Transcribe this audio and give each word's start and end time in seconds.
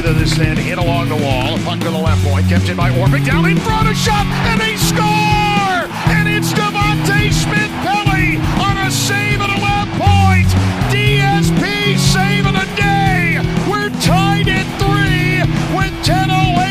Of 0.00 0.18
this 0.18 0.34
sand 0.34 0.58
hit 0.58 0.78
along 0.78 1.10
the 1.10 1.16
wall. 1.16 1.56
A 1.56 1.58
puck 1.62 1.78
to 1.80 1.90
the 1.90 1.98
left 1.98 2.24
point. 2.24 2.48
Kept 2.48 2.68
in 2.70 2.76
by 2.76 2.90
Orpik. 2.90 3.24
Down 3.26 3.44
in 3.44 3.58
front. 3.58 3.86
A 3.86 3.94
shot. 3.94 4.24
And 4.48 4.58
they 4.58 4.76
score! 4.76 5.84
And 6.16 6.26
it's 6.26 6.52
Devante 6.54 7.30
Smith 7.30 7.70
Pelly 7.84 8.38
on 8.64 8.78
a 8.78 8.90
save 8.90 9.40
at 9.42 9.52
the 9.52 9.60
left 9.60 9.92
point. 10.00 10.48
DSP 10.88 11.98
saving 11.98 12.54
the 12.54 12.66
day. 12.80 13.44
We're 13.70 13.90
tied 14.00 14.48
at 14.48 14.64
three 14.80 15.44
with 15.76 15.92
10.08 16.02 16.69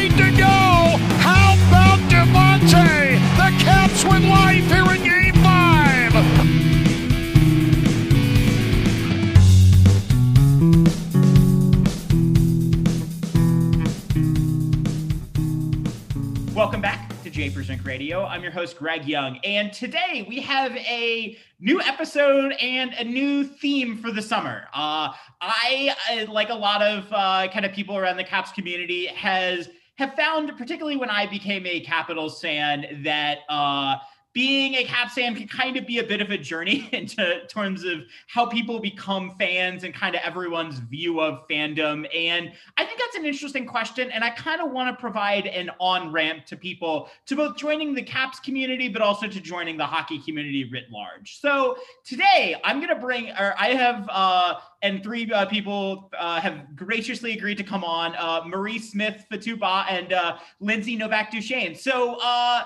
Japers 17.40 17.70
Rink 17.70 17.86
Radio. 17.86 18.26
I'm 18.26 18.44
your 18.44 18.52
host, 18.52 18.78
Greg 18.78 19.06
Young, 19.06 19.38
and 19.46 19.72
today 19.72 20.26
we 20.28 20.42
have 20.42 20.76
a 20.76 21.38
new 21.62 21.80
episode 21.80 22.52
and 22.60 22.92
a 22.96 23.04
new 23.06 23.46
theme 23.46 23.96
for 23.96 24.12
the 24.12 24.22
summer. 24.22 24.64
Uh, 24.74 25.14
I, 25.40 25.96
uh, 26.12 26.30
like 26.30 26.50
a 26.50 26.54
lot 26.54 26.82
of 26.82 27.06
uh, 27.14 27.48
kind 27.48 27.64
of 27.64 27.72
people 27.72 27.96
around 27.96 28.18
the 28.18 28.26
Caps 28.26 28.52
community, 28.52 29.06
has 29.06 29.70
have 29.96 30.16
found, 30.16 30.52
particularly 30.58 30.98
when 30.98 31.10
I 31.10 31.28
became 31.28 31.66
a 31.66 31.80
Capitals 31.80 32.42
fan, 32.42 33.04
that 33.06 33.38
uh, 33.48 33.96
being 34.34 34.76
a 34.76 34.84
Caps 34.84 35.14
fan 35.14 35.36
can 35.36 35.48
kind 35.48 35.76
of 35.78 35.88
be 35.88 36.00
a 36.00 36.04
bit 36.04 36.22
of 36.22 36.30
a 36.32 36.38
journey 36.38 36.88
into 36.94 37.46
terms 37.48 37.84
of 37.84 38.02
how 38.28 38.46
people 38.46 38.80
become 38.80 39.34
fans 39.40 39.84
and 39.84 39.94
kind 39.94 40.16
of 40.16 40.22
everyone's 40.24 40.80
view 40.80 41.20
of 41.20 41.48
fandom. 41.50 42.06
And 42.16 42.52
I 42.78 42.86
that's 43.10 43.20
an 43.20 43.26
interesting 43.26 43.66
question. 43.66 44.12
And 44.12 44.24
I 44.24 44.30
kind 44.30 44.62
of 44.62 44.72
want 44.72 44.96
to 44.96 45.00
provide 45.00 45.48
an 45.48 45.72
on 45.80 46.12
ramp 46.12 46.46
to 46.48 46.56
people 46.56 47.10
to 47.26 47.36
both 47.36 47.58
joining 47.58 47.94
the 47.96 48.04
Caps 48.04 48.40
community, 48.40 48.88
but 48.88 49.02
also 49.02 49.28
to 49.28 49.40
joining 49.40 49.78
the 49.78 49.86
hockey 49.86 50.20
community 50.20 50.70
writ 50.72 50.86
large. 50.92 51.40
So 51.40 51.78
today 52.06 52.56
I'm 52.64 52.78
going 52.78 52.90
to 52.90 52.96
bring, 52.96 53.30
or 53.32 53.56
I 53.58 53.70
have, 53.70 54.08
uh, 54.12 54.56
and 54.84 55.02
three 55.02 55.32
uh, 55.32 55.46
people 55.46 56.12
uh, 56.18 56.40
have 56.40 56.76
graciously 56.76 57.34
agreed 57.34 57.58
to 57.58 57.64
come 57.64 57.84
on 57.84 58.16
uh, 58.16 58.44
Marie 58.46 58.80
Smith 58.80 59.26
Fatou 59.32 59.58
Bah 59.58 59.86
and 59.90 60.14
uh, 60.14 60.38
Lindsey 60.60 60.96
Novak 60.96 61.32
Duchaine. 61.32 61.76
So, 61.76 62.18
uh, 62.22 62.66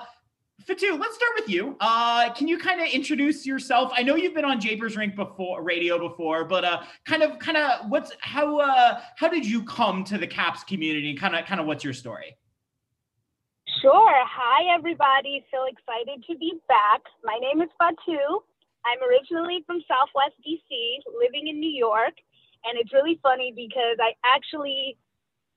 Fatou, 0.62 0.98
let's 0.98 1.16
start 1.16 1.32
with 1.34 1.48
you. 1.48 1.76
Uh, 1.80 2.32
can 2.32 2.46
you 2.48 2.56
kind 2.58 2.80
of 2.80 2.86
introduce 2.88 3.44
yourself? 3.44 3.92
I 3.94 4.02
know 4.02 4.14
you've 4.14 4.34
been 4.34 4.44
on 4.44 4.60
Japers 4.60 4.96
Rink 4.96 5.16
before, 5.16 5.62
radio 5.62 5.98
before, 5.98 6.44
but 6.44 6.64
uh, 6.64 6.82
kind 7.04 7.22
of, 7.22 7.38
kind 7.38 7.58
of, 7.58 7.90
what's 7.90 8.12
how 8.20 8.60
uh, 8.60 9.00
how 9.16 9.28
did 9.28 9.44
you 9.44 9.64
come 9.64 10.04
to 10.04 10.16
the 10.16 10.26
Caps 10.26 10.62
community? 10.64 11.14
Kind 11.14 11.34
of, 11.34 11.44
kind 11.44 11.60
of, 11.60 11.66
what's 11.66 11.82
your 11.84 11.92
story? 11.92 12.36
Sure. 13.82 14.14
Hi, 14.24 14.74
everybody. 14.74 15.44
So 15.52 15.66
excited 15.66 16.24
to 16.30 16.38
be 16.38 16.54
back. 16.68 17.02
My 17.24 17.36
name 17.40 17.60
is 17.60 17.68
Fatou. 17.80 18.40
I'm 18.86 19.02
originally 19.06 19.64
from 19.66 19.80
Southwest 19.88 20.36
DC, 20.46 21.00
living 21.20 21.48
in 21.48 21.58
New 21.58 21.70
York, 21.72 22.14
and 22.64 22.78
it's 22.78 22.92
really 22.92 23.18
funny 23.22 23.52
because 23.54 23.98
I 24.00 24.12
actually 24.24 24.96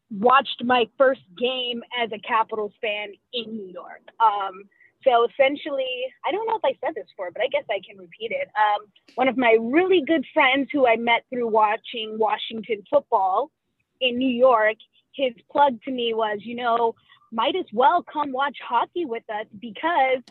watched 0.10 0.64
my 0.64 0.86
first 0.98 1.22
game 1.38 1.84
as 2.02 2.10
a 2.12 2.20
Capitals 2.20 2.72
fan 2.82 3.10
in 3.34 3.56
New 3.56 3.68
York. 3.68 4.02
Um, 4.20 4.64
so 5.04 5.28
essentially, 5.30 6.06
I 6.26 6.32
don't 6.32 6.48
know 6.48 6.60
if 6.62 6.66
I 6.66 6.78
said 6.84 6.96
this 6.96 7.06
before, 7.10 7.32
but 7.32 7.42
I 7.42 7.48
guess 7.48 7.64
I 7.70 7.80
can 7.88 7.98
repeat 7.98 8.32
it. 8.32 8.50
Um, 8.56 8.88
one 9.16 9.28
of 9.28 9.38
my 9.38 9.58
really 9.60 10.02
good 10.06 10.26
friends 10.34 10.70
who 10.72 10.88
I 10.88 10.96
met 10.96 11.24
through 11.30 11.48
watching 11.48 12.18
Washington 12.18 12.84
football 12.90 13.52
in 14.02 14.18
New 14.18 14.30
York, 14.30 14.78
his 15.14 15.34
plug 15.52 15.82
to 15.84 15.92
me 15.92 16.14
was, 16.14 16.40
you 16.42 16.56
know, 16.56 16.96
might 17.32 17.56
as 17.56 17.66
well 17.74 18.04
come 18.04 18.32
watch 18.32 18.58
hockey 18.68 19.06
with 19.06 19.24
us 19.30 19.46
because 19.60 20.24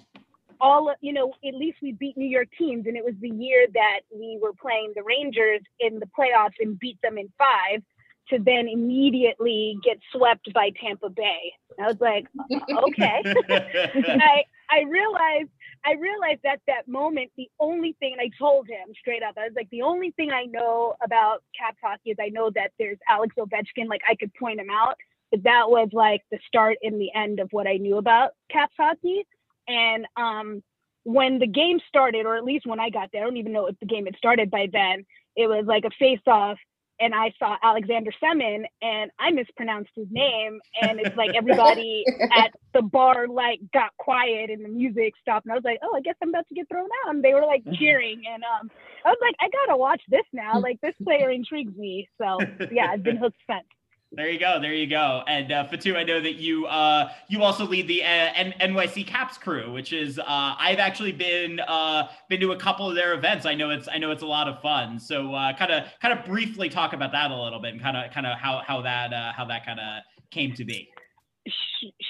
all 0.60 0.92
you 1.00 1.12
know, 1.12 1.32
at 1.46 1.54
least 1.54 1.78
we 1.82 1.92
beat 1.92 2.16
New 2.16 2.28
York 2.28 2.48
teams, 2.58 2.86
and 2.86 2.96
it 2.96 3.04
was 3.04 3.14
the 3.20 3.30
year 3.30 3.66
that 3.74 4.00
we 4.14 4.38
were 4.40 4.54
playing 4.54 4.92
the 4.96 5.02
Rangers 5.02 5.60
in 5.80 5.98
the 5.98 6.06
playoffs 6.06 6.54
and 6.60 6.78
beat 6.78 6.98
them 7.02 7.18
in 7.18 7.30
five 7.36 7.82
to 8.30 8.38
then 8.38 8.68
immediately 8.68 9.78
get 9.84 9.98
swept 10.12 10.52
by 10.52 10.70
Tampa 10.80 11.10
Bay. 11.10 11.52
I 11.80 11.86
was 11.86 11.96
like, 12.00 12.26
okay. 12.52 13.22
I 14.20 14.44
I 14.70 14.82
realized 14.88 15.50
I 15.84 15.92
realized 15.92 16.44
at 16.44 16.60
that 16.66 16.88
moment 16.88 17.30
the 17.36 17.48
only 17.60 17.94
thing 18.00 18.12
and 18.12 18.20
I 18.20 18.30
told 18.38 18.66
him 18.66 18.88
straight 18.98 19.22
up, 19.22 19.36
I 19.36 19.44
was 19.44 19.52
like, 19.54 19.70
the 19.70 19.82
only 19.82 20.10
thing 20.12 20.30
I 20.30 20.44
know 20.44 20.96
about 21.04 21.42
Caps 21.58 21.78
hockey 21.82 22.10
is 22.10 22.16
I 22.20 22.28
know 22.28 22.50
that 22.54 22.72
there's 22.78 22.98
Alex 23.08 23.34
Ovechkin, 23.38 23.88
like 23.88 24.02
I 24.08 24.16
could 24.16 24.34
point 24.34 24.60
him 24.60 24.70
out. 24.70 24.96
But 25.30 25.42
that 25.42 25.68
was 25.68 25.88
like 25.92 26.22
the 26.30 26.38
start 26.46 26.78
and 26.82 27.00
the 27.00 27.12
end 27.12 27.40
of 27.40 27.48
what 27.50 27.66
I 27.66 27.76
knew 27.76 27.98
about 27.98 28.32
Caps 28.50 28.74
hockey. 28.78 29.26
And 29.68 30.06
um 30.16 30.62
when 31.04 31.38
the 31.38 31.46
game 31.46 31.78
started, 31.86 32.26
or 32.26 32.34
at 32.34 32.44
least 32.44 32.66
when 32.66 32.80
I 32.80 32.90
got 32.90 33.10
there, 33.12 33.22
I 33.22 33.24
don't 33.24 33.36
even 33.36 33.52
know 33.52 33.66
if 33.66 33.78
the 33.78 33.86
game 33.86 34.06
had 34.06 34.16
started 34.16 34.50
by 34.50 34.68
then, 34.72 35.06
it 35.36 35.46
was 35.46 35.64
like 35.64 35.84
a 35.84 35.90
face 35.90 36.20
off 36.26 36.58
and 37.00 37.14
I 37.14 37.32
saw 37.38 37.56
Alexander 37.62 38.10
Semin 38.22 38.64
and 38.82 39.10
I 39.18 39.30
mispronounced 39.30 39.90
his 39.94 40.06
name 40.10 40.60
and 40.80 41.00
it's 41.00 41.16
like 41.16 41.30
everybody 41.34 42.04
at 42.36 42.52
the 42.74 42.82
bar 42.82 43.28
like 43.28 43.60
got 43.72 43.90
quiet 43.98 44.50
and 44.50 44.64
the 44.64 44.68
music 44.68 45.14
stopped 45.20 45.46
and 45.46 45.52
I 45.52 45.56
was 45.56 45.64
like, 45.64 45.78
oh, 45.82 45.94
I 45.94 46.00
guess 46.00 46.14
I'm 46.22 46.30
about 46.30 46.48
to 46.48 46.54
get 46.54 46.68
thrown 46.68 46.88
out. 47.04 47.14
And 47.14 47.24
they 47.24 47.34
were 47.34 47.44
like 47.44 47.62
cheering 47.78 48.22
and 48.32 48.42
um, 48.44 48.70
I 49.04 49.10
was 49.10 49.18
like, 49.20 49.34
I 49.40 49.48
gotta 49.48 49.76
watch 49.76 50.02
this 50.08 50.24
now. 50.32 50.58
Like 50.60 50.80
this 50.80 50.94
player 51.02 51.30
intrigues 51.30 51.76
me. 51.76 52.08
So 52.18 52.38
yeah, 52.70 52.88
I've 52.90 53.02
been 53.02 53.16
hooked 53.16 53.38
since. 53.48 53.66
There 54.16 54.30
you 54.30 54.38
go. 54.40 54.58
There 54.58 54.72
you 54.72 54.86
go. 54.86 55.22
And 55.28 55.52
uh, 55.52 55.66
Fatou, 55.66 55.94
I 55.94 56.02
know 56.02 56.22
that 56.22 56.36
you 56.36 56.64
uh, 56.64 57.12
you 57.28 57.42
also 57.42 57.66
lead 57.66 57.86
the 57.86 58.02
uh, 58.02 58.06
N- 58.06 58.54
NYC 58.62 59.06
Caps 59.06 59.36
crew, 59.36 59.70
which 59.70 59.92
is 59.92 60.18
uh, 60.18 60.24
I've 60.26 60.78
actually 60.78 61.12
been 61.12 61.60
uh, 61.60 62.08
been 62.30 62.40
to 62.40 62.52
a 62.52 62.56
couple 62.56 62.88
of 62.88 62.94
their 62.94 63.12
events. 63.12 63.44
I 63.44 63.54
know 63.54 63.68
it's 63.68 63.88
I 63.92 63.98
know 63.98 64.10
it's 64.12 64.22
a 64.22 64.26
lot 64.26 64.48
of 64.48 64.62
fun. 64.62 64.98
So 64.98 65.32
kind 65.58 65.70
of 65.70 65.84
kind 66.00 66.18
of 66.18 66.24
briefly 66.24 66.70
talk 66.70 66.94
about 66.94 67.12
that 67.12 67.30
a 67.30 67.36
little 67.36 67.60
bit 67.60 67.74
and 67.74 67.82
kind 67.82 67.96
of 67.98 68.10
kind 68.10 68.26
of 68.26 68.38
how 68.38 68.62
how 68.66 68.80
that 68.80 69.12
uh, 69.12 69.32
how 69.32 69.44
that 69.44 69.66
kind 69.66 69.78
of 69.80 70.02
came 70.30 70.54
to 70.54 70.64
be. 70.64 70.88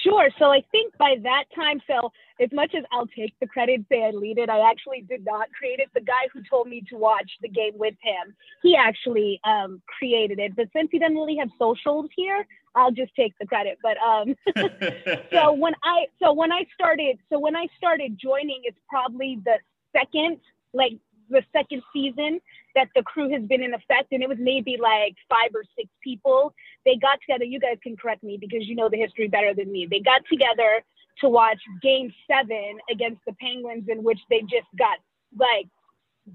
Sure. 0.03 0.29
So 0.39 0.45
I 0.45 0.63
think 0.71 0.97
by 0.97 1.15
that 1.23 1.45
time, 1.55 1.81
so 1.87 2.11
as 2.39 2.49
much 2.51 2.73
as 2.75 2.83
I'll 2.91 3.07
take 3.07 3.33
the 3.39 3.47
credit, 3.47 3.85
say 3.89 4.03
I 4.03 4.11
lead 4.11 4.37
it, 4.37 4.49
I 4.49 4.69
actually 4.69 5.01
did 5.01 5.25
not 5.25 5.49
create 5.51 5.79
it. 5.79 5.89
The 5.93 6.01
guy 6.01 6.27
who 6.33 6.41
told 6.49 6.67
me 6.67 6.83
to 6.89 6.97
watch 6.97 7.29
the 7.41 7.49
game 7.49 7.73
with 7.75 7.95
him, 8.01 8.35
he 8.63 8.75
actually 8.75 9.39
um, 9.43 9.81
created 9.97 10.39
it. 10.39 10.55
But 10.55 10.67
since 10.73 10.89
he 10.91 10.99
doesn't 10.99 11.15
really 11.15 11.37
have 11.37 11.49
socials 11.59 12.09
here, 12.15 12.45
I'll 12.75 12.91
just 12.91 13.13
take 13.15 13.33
the 13.39 13.45
credit. 13.45 13.77
But 13.81 13.97
um, 13.97 14.35
so 15.31 15.53
when 15.53 15.73
I 15.83 16.05
so 16.21 16.33
when 16.33 16.51
I 16.51 16.65
started 16.73 17.17
so 17.31 17.39
when 17.39 17.55
I 17.55 17.67
started 17.77 18.17
joining, 18.19 18.61
it's 18.63 18.79
probably 18.89 19.39
the 19.43 19.57
second 19.95 20.39
like 20.73 20.93
the 21.29 21.43
second 21.51 21.81
season 21.93 22.39
that 22.75 22.87
the 22.95 23.03
crew 23.03 23.29
has 23.31 23.43
been 23.43 23.61
in 23.61 23.73
effect 23.73 24.11
and 24.11 24.23
it 24.23 24.29
was 24.29 24.37
maybe 24.39 24.77
like 24.81 25.15
five 25.29 25.53
or 25.53 25.63
six 25.75 25.89
people. 26.03 26.53
They 26.85 26.95
got 26.95 27.19
together 27.21 27.43
you 27.43 27.59
guys 27.59 27.77
can 27.81 27.97
correct 27.97 28.23
me 28.23 28.37
because 28.39 28.67
you 28.67 28.75
know 28.75 28.89
the 28.89 28.97
history 28.97 29.27
better 29.27 29.53
than 29.53 29.71
me. 29.71 29.87
They 29.89 29.99
got 29.99 30.21
together 30.29 30.83
to 31.21 31.29
watch 31.29 31.59
game 31.81 32.13
seven 32.29 32.77
against 32.91 33.21
the 33.25 33.33
penguins 33.41 33.85
in 33.89 34.03
which 34.03 34.19
they 34.29 34.41
just 34.41 34.69
got 34.77 34.97
like 35.37 35.67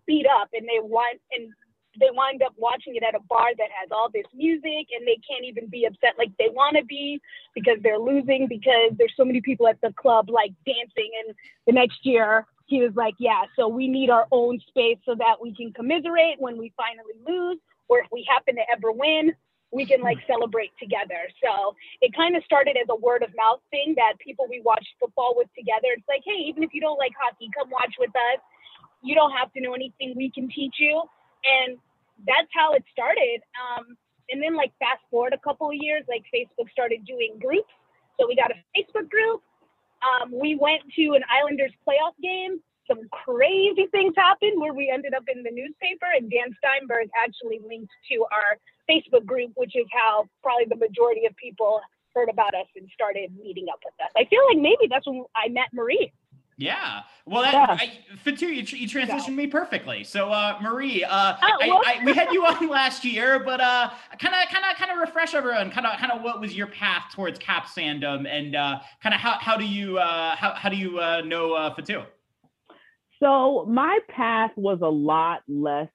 beat 0.07 0.27
up 0.41 0.49
and 0.53 0.67
they 0.67 0.81
won 0.81 1.15
and 1.33 1.53
they 2.01 2.09
wind 2.11 2.43
up 2.43 2.55
watching 2.57 2.97
it 2.97 3.03
at 3.03 3.15
a 3.15 3.21
bar 3.29 3.55
that 3.57 3.69
has 3.79 3.91
all 3.93 4.09
this 4.13 4.25
music 4.35 4.89
and 4.97 5.07
they 5.07 5.19
can't 5.29 5.45
even 5.45 5.69
be 5.69 5.85
upset 5.85 6.15
like 6.19 6.31
they 6.39 6.49
want 6.49 6.77
to 6.77 6.85
be 6.85 7.21
because 7.55 7.79
they're 7.83 7.99
losing 7.99 8.47
because 8.49 8.93
there's 8.97 9.13
so 9.17 9.25
many 9.25 9.41
people 9.41 9.69
at 9.69 9.81
the 9.83 9.93
club 10.01 10.31
like 10.31 10.53
dancing 10.65 11.11
and 11.27 11.35
the 11.67 11.73
next 11.73 11.99
year 12.05 12.47
he 12.73 12.81
was 12.81 12.95
like 12.97 13.15
yeah 13.19 13.43
so 13.57 13.69
we 13.69 13.87
need 13.87 14.09
our 14.09 14.27
own 14.33 14.59
space 14.69 14.99
so 15.05 15.15
that 15.15 15.37
we 15.41 15.55
can 15.55 15.73
commiserate 15.73 16.41
when 16.41 16.57
we 16.57 16.73
finally 16.77 17.17
lose 17.27 17.59
or 17.89 18.01
if 18.01 18.07
we 18.11 18.27
happen 18.29 18.57
to 18.57 18.63
ever 18.73 18.91
win 18.93 19.33
we 19.73 19.85
can 19.87 20.01
like 20.01 20.19
celebrate 20.27 20.73
together 20.81 21.29
so 21.45 21.75
it 22.01 22.15
kind 22.17 22.37
of 22.37 22.43
started 22.45 22.77
as 22.81 22.89
a 22.91 22.97
word 22.97 23.23
of 23.23 23.31
mouth 23.37 23.61
thing 23.71 23.95
that 23.97 24.15
people 24.19 24.47
we 24.49 24.61
watched 24.65 24.89
football 24.99 25.35
with 25.37 25.49
together 25.57 25.93
it's 25.93 26.09
like 26.09 26.23
hey 26.25 26.41
even 26.49 26.63
if 26.63 26.73
you 26.73 26.81
don't 26.81 26.99
like 26.99 27.13
hockey 27.21 27.49
come 27.57 27.69
watch 27.71 27.95
with 27.99 28.15
us 28.33 28.41
you 29.03 29.15
don't 29.15 29.33
have 29.33 29.53
to 29.53 29.61
know 29.61 29.75
anything 29.75 30.15
we 30.17 30.31
can 30.31 30.49
teach 30.49 30.77
you 30.79 31.03
and 31.45 31.79
that's 32.27 32.51
how 32.55 32.73
it 32.75 32.85
started. 32.93 33.43
Um, 33.59 33.97
and 34.31 34.43
then 34.43 34.57
like 34.57 34.73
fast 34.79 35.03
forward 35.11 35.35
a 35.35 35.43
couple 35.43 35.69
of 35.69 35.77
years, 35.79 36.05
like 36.09 36.25
Facebook 36.33 36.71
started 36.71 37.05
doing 37.05 37.39
groups. 37.41 37.71
So 38.19 38.27
we 38.29 38.37
got 38.37 38.51
a 38.51 38.59
Facebook 38.77 39.11
group. 39.11 39.43
Um, 40.03 40.33
we 40.35 40.57
went 40.57 40.83
to 40.97 41.15
an 41.15 41.23
Islanders 41.31 41.73
playoff 41.87 42.15
game. 42.23 42.61
Some 42.89 43.09
crazy 43.11 43.87
things 43.93 44.15
happened 44.17 44.61
where 44.61 44.75
we 44.75 44.91
ended 44.93 45.15
up 45.15 45.25
in 45.33 45.43
the 45.43 45.51
newspaper, 45.51 46.07
and 46.17 46.31
Dan 46.31 46.55
Steinberg 46.59 47.09
actually 47.17 47.61
linked 47.67 47.93
to 48.11 48.27
our 48.35 48.59
Facebook 48.91 49.25
group, 49.25 49.53
which 49.55 49.77
is 49.77 49.87
how 49.93 50.27
probably 50.43 50.67
the 50.69 50.77
majority 50.77 51.27
of 51.27 51.37
people 51.37 51.81
heard 52.15 52.29
about 52.29 52.55
us 52.55 52.67
and 52.77 52.89
started 52.93 53.31
meeting 53.41 53.67
up 53.73 53.81
with 53.85 53.95
us. 54.03 54.11
I 54.17 54.25
feel 54.27 54.43
like 54.51 54.59
maybe 54.59 54.91
that's 54.91 55.07
when 55.07 55.25
I 55.37 55.49
met 55.49 55.73
Marie. 55.73 56.13
Yeah. 56.59 57.01
Well, 57.27 57.43
that, 57.43 57.53
yeah. 57.55 57.77
I, 57.81 57.99
Fatou, 58.25 58.43
you, 58.43 58.79
you 58.79 58.89
transitioned 58.89 59.29
yeah. 59.29 59.35
me 59.35 59.47
perfectly. 59.47 60.05
So, 60.05 60.31
uh, 60.31 60.59
Marie, 60.61 61.03
uh, 61.05 61.37
oh, 61.41 61.47
I, 61.61 61.99
I, 62.01 62.05
we 62.05 62.13
had 62.13 62.33
you 62.33 62.45
on 62.45 62.69
last 62.71 63.05
year, 63.05 63.41
but 63.41 63.61
uh, 63.61 63.91
kind 64.19 64.35
of, 64.35 64.53
kind 64.53 64.65
of, 64.71 64.77
kind 64.77 64.91
of 64.91 64.99
refresh 64.99 65.35
everyone. 65.35 65.71
Kind 65.71 65.87
of, 65.87 65.99
kind 65.99 66.13
of, 66.13 66.23
what 66.23 66.41
was 66.41 66.55
your 66.55 66.67
path 66.67 67.05
towards 67.15 67.39
Cap 67.39 67.67
fandom, 67.67 68.29
and 68.29 68.55
uh, 68.55 68.81
kind 69.03 69.15
of 69.15 69.21
how 69.21 69.39
how 69.41 69.57
do 69.57 69.65
you 69.65 69.99
uh, 69.99 70.37
how 70.37 70.53
how 70.55 70.69
do 70.69 70.77
you 70.77 70.99
uh, 70.99 71.23
know 71.23 71.55
uh, 71.55 71.75
Fatou? 71.75 72.05
So 73.23 73.67
my 73.69 74.01
path 74.09 74.51
was 74.57 74.81
a 74.83 74.89
lot 74.89 75.43
less 75.49 75.89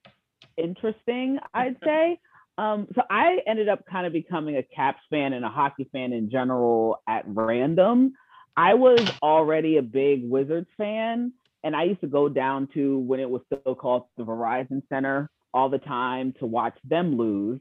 interesting, 0.58 1.40
I'd 1.54 1.76
say. 1.84 2.20
Um, 2.58 2.88
so 2.96 3.04
I 3.10 3.40
ended 3.46 3.70
up 3.70 3.86
kind 3.86 4.08
of 4.08 4.14
becoming 4.14 4.58
a 4.58 4.64
Caps 4.64 5.02
fan 5.10 5.34
and 5.34 5.46
a 5.46 5.50
hockey 5.50 5.88
fan 5.92 6.14
in 6.14 6.30
general 6.32 7.02
at 7.08 7.24
random. 7.28 8.14
I 8.58 8.74
was 8.74 9.00
already 9.22 9.78
a 9.78 9.84
big 9.84 10.28
Wizards 10.28 10.68
fan, 10.78 11.32
and 11.64 11.76
I 11.76 11.84
used 11.84 12.02
to 12.02 12.08
go 12.08 12.28
down 12.28 12.68
to 12.74 12.98
when 12.98 13.20
it 13.20 13.30
was 13.30 13.44
still 13.46 13.76
called 13.76 14.06
the 14.18 14.24
Verizon 14.24 14.82
Center 14.90 15.30
all 15.54 15.70
the 15.70 15.78
time 15.78 16.34
to 16.40 16.48
watch 16.48 16.76
them 16.84 17.18
lose. 17.18 17.60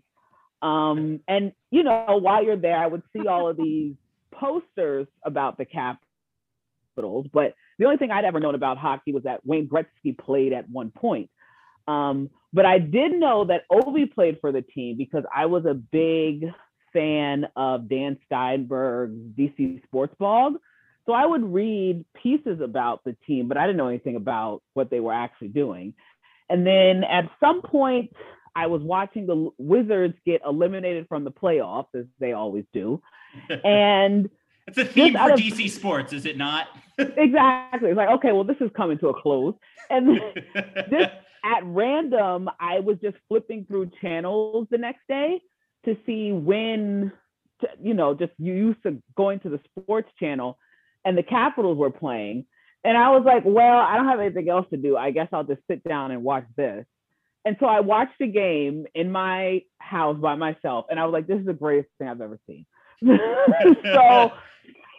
Um, 0.62 1.20
and 1.28 1.52
you 1.70 1.84
know, 1.84 2.18
while 2.20 2.42
you're 2.42 2.56
there, 2.56 2.78
I 2.78 2.86
would 2.86 3.02
see 3.12 3.28
all 3.28 3.48
of 3.48 3.58
these 3.58 3.94
posters 4.32 5.06
about 5.22 5.58
the 5.58 5.66
Capitals, 5.66 7.26
but 7.30 7.54
the 7.78 7.84
only 7.84 7.98
thing 7.98 8.10
I'd 8.10 8.24
ever 8.24 8.40
known 8.40 8.54
about 8.54 8.78
hockey 8.78 9.12
was 9.12 9.24
that 9.24 9.44
Wayne 9.44 9.68
Gretzky 9.68 10.16
played 10.16 10.54
at 10.54 10.68
one 10.70 10.90
point. 10.90 11.28
Um, 11.86 12.30
but 12.54 12.64
I 12.64 12.78
did 12.78 13.12
know 13.12 13.44
that 13.44 13.62
Ovi 13.70 14.12
played 14.12 14.38
for 14.40 14.50
the 14.50 14.62
team 14.62 14.96
because 14.96 15.24
I 15.34 15.44
was 15.44 15.66
a 15.66 15.74
big 15.74 16.46
fan 16.94 17.46
of 17.54 17.86
Dan 17.86 18.18
Steinberg's 18.24 19.18
DC 19.38 19.84
Sports 19.84 20.14
Blog. 20.18 20.54
So 21.06 21.12
I 21.12 21.24
would 21.24 21.44
read 21.52 22.04
pieces 22.20 22.60
about 22.60 23.04
the 23.04 23.16
team, 23.26 23.46
but 23.48 23.56
I 23.56 23.66
didn't 23.66 23.76
know 23.76 23.88
anything 23.88 24.16
about 24.16 24.62
what 24.74 24.90
they 24.90 25.00
were 25.00 25.12
actually 25.12 25.48
doing. 25.48 25.94
And 26.48 26.66
then 26.66 27.04
at 27.04 27.30
some 27.40 27.62
point, 27.62 28.12
I 28.56 28.66
was 28.66 28.82
watching 28.82 29.26
the 29.26 29.50
Wizards 29.58 30.14
get 30.24 30.42
eliminated 30.44 31.06
from 31.08 31.24
the 31.24 31.30
playoffs, 31.30 31.94
as 31.94 32.06
they 32.18 32.32
always 32.32 32.64
do. 32.72 33.00
And 33.64 34.30
it's 34.66 34.78
a 34.78 34.84
theme 34.84 35.12
for 35.12 35.32
of, 35.32 35.38
DC 35.38 35.70
sports, 35.70 36.12
is 36.12 36.26
it 36.26 36.36
not? 36.36 36.68
exactly. 36.98 37.90
It's 37.90 37.96
like, 37.96 38.08
okay, 38.08 38.32
well, 38.32 38.44
this 38.44 38.56
is 38.60 38.70
coming 38.76 38.98
to 38.98 39.08
a 39.08 39.20
close. 39.20 39.54
And 39.90 40.20
this 40.90 41.08
at 41.44 41.62
random, 41.64 42.48
I 42.58 42.80
was 42.80 42.96
just 43.02 43.16
flipping 43.28 43.66
through 43.66 43.90
channels 44.00 44.66
the 44.70 44.78
next 44.78 45.02
day 45.08 45.40
to 45.84 45.96
see 46.06 46.32
when, 46.32 47.12
you 47.80 47.94
know, 47.94 48.14
just 48.14 48.32
you 48.38 48.54
used 48.54 48.82
to 48.84 49.00
going 49.16 49.38
to 49.40 49.50
the 49.50 49.60
sports 49.78 50.08
channel 50.18 50.58
and 51.06 51.16
the 51.16 51.22
Capitals 51.22 51.78
were 51.78 51.90
playing. 51.90 52.44
And 52.84 52.98
I 52.98 53.10
was 53.10 53.22
like, 53.24 53.44
well, 53.46 53.78
I 53.78 53.96
don't 53.96 54.08
have 54.08 54.20
anything 54.20 54.48
else 54.48 54.66
to 54.70 54.76
do. 54.76 54.96
I 54.96 55.12
guess 55.12 55.28
I'll 55.32 55.44
just 55.44 55.62
sit 55.70 55.82
down 55.84 56.10
and 56.10 56.22
watch 56.22 56.44
this. 56.56 56.84
And 57.44 57.56
so 57.60 57.66
I 57.66 57.80
watched 57.80 58.18
the 58.18 58.26
game 58.26 58.86
in 58.94 59.10
my 59.10 59.62
house 59.78 60.18
by 60.20 60.34
myself. 60.34 60.86
And 60.90 60.98
I 60.98 61.04
was 61.04 61.12
like, 61.12 61.28
this 61.28 61.38
is 61.38 61.46
the 61.46 61.54
greatest 61.54 61.88
thing 61.98 62.08
I've 62.08 62.20
ever 62.20 62.38
seen. 62.46 62.66
so 63.04 64.32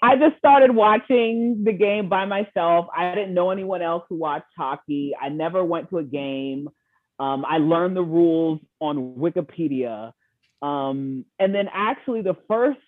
I 0.02 0.16
just 0.16 0.38
started 0.38 0.74
watching 0.74 1.64
the 1.66 1.74
game 1.74 2.08
by 2.08 2.26
myself. 2.26 2.88
I 2.96 3.14
didn't 3.14 3.34
know 3.34 3.52
anyone 3.52 3.82
else 3.82 4.04
who 4.10 4.16
watched 4.16 4.48
hockey. 4.58 5.14
I 5.22 5.28
never 5.30 5.64
went 5.64 5.90
to 5.90 5.98
a 5.98 6.04
game. 6.04 6.70
Um, 7.20 7.44
I 7.46 7.58
learned 7.58 7.98
the 7.98 8.04
rules 8.04 8.62
on 8.80 9.16
Wikipedia. 9.16 10.14
Um, 10.62 11.26
and 11.40 11.54
then 11.54 11.68
actually, 11.72 12.22
the 12.22 12.38
first 12.48 12.80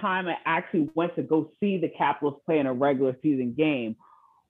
time 0.00 0.26
I 0.28 0.36
actually 0.44 0.88
went 0.94 1.14
to 1.16 1.22
go 1.22 1.50
see 1.60 1.78
the 1.78 1.88
Capitals 1.88 2.40
play 2.46 2.58
in 2.58 2.66
a 2.66 2.72
regular 2.72 3.16
season 3.22 3.54
game 3.56 3.96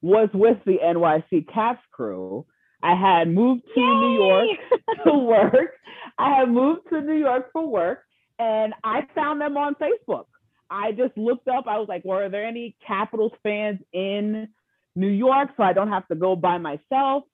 was 0.03 0.29
with 0.33 0.59
the 0.65 0.79
NYC 0.83 1.53
Caps 1.53 1.83
crew. 1.91 2.47
I 2.83 2.95
had 2.95 3.29
moved 3.29 3.63
to 3.75 3.81
Yay! 3.81 3.87
New 3.87 4.27
York 4.27 4.59
to 5.07 5.13
work. 5.13 5.75
I 6.19 6.37
had 6.37 6.49
moved 6.49 6.83
to 6.91 7.01
New 7.01 7.17
York 7.17 7.51
for 7.53 7.67
work 7.67 8.05
and 8.39 8.73
I 8.83 9.07
found 9.15 9.41
them 9.41 9.57
on 9.57 9.75
Facebook. 9.75 10.25
I 10.71 10.93
just 10.93 11.17
looked 11.17 11.49
up, 11.49 11.67
I 11.67 11.79
was 11.79 11.89
like, 11.89 12.05
were 12.05 12.29
there 12.29 12.47
any 12.47 12.77
Capitals 12.87 13.33
fans 13.43 13.81
in 13.93 14.49
New 14.95 15.09
York 15.09 15.51
so 15.57 15.63
I 15.63 15.73
don't 15.73 15.89
have 15.89 16.07
to 16.09 16.15
go 16.15 16.37
by 16.37 16.59
myself? 16.59 17.25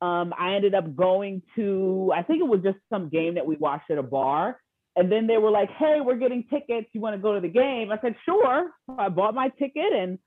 Um, 0.00 0.32
I 0.38 0.54
ended 0.54 0.74
up 0.74 0.94
going 0.94 1.42
to, 1.56 2.12
I 2.14 2.22
think 2.22 2.40
it 2.40 2.46
was 2.46 2.62
just 2.62 2.78
some 2.90 3.08
game 3.08 3.34
that 3.34 3.46
we 3.46 3.56
watched 3.56 3.90
at 3.90 3.98
a 3.98 4.02
bar. 4.02 4.60
And 4.96 5.10
then 5.10 5.26
they 5.26 5.38
were 5.38 5.50
like, 5.50 5.70
hey, 5.72 6.00
we're 6.04 6.16
getting 6.16 6.44
tickets. 6.44 6.88
You 6.92 7.00
want 7.00 7.16
to 7.16 7.22
go 7.22 7.34
to 7.34 7.40
the 7.40 7.48
game? 7.48 7.90
I 7.90 7.98
said, 8.00 8.14
sure. 8.24 8.70
I 8.96 9.08
bought 9.08 9.34
my 9.34 9.48
ticket, 9.58 9.92
and 9.92 10.18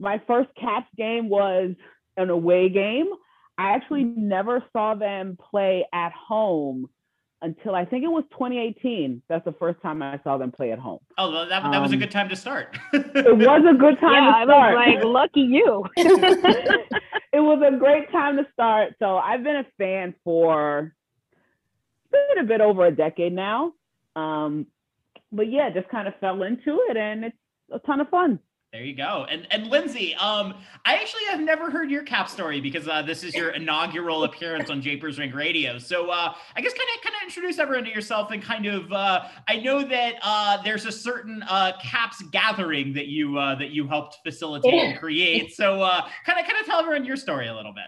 my 0.00 0.20
first 0.26 0.48
Caps 0.58 0.88
game 0.96 1.28
was 1.28 1.74
an 2.16 2.30
away 2.30 2.68
game. 2.68 3.06
I 3.58 3.74
actually 3.74 4.04
never 4.04 4.62
saw 4.72 4.94
them 4.94 5.36
play 5.50 5.86
at 5.92 6.12
home 6.12 6.88
until 7.42 7.74
I 7.74 7.84
think 7.84 8.04
it 8.04 8.08
was 8.08 8.24
2018. 8.32 9.22
That's 9.28 9.44
the 9.44 9.52
first 9.52 9.80
time 9.82 10.02
I 10.02 10.18
saw 10.24 10.38
them 10.38 10.52
play 10.52 10.72
at 10.72 10.78
home. 10.78 11.00
Oh, 11.18 11.30
that, 11.32 11.48
that 11.48 11.64
um, 11.64 11.82
was 11.82 11.92
a 11.92 11.94
um, 11.94 12.00
good 12.00 12.10
time 12.10 12.28
to 12.28 12.36
start. 12.36 12.76
it 12.92 13.36
was 13.36 13.64
a 13.68 13.76
good 13.78 13.98
time 14.00 14.24
yeah, 14.24 14.44
to 14.44 14.44
start. 14.46 14.76
I 14.76 14.94
was 14.94 14.94
like, 14.96 15.04
lucky 15.04 15.40
you. 15.40 15.84
it 15.96 17.40
was 17.40 17.62
a 17.66 17.76
great 17.78 18.10
time 18.10 18.36
to 18.36 18.46
start. 18.52 18.94
So 18.98 19.16
I've 19.16 19.42
been 19.42 19.56
a 19.56 19.66
fan 19.78 20.14
for 20.24 20.94
been 22.10 22.44
a 22.44 22.44
bit 22.44 22.60
over 22.60 22.86
a 22.86 22.90
decade 22.90 23.32
now. 23.32 23.72
Um, 24.16 24.66
but 25.30 25.50
yeah, 25.50 25.70
just 25.70 25.88
kind 25.88 26.08
of 26.08 26.14
fell 26.20 26.42
into 26.42 26.80
it, 26.88 26.96
and 26.96 27.24
it's 27.24 27.36
a 27.72 27.78
ton 27.80 28.00
of 28.00 28.08
fun. 28.08 28.40
There 28.72 28.84
you 28.84 28.94
go. 28.94 29.26
And 29.30 29.46
and 29.50 29.68
Lindsey, 29.68 30.14
um, 30.16 30.52
I 30.84 30.96
actually 30.96 31.24
have 31.30 31.40
never 31.40 31.70
heard 31.70 31.90
your 31.90 32.02
cap 32.02 32.28
story 32.28 32.60
because 32.60 32.88
uh, 32.88 33.00
this 33.00 33.22
is 33.22 33.34
your 33.34 33.50
inaugural 33.54 34.24
appearance 34.24 34.70
on 34.70 34.82
Japers 34.82 35.18
Rink 35.18 35.34
Radio. 35.34 35.78
So 35.78 36.10
uh, 36.10 36.34
I 36.56 36.60
guess 36.60 36.72
kind 36.72 36.88
of 36.94 37.02
kind 37.02 37.14
of 37.16 37.22
introduce 37.26 37.58
everyone 37.58 37.84
to 37.84 37.90
yourself 37.90 38.32
and 38.32 38.42
kind 38.42 38.66
of 38.66 38.92
uh, 38.92 39.28
I 39.48 39.60
know 39.60 39.82
that 39.84 40.14
uh, 40.22 40.62
there's 40.62 40.84
a 40.84 40.92
certain 40.92 41.42
uh, 41.48 41.72
caps 41.82 42.22
gathering 42.32 42.92
that 42.94 43.06
you 43.06 43.38
uh, 43.38 43.54
that 43.54 43.70
you 43.70 43.86
helped 43.86 44.18
facilitate 44.24 44.74
and 44.74 44.98
create. 44.98 45.54
So 45.54 45.78
kind 46.26 46.38
of 46.38 46.46
kind 46.46 46.60
of 46.60 46.66
tell 46.66 46.80
everyone 46.80 47.04
your 47.04 47.16
story 47.16 47.46
a 47.46 47.54
little 47.54 47.72
bit. 47.72 47.84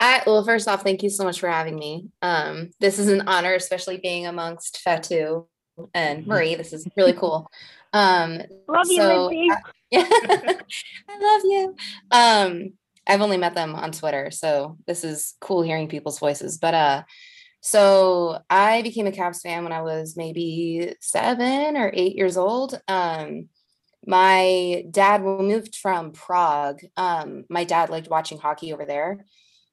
I, 0.00 0.22
well, 0.26 0.44
first 0.44 0.68
off, 0.68 0.82
thank 0.82 1.02
you 1.02 1.08
so 1.08 1.24
much 1.24 1.40
for 1.40 1.48
having 1.48 1.76
me. 1.76 2.10
Um, 2.20 2.72
this 2.80 2.98
is 2.98 3.08
an 3.08 3.22
honor, 3.26 3.54
especially 3.54 3.96
being 3.96 4.26
amongst 4.26 4.82
Fatou 4.84 5.46
and 5.94 6.20
mm-hmm. 6.20 6.30
Marie. 6.30 6.54
This 6.54 6.72
is 6.72 6.86
really 6.96 7.12
cool. 7.12 7.50
Um, 7.92 8.42
love 8.68 8.86
you, 8.88 8.96
so, 8.96 9.26
Lindsey. 9.26 9.50
I, 9.52 9.56
yeah, 9.90 10.04
I 11.08 11.18
love 11.18 11.42
you. 11.44 11.76
Um, 12.10 12.72
I've 13.06 13.22
only 13.22 13.36
met 13.36 13.54
them 13.54 13.74
on 13.74 13.92
Twitter, 13.92 14.30
so 14.30 14.78
this 14.86 15.04
is 15.04 15.34
cool 15.40 15.62
hearing 15.62 15.88
people's 15.88 16.18
voices. 16.18 16.58
But 16.58 16.74
uh, 16.74 17.02
so 17.60 18.40
I 18.50 18.82
became 18.82 19.06
a 19.06 19.12
Caps 19.12 19.40
fan 19.40 19.62
when 19.62 19.72
I 19.72 19.82
was 19.82 20.16
maybe 20.16 20.94
seven 21.00 21.76
or 21.76 21.90
eight 21.92 22.16
years 22.16 22.36
old. 22.36 22.80
Um, 22.88 23.48
my 24.06 24.84
dad, 24.90 25.22
moved 25.22 25.76
from 25.76 26.12
Prague, 26.12 26.80
um, 26.96 27.44
my 27.50 27.64
dad 27.64 27.90
liked 27.90 28.08
watching 28.08 28.38
hockey 28.38 28.72
over 28.72 28.84
there 28.84 29.24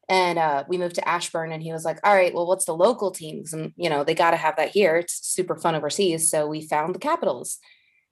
and 0.09 0.37
uh, 0.37 0.63
we 0.67 0.77
moved 0.77 0.95
to 0.95 1.07
Ashburn, 1.07 1.51
and 1.51 1.63
he 1.63 1.71
was 1.71 1.85
like, 1.85 1.99
"All 2.03 2.13
right, 2.13 2.33
well, 2.33 2.47
what's 2.47 2.65
the 2.65 2.75
local 2.75 3.11
teams? 3.11 3.53
And 3.53 3.73
you 3.75 3.89
know, 3.89 4.03
they 4.03 4.15
got 4.15 4.31
to 4.31 4.37
have 4.37 4.55
that 4.57 4.69
here. 4.69 4.97
It's 4.97 5.27
super 5.27 5.55
fun 5.55 5.75
overseas." 5.75 6.29
So 6.29 6.47
we 6.47 6.67
found 6.67 6.93
the 6.93 6.99
Capitals, 6.99 7.59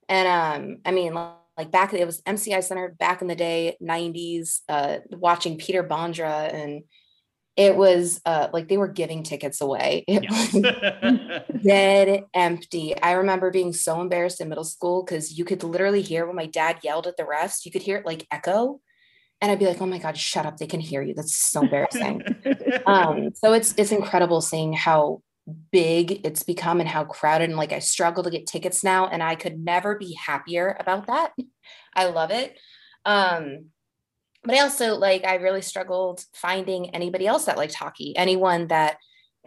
and 0.07 0.27
um, 0.27 0.77
I 0.85 0.91
mean, 0.91 1.13
like 1.57 1.71
back 1.71 1.93
it 1.93 2.05
was 2.05 2.21
MCI 2.21 2.63
Center 2.63 2.89
back 2.89 3.21
in 3.21 3.27
the 3.27 3.35
day, 3.35 3.77
'90s, 3.81 4.61
uh, 4.69 4.99
watching 5.11 5.57
Peter 5.57 5.83
Bondra, 5.83 6.53
and 6.53 6.83
it 7.57 7.75
was 7.75 8.21
uh, 8.25 8.47
like 8.53 8.67
they 8.67 8.77
were 8.77 8.87
giving 8.87 9.23
tickets 9.23 9.61
away. 9.61 10.05
It 10.11 10.25
was 10.29 11.63
dead 11.63 12.25
empty. 12.33 12.99
I 13.01 13.13
remember 13.13 13.51
being 13.51 13.73
so 13.73 14.01
embarrassed 14.01 14.41
in 14.41 14.49
middle 14.49 14.63
school 14.63 15.03
because 15.03 15.37
you 15.37 15.45
could 15.45 15.63
literally 15.63 16.01
hear 16.01 16.25
when 16.25 16.35
my 16.35 16.45
dad 16.45 16.79
yelled 16.83 17.07
at 17.07 17.17
the 17.17 17.23
refs, 17.23 17.65
you 17.65 17.71
could 17.71 17.81
hear 17.81 17.97
it 17.97 18.05
like 18.05 18.25
echo. 18.31 18.79
And 19.41 19.51
I'd 19.51 19.59
be 19.59 19.65
like, 19.65 19.81
oh 19.81 19.87
my 19.87 19.97
God, 19.97 20.17
shut 20.17 20.45
up. 20.45 20.57
They 20.57 20.67
can 20.67 20.79
hear 20.79 21.01
you. 21.01 21.15
That's 21.15 21.35
so 21.35 21.61
embarrassing. 21.61 22.21
um, 22.85 23.31
so 23.33 23.53
it's 23.53 23.73
it's 23.75 23.91
incredible 23.91 24.39
seeing 24.39 24.73
how 24.73 25.23
big 25.71 26.25
it's 26.25 26.43
become 26.43 26.79
and 26.79 26.89
how 26.89 27.03
crowded 27.03 27.49
and 27.49 27.57
like 27.57 27.71
I 27.71 27.79
struggle 27.79 28.23
to 28.23 28.29
get 28.29 28.47
tickets 28.47 28.83
now 28.83 29.07
and 29.07 29.23
I 29.23 29.35
could 29.35 29.59
never 29.59 29.97
be 29.97 30.13
happier 30.13 30.75
about 30.79 31.07
that. 31.07 31.33
I 31.95 32.05
love 32.05 32.31
it. 32.31 32.57
Um 33.05 33.65
but 34.43 34.55
I 34.55 34.59
also 34.59 34.95
like 34.95 35.25
I 35.25 35.35
really 35.35 35.61
struggled 35.61 36.23
finding 36.33 36.91
anybody 36.91 37.27
else 37.27 37.45
that 37.45 37.57
liked 37.57 37.73
hockey. 37.73 38.15
Anyone 38.15 38.67
that 38.67 38.97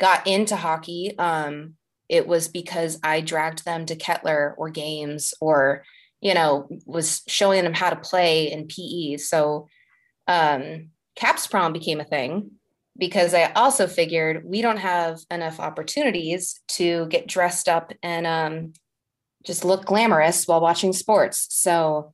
got 0.00 0.26
into 0.26 0.56
hockey 0.56 1.16
um 1.18 1.74
it 2.08 2.26
was 2.26 2.48
because 2.48 2.98
I 3.02 3.20
dragged 3.20 3.64
them 3.64 3.86
to 3.86 3.96
Kettler 3.96 4.54
or 4.58 4.70
games 4.70 5.32
or 5.40 5.84
you 6.20 6.34
know 6.34 6.68
was 6.86 7.22
showing 7.28 7.62
them 7.62 7.74
how 7.74 7.90
to 7.90 7.96
play 7.96 8.50
in 8.50 8.66
PE. 8.66 9.18
So 9.18 9.68
um 10.26 10.90
Caps 11.16 11.46
prom 11.46 11.72
became 11.72 12.00
a 12.00 12.04
thing 12.04 12.50
because 12.96 13.34
I 13.34 13.52
also 13.52 13.86
figured 13.86 14.44
we 14.44 14.62
don't 14.62 14.78
have 14.78 15.20
enough 15.30 15.60
opportunities 15.60 16.60
to 16.68 17.06
get 17.06 17.26
dressed 17.26 17.68
up 17.68 17.92
and 18.02 18.26
um, 18.26 18.72
just 19.44 19.64
look 19.64 19.84
glamorous 19.84 20.46
while 20.46 20.60
watching 20.60 20.92
sports. 20.92 21.46
So 21.50 22.12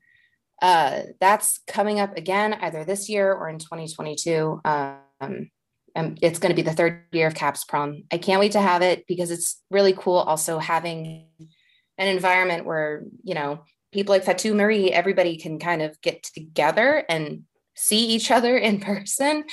uh, 0.63 1.03
that's 1.21 1.61
coming 1.67 2.01
up 2.01 2.17
again 2.17 2.55
either 2.55 2.85
this 2.85 3.09
year 3.09 3.33
or 3.33 3.49
in 3.49 3.59
2022. 3.59 4.61
Um, 4.65 5.51
it's 5.95 6.39
going 6.39 6.51
to 6.51 6.57
be 6.57 6.63
the 6.63 6.73
third 6.73 7.05
year 7.13 7.27
of 7.27 7.35
Caps 7.35 7.65
Prom. 7.65 8.05
I 8.13 8.19
can't 8.19 8.41
wait 8.41 8.53
to 8.53 8.61
have 8.61 8.83
it 8.83 9.07
because 9.07 9.31
it's 9.31 9.63
really 9.71 9.93
cool. 9.93 10.19
Also 10.19 10.59
having 10.59 11.27
an 11.99 12.09
environment 12.09 12.65
where 12.65 13.03
you 13.23 13.35
know 13.35 13.65
people 13.93 14.15
like 14.15 14.25
Fatou 14.25 14.55
Marie, 14.55 14.93
everybody 14.93 15.37
can 15.37 15.59
kind 15.59 15.83
of 15.83 16.01
get 16.01 16.23
together 16.23 17.05
and 17.09 17.43
see 17.81 18.07
each 18.07 18.31
other 18.31 18.57
in 18.57 18.79
person 18.81 19.45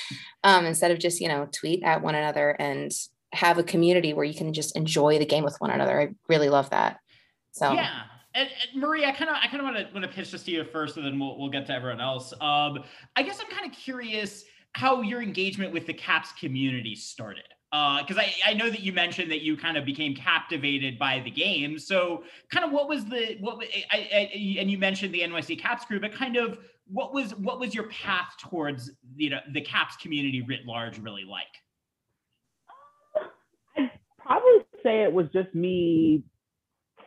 um, 0.44 0.66
instead 0.66 0.92
of 0.92 1.00
just 1.00 1.22
you 1.22 1.28
know 1.28 1.48
tweet 1.52 1.84
at 1.84 2.02
one 2.02 2.16
another 2.16 2.52
and 2.60 2.92
have 3.34 3.58
a 3.58 3.64
community 3.64 4.14
where 4.14 4.26
you 4.26 4.34
can 4.34 4.54
just 4.54 4.76
enjoy 4.76 5.20
the 5.20 5.26
game 5.26 5.44
with 5.44 5.56
one 5.60 5.72
another 5.72 6.02
i 6.02 6.10
really 6.28 6.50
love 6.50 6.70
that 6.70 7.00
so 7.52 7.72
yeah 7.74 8.04
and, 8.38 8.50
and 8.50 8.82
Marie, 8.82 9.04
I 9.04 9.12
kind 9.12 9.32
of, 9.32 9.38
I 9.42 9.48
kind 9.48 9.60
of 9.60 9.64
want 9.64 9.78
to 9.78 9.94
want 9.94 10.04
to 10.04 10.12
pitch 10.12 10.32
this 10.32 10.44
to 10.44 10.52
you 10.52 10.64
first, 10.64 10.96
and 10.98 11.06
then 11.06 11.18
we'll 11.18 11.40
we'll 11.40 11.50
get 11.50 11.66
to 11.68 11.74
everyone 11.74 12.00
else. 12.00 12.34
Um, 12.34 12.84
I 13.16 13.24
guess 13.24 13.40
I'm 13.40 13.50
kind 13.50 13.66
of 13.66 13.76
curious 13.76 14.46
how 14.74 15.02
your 15.02 15.24
engagement 15.24 15.74
with 15.74 15.88
the 15.88 15.94
Caps 15.94 16.34
community 16.34 16.94
started, 16.94 17.48
because 17.72 18.18
uh, 18.18 18.22
I 18.22 18.34
I 18.46 18.54
know 18.54 18.70
that 18.70 18.82
you 18.82 18.94
mentioned 18.94 19.32
that 19.32 19.42
you 19.42 19.58
kind 19.58 19.76
of 19.76 19.86
became 19.86 20.16
captivated 20.16 21.00
by 21.00 21.20
the 21.22 21.32
game. 21.32 21.80
So, 21.80 22.24
kind 22.52 22.64
of 22.64 22.72
what 22.72 22.88
was 22.88 23.06
the 23.06 23.38
what 23.40 23.66
I, 23.92 23.98
I, 23.98 24.58
and 24.60 24.70
you 24.70 24.78
mentioned 24.78 25.16
the 25.16 25.22
NYC 25.22 25.60
Caps 25.60 25.86
crew, 25.86 26.00
but 26.00 26.14
kind 26.14 26.38
of 26.38 26.60
what 26.90 27.14
was 27.14 27.36
what 27.36 27.60
was 27.60 27.74
your 27.74 27.86
path 27.86 28.34
towards 28.40 28.92
you 29.16 29.30
know 29.30 29.40
the 29.52 29.62
Caps 29.62 29.96
community 29.98 30.42
writ 30.42 30.66
large 30.66 30.98
really 31.00 31.26
like? 31.26 31.46
Um, 33.20 33.30
I'd 33.78 33.92
probably 34.20 34.66
say 34.84 35.04
it 35.04 35.12
was 35.12 35.28
just 35.34 35.54
me 35.54 36.24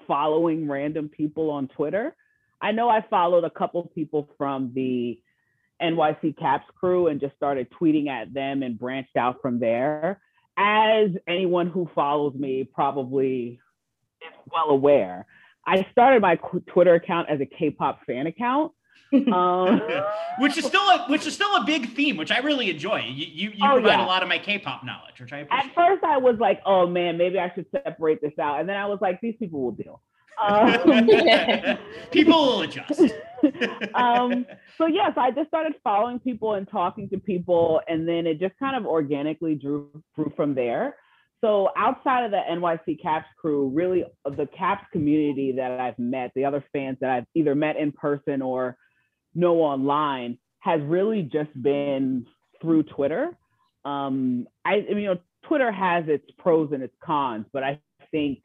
following 0.07 0.69
random 0.69 1.09
people 1.09 1.51
on 1.51 1.69
Twitter. 1.69 2.15
I 2.61 2.73
know 2.73 2.89
I 2.89 3.05
followed 3.09 3.45
a 3.45 3.51
couple 3.51 3.91
people 3.95 4.29
from 4.37 4.73
the 4.75 5.21
NYC 5.81 6.37
Caps 6.39 6.67
crew 6.79 7.07
and 7.07 7.21
just 7.21 7.35
started 7.37 7.69
tweeting 7.71 8.09
at 8.09 8.35
them 8.35 8.63
and 8.63 8.79
branched 8.79 9.17
out 9.17 9.41
from 9.41 9.61
there. 9.61 10.21
As 10.59 11.11
anyone 11.27 11.69
who 11.69 11.89
follows 11.95 12.35
me 12.35 12.65
probably 12.65 13.61
is 14.21 14.51
well 14.53 14.69
aware, 14.71 15.27
I 15.67 15.87
started 15.91 16.21
my 16.21 16.39
Twitter 16.67 16.95
account 16.95 17.31
as 17.31 17.41
a 17.41 17.47
K-pop 17.47 18.01
fan 18.07 18.27
account. 18.27 18.73
Um, 19.33 19.81
which 20.39 20.57
is 20.57 20.65
still 20.65 20.89
a 20.89 21.07
which 21.09 21.27
is 21.27 21.35
still 21.35 21.57
a 21.57 21.65
big 21.65 21.95
theme, 21.95 22.17
which 22.17 22.31
I 22.31 22.39
really 22.39 22.71
enjoy. 22.71 23.01
You 23.01 23.27
you, 23.27 23.51
you 23.51 23.65
oh, 23.65 23.73
provide 23.73 23.99
yeah. 23.99 24.05
a 24.05 24.07
lot 24.07 24.23
of 24.23 24.29
my 24.29 24.39
K-pop 24.39 24.85
knowledge, 24.85 25.19
which 25.21 25.33
I 25.33 25.39
appreciate. 25.39 25.71
At 25.71 25.75
first, 25.75 26.05
I 26.05 26.17
was 26.19 26.37
like, 26.39 26.61
"Oh 26.65 26.87
man, 26.87 27.19
maybe 27.19 27.39
I 27.41 27.53
should 27.53 27.67
separate 27.73 28.21
this 28.21 28.39
out," 28.39 28.61
and 28.61 28.69
then 28.69 28.77
I 28.77 28.87
was 28.87 29.01
like, 29.01 29.21
"These 29.21 29.35
people 29.39 29.63
will 29.63 29.73
deal." 29.73 30.01
Um, 30.41 30.97
people 32.13 32.47
will 32.47 32.63
adjust. 32.63 33.03
um, 33.95 34.47
so 34.79 34.87
yes, 34.87 35.13
I 35.17 35.33
just 35.33 35.49
started 35.49 35.75
following 35.85 36.19
people 36.19 36.55
and 36.55 36.67
talking 36.67 37.11
to 37.11 37.19
people, 37.19 37.83
and 37.89 38.09
then 38.09 38.27
it 38.27 38.41
just 38.41 38.55
kind 38.59 38.75
of 38.75 38.87
organically 38.87 39.55
drew 39.55 39.91
grew 40.15 40.33
from 40.37 40.55
there. 40.55 40.97
So 41.43 41.71
outside 41.77 42.25
of 42.25 42.31
the 42.31 42.41
NYC 42.51 43.03
Caps 43.03 43.29
crew, 43.39 43.69
really 43.69 44.05
the 44.25 44.47
Caps 44.47 44.85
community 44.93 45.53
that 45.53 45.81
I've 45.81 45.99
met, 45.99 46.33
the 46.35 46.45
other 46.45 46.65
fans 46.73 46.99
that 47.01 47.11
I've 47.11 47.25
either 47.35 47.55
met 47.55 47.77
in 47.77 47.93
person 47.93 48.43
or 48.43 48.77
know 49.35 49.61
online 49.61 50.39
has 50.61 50.81
really 50.83 51.23
just 51.23 51.51
been 51.61 52.27
through 52.61 52.83
Twitter. 52.85 53.37
Um, 53.85 54.47
I, 54.65 54.75
I 54.75 54.95
mean, 54.95 54.99
you 54.99 55.15
know, 55.15 55.21
Twitter 55.45 55.73
has 55.73 56.05
its 56.09 56.31
pros 56.39 56.71
and 56.73 56.83
its 56.83 56.95
cons, 57.03 57.47
but 57.53 57.63
I 57.63 57.81
think, 58.11 58.41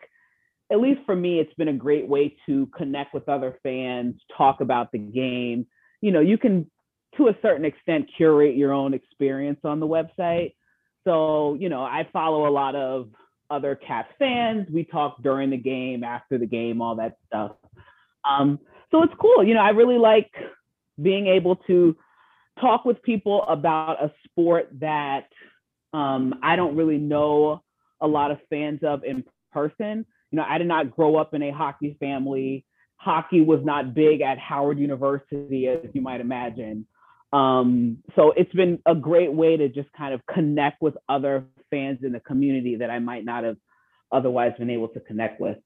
at 0.72 0.80
least 0.80 1.02
for 1.06 1.16
me, 1.16 1.40
it's 1.40 1.54
been 1.56 1.68
a 1.68 1.74
great 1.74 2.08
way 2.08 2.36
to 2.48 2.66
connect 2.68 3.14
with 3.14 3.30
other 3.30 3.60
fans, 3.62 4.16
talk 4.36 4.62
about 4.62 4.92
the 4.92 4.98
game. 4.98 5.68
You 6.02 6.12
know, 6.12 6.22
you 6.22 6.38
can, 6.38 6.72
to 7.18 7.28
a 7.28 7.38
certain 7.42 7.66
extent, 7.66 8.10
curate 8.18 8.56
your 8.56 8.74
own 8.74 8.94
experience 8.94 9.60
on 9.64 9.80
the 9.80 9.88
website. 9.88 10.56
So, 11.04 11.56
you 11.60 11.70
know, 11.70 11.84
I 11.84 12.08
follow 12.12 12.48
a 12.48 12.50
lot 12.50 12.76
of 12.76 13.10
other 13.52 13.76
Caps 13.76 14.12
fans. 14.18 14.68
We 14.72 14.86
talk 14.86 15.22
during 15.22 15.52
the 15.52 15.58
game, 15.58 16.04
after 16.04 16.40
the 16.40 16.48
game, 16.48 16.82
all 16.82 16.96
that 16.96 17.18
stuff. 17.28 17.52
Um, 18.28 18.60
so 18.90 19.04
it's 19.04 19.14
cool. 19.22 19.44
You 19.44 19.54
know, 19.54 19.60
I 19.60 19.70
really 19.70 20.00
like 20.00 20.32
being 21.02 21.28
able 21.28 21.58
to 21.68 21.96
talk 22.60 22.86
with 22.86 23.02
people 23.04 23.44
about 23.44 24.04
a 24.04 24.12
sport 24.26 24.70
that 24.80 25.28
um, 25.94 26.36
I 26.44 26.56
don't 26.56 26.76
really 26.76 26.98
know 26.98 27.64
a 28.02 28.08
lot 28.08 28.32
of 28.32 28.38
fans 28.50 28.80
of 28.84 29.04
in 29.04 29.24
person. 29.52 30.06
You 30.32 30.38
know, 30.38 30.46
I 30.48 30.58
did 30.58 30.68
not 30.68 30.96
grow 30.96 31.16
up 31.16 31.34
in 31.34 31.42
a 31.42 31.52
hockey 31.52 31.98
family. 32.00 32.66
Hockey 32.98 33.42
was 33.42 33.60
not 33.64 33.94
big 33.94 34.22
at 34.22 34.38
Howard 34.40 34.80
University, 34.80 35.68
as 35.68 35.90
you 35.94 36.02
might 36.02 36.22
imagine. 36.22 36.88
Um, 37.34 37.98
so 38.16 38.32
it's 38.32 38.54
been 38.54 38.80
a 38.86 38.96
great 38.96 39.32
way 39.32 39.58
to 39.58 39.68
just 39.68 39.92
kind 39.94 40.14
of 40.14 40.22
connect 40.26 40.82
with 40.82 40.96
other 41.10 41.46
fans 41.70 42.00
in 42.04 42.12
the 42.14 42.20
community 42.20 42.78
that 42.78 42.90
I 42.90 43.00
might 43.00 43.26
not 43.26 43.44
have 43.44 43.58
otherwise 44.12 44.54
been 44.58 44.70
able 44.70 44.88
to 44.90 45.00
connect 45.02 45.42
with. 45.42 45.58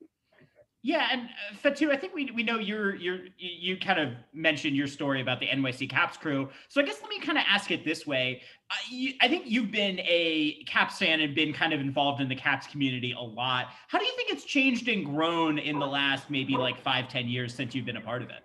Yeah, 0.82 1.08
and 1.12 1.24
uh, 1.24 1.58
Fatou, 1.62 1.92
I 1.92 1.98
think 1.98 2.14
we 2.14 2.32
we 2.32 2.42
know 2.42 2.58
you're 2.58 2.96
you're 2.96 3.20
you 3.38 3.78
kind 3.78 4.00
of 4.00 4.14
mentioned 4.34 4.78
your 4.78 4.88
story 4.88 5.20
about 5.20 5.42
the 5.42 5.48
NYC 5.48 5.90
Caps 5.90 6.16
crew. 6.16 6.50
So 6.70 6.80
I 6.80 6.86
guess 6.86 7.02
let 7.02 7.10
me 7.10 7.20
kind 7.20 7.38
of 7.38 7.44
ask 7.50 7.70
it 7.70 7.84
this 7.84 8.08
way: 8.08 8.42
I, 8.72 8.76
you, 8.90 9.14
I 9.20 9.28
think 9.28 9.44
you've 9.46 9.72
been 9.72 10.00
a 10.00 10.64
Caps 10.68 11.00
fan 11.00 11.20
and 11.20 11.36
been 11.36 11.52
kind 11.52 11.74
of 11.74 11.82
involved 11.82 12.22
in 12.22 12.30
the 12.30 12.36
Caps 12.36 12.66
community 12.68 13.12
a 13.12 13.22
lot. 13.22 13.68
How 13.90 14.00
do 14.00 14.06
you 14.06 14.14
think 14.16 14.32
it's 14.32 14.46
changed 14.46 14.88
and 14.88 15.06
grown 15.06 15.60
in 15.60 15.80
the 15.80 15.86
last 15.86 16.30
maybe 16.30 16.56
like 16.56 16.82
five 16.82 17.10
ten 17.10 17.28
years 17.28 17.54
since 17.54 17.76
you've 17.76 17.86
been 17.86 17.98
a 17.98 18.02
part 18.02 18.22
of 18.22 18.30
it? 18.30 18.44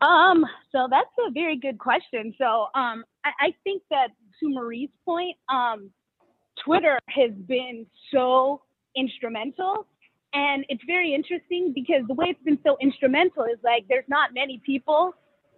Um, 0.00 0.46
so 0.70 0.86
that's 0.88 1.10
a 1.26 1.32
very 1.32 1.58
good 1.58 1.78
question. 1.78 2.34
So 2.38 2.68
um, 2.76 3.04
I, 3.24 3.30
I 3.40 3.54
think 3.64 3.82
that 3.90 4.10
to 4.38 4.48
Marie's 4.48 4.90
point, 5.04 5.36
um, 5.48 5.90
Twitter 6.64 7.00
has 7.08 7.32
been 7.32 7.84
so 8.12 8.62
instrumental 8.96 9.86
and 10.32 10.64
it's 10.68 10.82
very 10.86 11.14
interesting 11.14 11.72
because 11.74 12.02
the 12.06 12.14
way 12.14 12.26
it's 12.28 12.42
been 12.44 12.58
so 12.64 12.76
instrumental 12.80 13.44
is 13.44 13.58
like 13.64 13.84
there's 13.88 14.04
not 14.08 14.32
many 14.32 14.62
people 14.64 15.14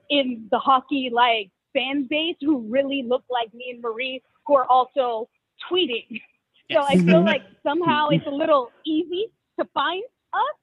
in 0.08 0.46
the 0.50 0.58
hockey 0.58 1.10
like 1.12 1.50
fan 1.74 2.06
base 2.08 2.36
who 2.40 2.60
really 2.70 3.02
look 3.06 3.24
like 3.30 3.52
me 3.54 3.70
and 3.72 3.82
Marie 3.82 4.22
who 4.46 4.54
are 4.54 4.66
also 4.66 5.28
tweeting. 5.70 6.20
So 6.70 6.80
I 6.80 6.96
feel 6.96 7.24
like 7.24 7.42
somehow 7.62 8.08
it's 8.08 8.26
a 8.26 8.30
little 8.30 8.70
easy 8.86 9.30
to 9.58 9.66
find 9.74 10.02
us. 10.32 10.56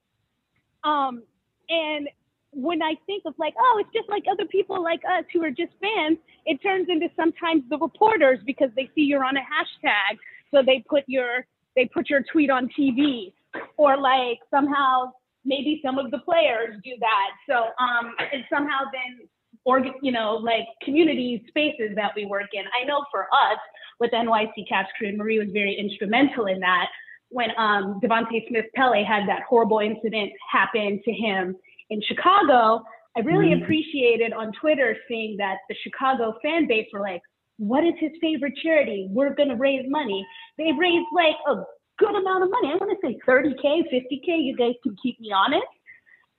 Um, 0.83 1.23
and 1.69 2.09
when 2.51 2.81
I 2.81 2.95
think 3.05 3.23
of 3.25 3.35
like, 3.37 3.53
oh, 3.59 3.77
it's 3.79 3.93
just 3.93 4.09
like 4.09 4.23
other 4.31 4.45
people 4.45 4.81
like 4.81 5.01
us 5.05 5.25
who 5.31 5.43
are 5.43 5.51
just 5.51 5.71
fans, 5.79 6.17
it 6.45 6.61
turns 6.63 6.89
into 6.89 7.09
sometimes 7.15 7.63
the 7.69 7.77
reporters 7.77 8.39
because 8.45 8.69
they 8.75 8.89
see 8.95 9.01
you're 9.01 9.23
on 9.23 9.37
a 9.37 9.41
hashtag, 9.41 10.17
so 10.51 10.63
they 10.65 10.83
put 10.89 11.03
your 11.07 11.45
they 11.75 11.85
put 11.85 12.09
your 12.09 12.23
tweet 12.31 12.49
on 12.49 12.69
TV 12.77 13.31
or 13.77 13.97
like 13.97 14.39
somehow 14.49 15.11
maybe 15.45 15.81
some 15.83 15.97
of 15.97 16.11
the 16.11 16.19
players 16.19 16.75
do 16.83 16.91
that. 16.99 17.29
So 17.47 17.55
um, 17.83 18.13
it's 18.31 18.47
somehow 18.49 18.79
then 18.91 19.27
organ, 19.65 19.93
you 20.01 20.11
know, 20.11 20.35
like 20.35 20.65
community 20.83 21.43
spaces 21.47 21.91
that 21.95 22.11
we 22.15 22.25
work 22.25 22.49
in. 22.53 22.63
I 22.79 22.85
know 22.85 23.03
for 23.11 23.23
us 23.23 23.59
with 23.99 24.11
NYC 24.11 24.67
Caps 24.67 24.89
Crew, 24.97 25.15
Marie 25.15 25.39
was 25.39 25.49
very 25.51 25.75
instrumental 25.75 26.45
in 26.47 26.59
that 26.59 26.87
when 27.29 27.49
um, 27.57 27.99
Devante 28.03 28.47
Smith 28.47 28.65
Pelly 28.75 29.03
had 29.03 29.27
that 29.27 29.43
horrible 29.47 29.79
incident 29.79 30.31
happen 30.51 31.01
to 31.03 31.11
him 31.11 31.55
in 31.89 32.01
Chicago. 32.07 32.83
I 33.17 33.21
really 33.21 33.47
mm-hmm. 33.47 33.63
appreciated 33.63 34.33
on 34.33 34.51
Twitter 34.59 34.95
seeing 35.07 35.37
that 35.37 35.57
the 35.67 35.75
Chicago 35.83 36.35
fan 36.41 36.67
base 36.67 36.87
were 36.93 37.01
like, 37.01 37.21
what 37.57 37.83
is 37.83 37.93
his 37.99 38.11
favorite 38.21 38.53
charity? 38.63 39.07
We're 39.11 39.35
going 39.35 39.49
to 39.49 39.55
raise 39.55 39.85
money. 39.89 40.25
They 40.57 40.71
raised 40.77 41.07
like 41.13 41.35
a 41.47 41.63
good 41.99 42.15
amount 42.15 42.43
of 42.43 42.49
money. 42.49 42.71
I 42.73 42.77
want 42.77 42.91
to 42.91 43.07
say 43.07 43.19
30K, 43.27 43.83
50K. 43.91 44.43
You 44.43 44.55
guys 44.57 44.73
can 44.81 44.95
keep 45.01 45.19
me 45.19 45.31
honest. 45.35 45.67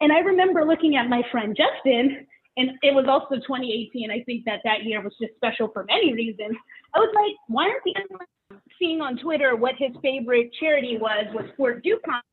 And 0.00 0.12
I 0.12 0.18
remember 0.20 0.64
looking 0.64 0.96
at 0.96 1.08
my 1.08 1.22
friend 1.30 1.56
Justin, 1.56 2.26
and 2.56 2.70
it 2.82 2.94
was 2.94 3.04
also 3.06 3.36
2018. 3.36 4.10
I 4.10 4.22
think 4.24 4.44
that 4.46 4.60
that 4.64 4.84
year 4.84 5.02
was 5.02 5.12
just 5.20 5.34
special 5.36 5.68
for 5.72 5.84
many 5.84 6.14
reasons. 6.14 6.56
I 6.94 6.98
was 6.98 7.12
like, 7.14 7.36
why 7.48 7.68
aren't 7.68 7.84
the 7.84 7.94
seeing 8.78 9.00
on 9.00 9.18
Twitter 9.18 9.56
what 9.56 9.74
his 9.78 9.92
favorite 10.02 10.50
charity 10.58 10.96
was 10.98 11.26
was 11.34 11.44
Fort 11.56 11.84
DuPont? 11.84 12.24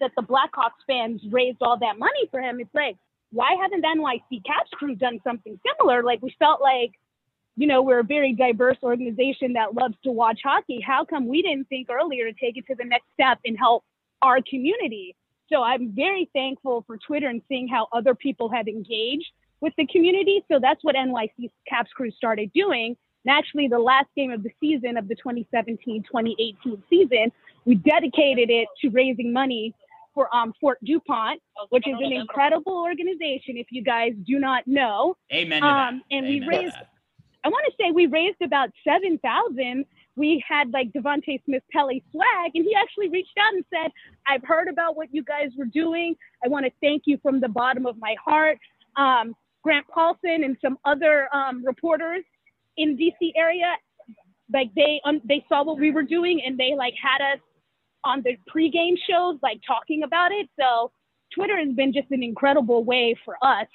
That 0.00 0.10
the 0.16 0.22
Blackhawks 0.22 0.82
fans 0.86 1.20
raised 1.30 1.58
all 1.60 1.78
that 1.78 1.98
money 1.98 2.26
for 2.30 2.40
him. 2.40 2.58
It's 2.60 2.74
like, 2.74 2.96
why 3.30 3.54
haven't 3.60 3.82
the 3.82 3.86
NYC 3.86 4.44
Caps 4.44 4.70
crew 4.74 4.96
done 4.96 5.20
something 5.22 5.58
similar? 5.66 6.02
Like 6.02 6.22
we 6.22 6.34
felt 6.38 6.60
like, 6.60 6.92
you 7.56 7.66
know, 7.66 7.82
we're 7.82 8.00
a 8.00 8.04
very 8.04 8.34
diverse 8.34 8.76
organization 8.82 9.54
that 9.54 9.74
loves 9.74 9.94
to 10.04 10.10
watch 10.10 10.40
hockey. 10.44 10.80
How 10.80 11.04
come 11.04 11.26
we 11.26 11.42
didn't 11.42 11.68
think 11.68 11.88
earlier 11.90 12.30
to 12.30 12.38
take 12.38 12.56
it 12.56 12.66
to 12.66 12.74
the 12.74 12.84
next 12.84 13.06
step 13.14 13.38
and 13.44 13.58
help 13.58 13.84
our 14.20 14.40
community? 14.48 15.16
So 15.50 15.62
I'm 15.62 15.92
very 15.92 16.28
thankful 16.34 16.84
for 16.86 16.98
Twitter 16.98 17.28
and 17.28 17.40
seeing 17.48 17.66
how 17.66 17.88
other 17.92 18.14
people 18.14 18.50
have 18.50 18.68
engaged 18.68 19.30
with 19.60 19.72
the 19.78 19.86
community. 19.86 20.44
So 20.50 20.58
that's 20.60 20.84
what 20.84 20.96
NYC 20.96 21.50
Caps 21.66 21.90
Crew 21.92 22.10
started 22.10 22.52
doing. 22.52 22.96
And 23.24 23.36
actually, 23.36 23.68
the 23.68 23.78
last 23.78 24.08
game 24.16 24.30
of 24.30 24.42
the 24.42 24.50
season 24.60 24.96
of 24.96 25.08
the 25.08 25.14
2017 25.14 26.02
2018 26.02 26.82
season, 26.90 27.32
we 27.64 27.74
dedicated 27.76 28.50
it 28.50 28.68
to 28.82 28.90
raising 28.90 29.32
money 29.32 29.74
for 30.14 30.34
um, 30.34 30.52
Fort 30.60 30.78
DuPont, 30.84 31.40
which 31.70 31.86
is 31.86 31.94
an 32.00 32.12
incredible 32.12 32.72
organization. 32.72 33.56
If 33.56 33.66
you 33.70 33.82
guys 33.82 34.12
do 34.26 34.38
not 34.38 34.66
know, 34.66 35.16
amen. 35.32 35.62
Um, 35.62 36.02
and 36.10 36.26
Amen 36.26 36.28
we 36.28 36.46
raised, 36.46 36.76
I 37.46 37.48
want 37.48 37.64
to 37.66 37.72
say 37.80 37.92
we 37.92 38.06
raised 38.06 38.42
about 38.42 38.70
seven 38.82 39.18
thousand. 39.18 39.84
We 40.16 40.42
had 40.48 40.72
like 40.72 40.92
Devante 40.92 41.40
Smith 41.44 41.62
Pelly 41.72 42.02
swag, 42.10 42.50
and 42.54 42.64
he 42.64 42.74
actually 42.74 43.08
reached 43.08 43.38
out 43.38 43.54
and 43.54 43.64
said, 43.72 43.92
"I've 44.26 44.42
heard 44.42 44.66
about 44.66 44.96
what 44.96 45.14
you 45.14 45.22
guys 45.22 45.50
were 45.56 45.66
doing. 45.66 46.16
I 46.44 46.48
want 46.48 46.66
to 46.66 46.72
thank 46.82 47.04
you 47.06 47.18
from 47.22 47.38
the 47.38 47.48
bottom 47.48 47.86
of 47.86 47.98
my 48.00 48.16
heart." 48.22 48.58
Um, 48.96 49.36
Grant 49.62 49.86
Paulsen 49.86 50.44
and 50.44 50.56
some 50.60 50.76
other 50.84 51.28
um, 51.32 51.64
reporters 51.64 52.24
in 52.78 52.96
DC 52.96 53.30
area, 53.36 53.76
like 54.52 54.74
they 54.74 55.00
um, 55.04 55.20
they 55.24 55.44
saw 55.48 55.62
what 55.62 55.78
we 55.78 55.92
were 55.92 56.02
doing 56.02 56.42
and 56.44 56.58
they 56.58 56.74
like 56.76 56.94
had 57.00 57.22
us 57.34 57.38
on 58.02 58.24
the 58.24 58.36
pregame 58.52 58.96
shows, 59.08 59.38
like 59.40 59.60
talking 59.64 60.02
about 60.02 60.32
it. 60.32 60.48
So 60.58 60.90
Twitter 61.32 61.56
has 61.58 61.72
been 61.76 61.92
just 61.92 62.10
an 62.10 62.24
incredible 62.24 62.82
way 62.82 63.14
for 63.24 63.36
us 63.40 63.68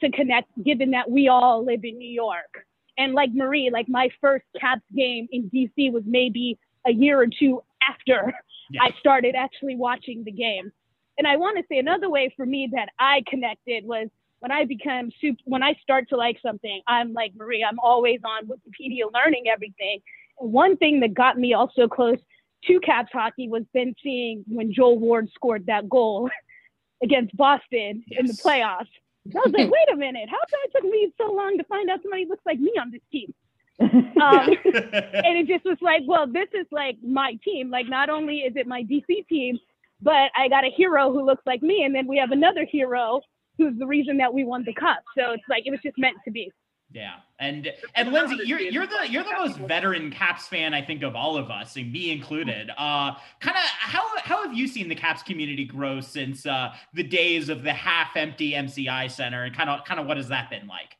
to 0.00 0.10
connect, 0.12 0.50
given 0.62 0.92
that 0.92 1.10
we 1.10 1.26
all 1.26 1.64
live 1.64 1.82
in 1.82 1.98
New 1.98 2.08
York. 2.08 2.64
And 2.98 3.14
like 3.14 3.30
Marie, 3.32 3.70
like 3.70 3.88
my 3.88 4.10
first 4.20 4.44
Caps 4.60 4.82
game 4.94 5.28
in 5.30 5.50
DC 5.50 5.92
was 5.92 6.02
maybe 6.06 6.58
a 6.86 6.92
year 6.92 7.20
or 7.20 7.26
two 7.26 7.62
after 7.88 8.32
I 8.80 8.90
started 8.98 9.34
actually 9.34 9.76
watching 9.76 10.24
the 10.24 10.32
game. 10.32 10.72
And 11.18 11.26
I 11.26 11.36
want 11.36 11.58
to 11.58 11.64
say 11.68 11.78
another 11.78 12.08
way 12.08 12.32
for 12.36 12.46
me 12.46 12.70
that 12.72 12.88
I 12.98 13.22
connected 13.26 13.84
was 13.84 14.08
when 14.40 14.50
I 14.50 14.64
become 14.64 15.10
super, 15.20 15.40
when 15.44 15.62
I 15.62 15.74
start 15.82 16.08
to 16.08 16.16
like 16.16 16.38
something, 16.44 16.82
I'm 16.86 17.12
like 17.12 17.32
Marie, 17.36 17.64
I'm 17.64 17.78
always 17.78 18.20
on 18.24 18.46
Wikipedia 18.46 19.04
learning 19.12 19.44
everything. 19.52 20.00
And 20.40 20.52
one 20.52 20.76
thing 20.76 21.00
that 21.00 21.14
got 21.14 21.38
me 21.38 21.54
also 21.54 21.86
close 21.86 22.18
to 22.64 22.80
Caps 22.80 23.10
hockey 23.12 23.48
was 23.48 23.64
then 23.74 23.94
seeing 24.02 24.44
when 24.48 24.72
Joel 24.72 24.98
Ward 24.98 25.28
scored 25.34 25.66
that 25.66 25.88
goal 25.88 26.30
against 27.02 27.36
Boston 27.36 28.04
yes. 28.06 28.20
in 28.20 28.26
the 28.26 28.32
playoffs. 28.32 28.88
And 29.24 29.34
I 29.36 29.40
was 29.44 29.52
like, 29.52 29.70
wait 29.70 29.92
a 29.92 29.96
minute, 29.96 30.28
how 30.28 30.38
come 30.38 30.60
it 30.64 30.72
took 30.74 30.84
me 30.84 31.12
so 31.18 31.32
long 31.32 31.56
to 31.58 31.64
find 31.64 31.90
out 31.90 32.00
somebody 32.02 32.26
looks 32.28 32.44
like 32.46 32.58
me 32.58 32.72
on 32.80 32.90
this 32.90 33.02
team? 33.10 33.32
um, 33.80 33.90
and 34.22 35.38
it 35.38 35.46
just 35.46 35.64
was 35.64 35.78
like, 35.80 36.02
well, 36.06 36.26
this 36.26 36.48
is 36.54 36.66
like 36.70 36.96
my 37.02 37.38
team. 37.44 37.70
Like, 37.70 37.88
not 37.88 38.10
only 38.10 38.38
is 38.38 38.54
it 38.56 38.66
my 38.66 38.82
DC 38.84 39.26
team, 39.28 39.58
but 40.00 40.30
I 40.36 40.48
got 40.48 40.64
a 40.64 40.70
hero 40.70 41.12
who 41.12 41.24
looks 41.24 41.42
like 41.46 41.62
me, 41.62 41.84
and 41.84 41.94
then 41.94 42.06
we 42.06 42.18
have 42.18 42.30
another 42.32 42.64
hero 42.64 43.20
who's 43.58 43.78
the 43.78 43.86
reason 43.86 44.16
that 44.18 44.32
we 44.32 44.44
won 44.44 44.64
the 44.64 44.74
cup. 44.74 45.02
So 45.16 45.32
it's 45.32 45.44
like 45.48 45.64
it 45.66 45.70
was 45.70 45.80
just 45.82 45.98
meant 45.98 46.16
to 46.24 46.30
be. 46.30 46.50
Yeah, 46.94 47.14
and 47.38 47.72
and 47.94 48.12
Lindsey, 48.12 48.38
you're 48.44 48.60
you're 48.60 48.86
the 48.86 49.08
you're 49.08 49.24
the 49.24 49.32
most 49.32 49.56
veteran 49.58 50.10
Caps 50.10 50.46
fan 50.48 50.74
I 50.74 50.82
think 50.82 51.02
of 51.02 51.16
all 51.16 51.36
of 51.36 51.50
us, 51.50 51.76
and 51.76 51.90
me 51.90 52.10
included. 52.10 52.70
Uh, 52.70 53.14
kind 53.40 53.56
of 53.56 53.62
how 53.62 54.02
how 54.18 54.42
have 54.42 54.54
you 54.54 54.68
seen 54.68 54.88
the 54.88 54.94
Caps 54.94 55.22
community 55.22 55.64
grow 55.64 56.00
since 56.00 56.44
uh, 56.44 56.74
the 56.92 57.02
days 57.02 57.48
of 57.48 57.62
the 57.62 57.72
half 57.72 58.16
empty 58.16 58.52
MCI 58.52 59.10
Center, 59.10 59.44
and 59.44 59.56
kind 59.56 59.70
of 59.70 59.84
kind 59.84 60.00
of 60.00 60.06
what 60.06 60.18
has 60.18 60.28
that 60.28 60.50
been 60.50 60.66
like? 60.66 60.96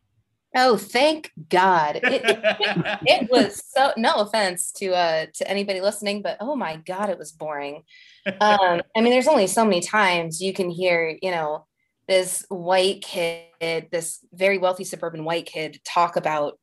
Oh, 0.54 0.76
thank 0.76 1.30
God! 1.48 1.96
It, 1.96 2.04
it, 2.04 2.24
it, 3.06 3.30
was 3.30 3.62
so. 3.74 3.92
No 3.96 4.14
offense 4.14 4.72
to 4.72 4.92
uh 4.94 5.26
to 5.34 5.48
anybody 5.48 5.80
listening, 5.80 6.22
but 6.22 6.38
oh 6.40 6.56
my 6.56 6.76
God, 6.76 7.10
it 7.10 7.18
was 7.18 7.32
boring. 7.32 7.84
Um, 8.40 8.82
I 8.96 9.00
mean, 9.00 9.10
there's 9.10 9.26
only 9.26 9.48
so 9.48 9.64
many 9.64 9.80
times 9.80 10.40
you 10.40 10.52
can 10.52 10.70
hear, 10.70 11.18
you 11.20 11.32
know, 11.32 11.66
this 12.08 12.44
white 12.48 13.02
kid, 13.02 13.88
this 13.90 14.18
very 14.32 14.58
wealthy 14.58 14.84
suburban 14.84 15.24
white 15.24 15.46
kid, 15.46 15.80
talk 15.84 16.16
about 16.16 16.58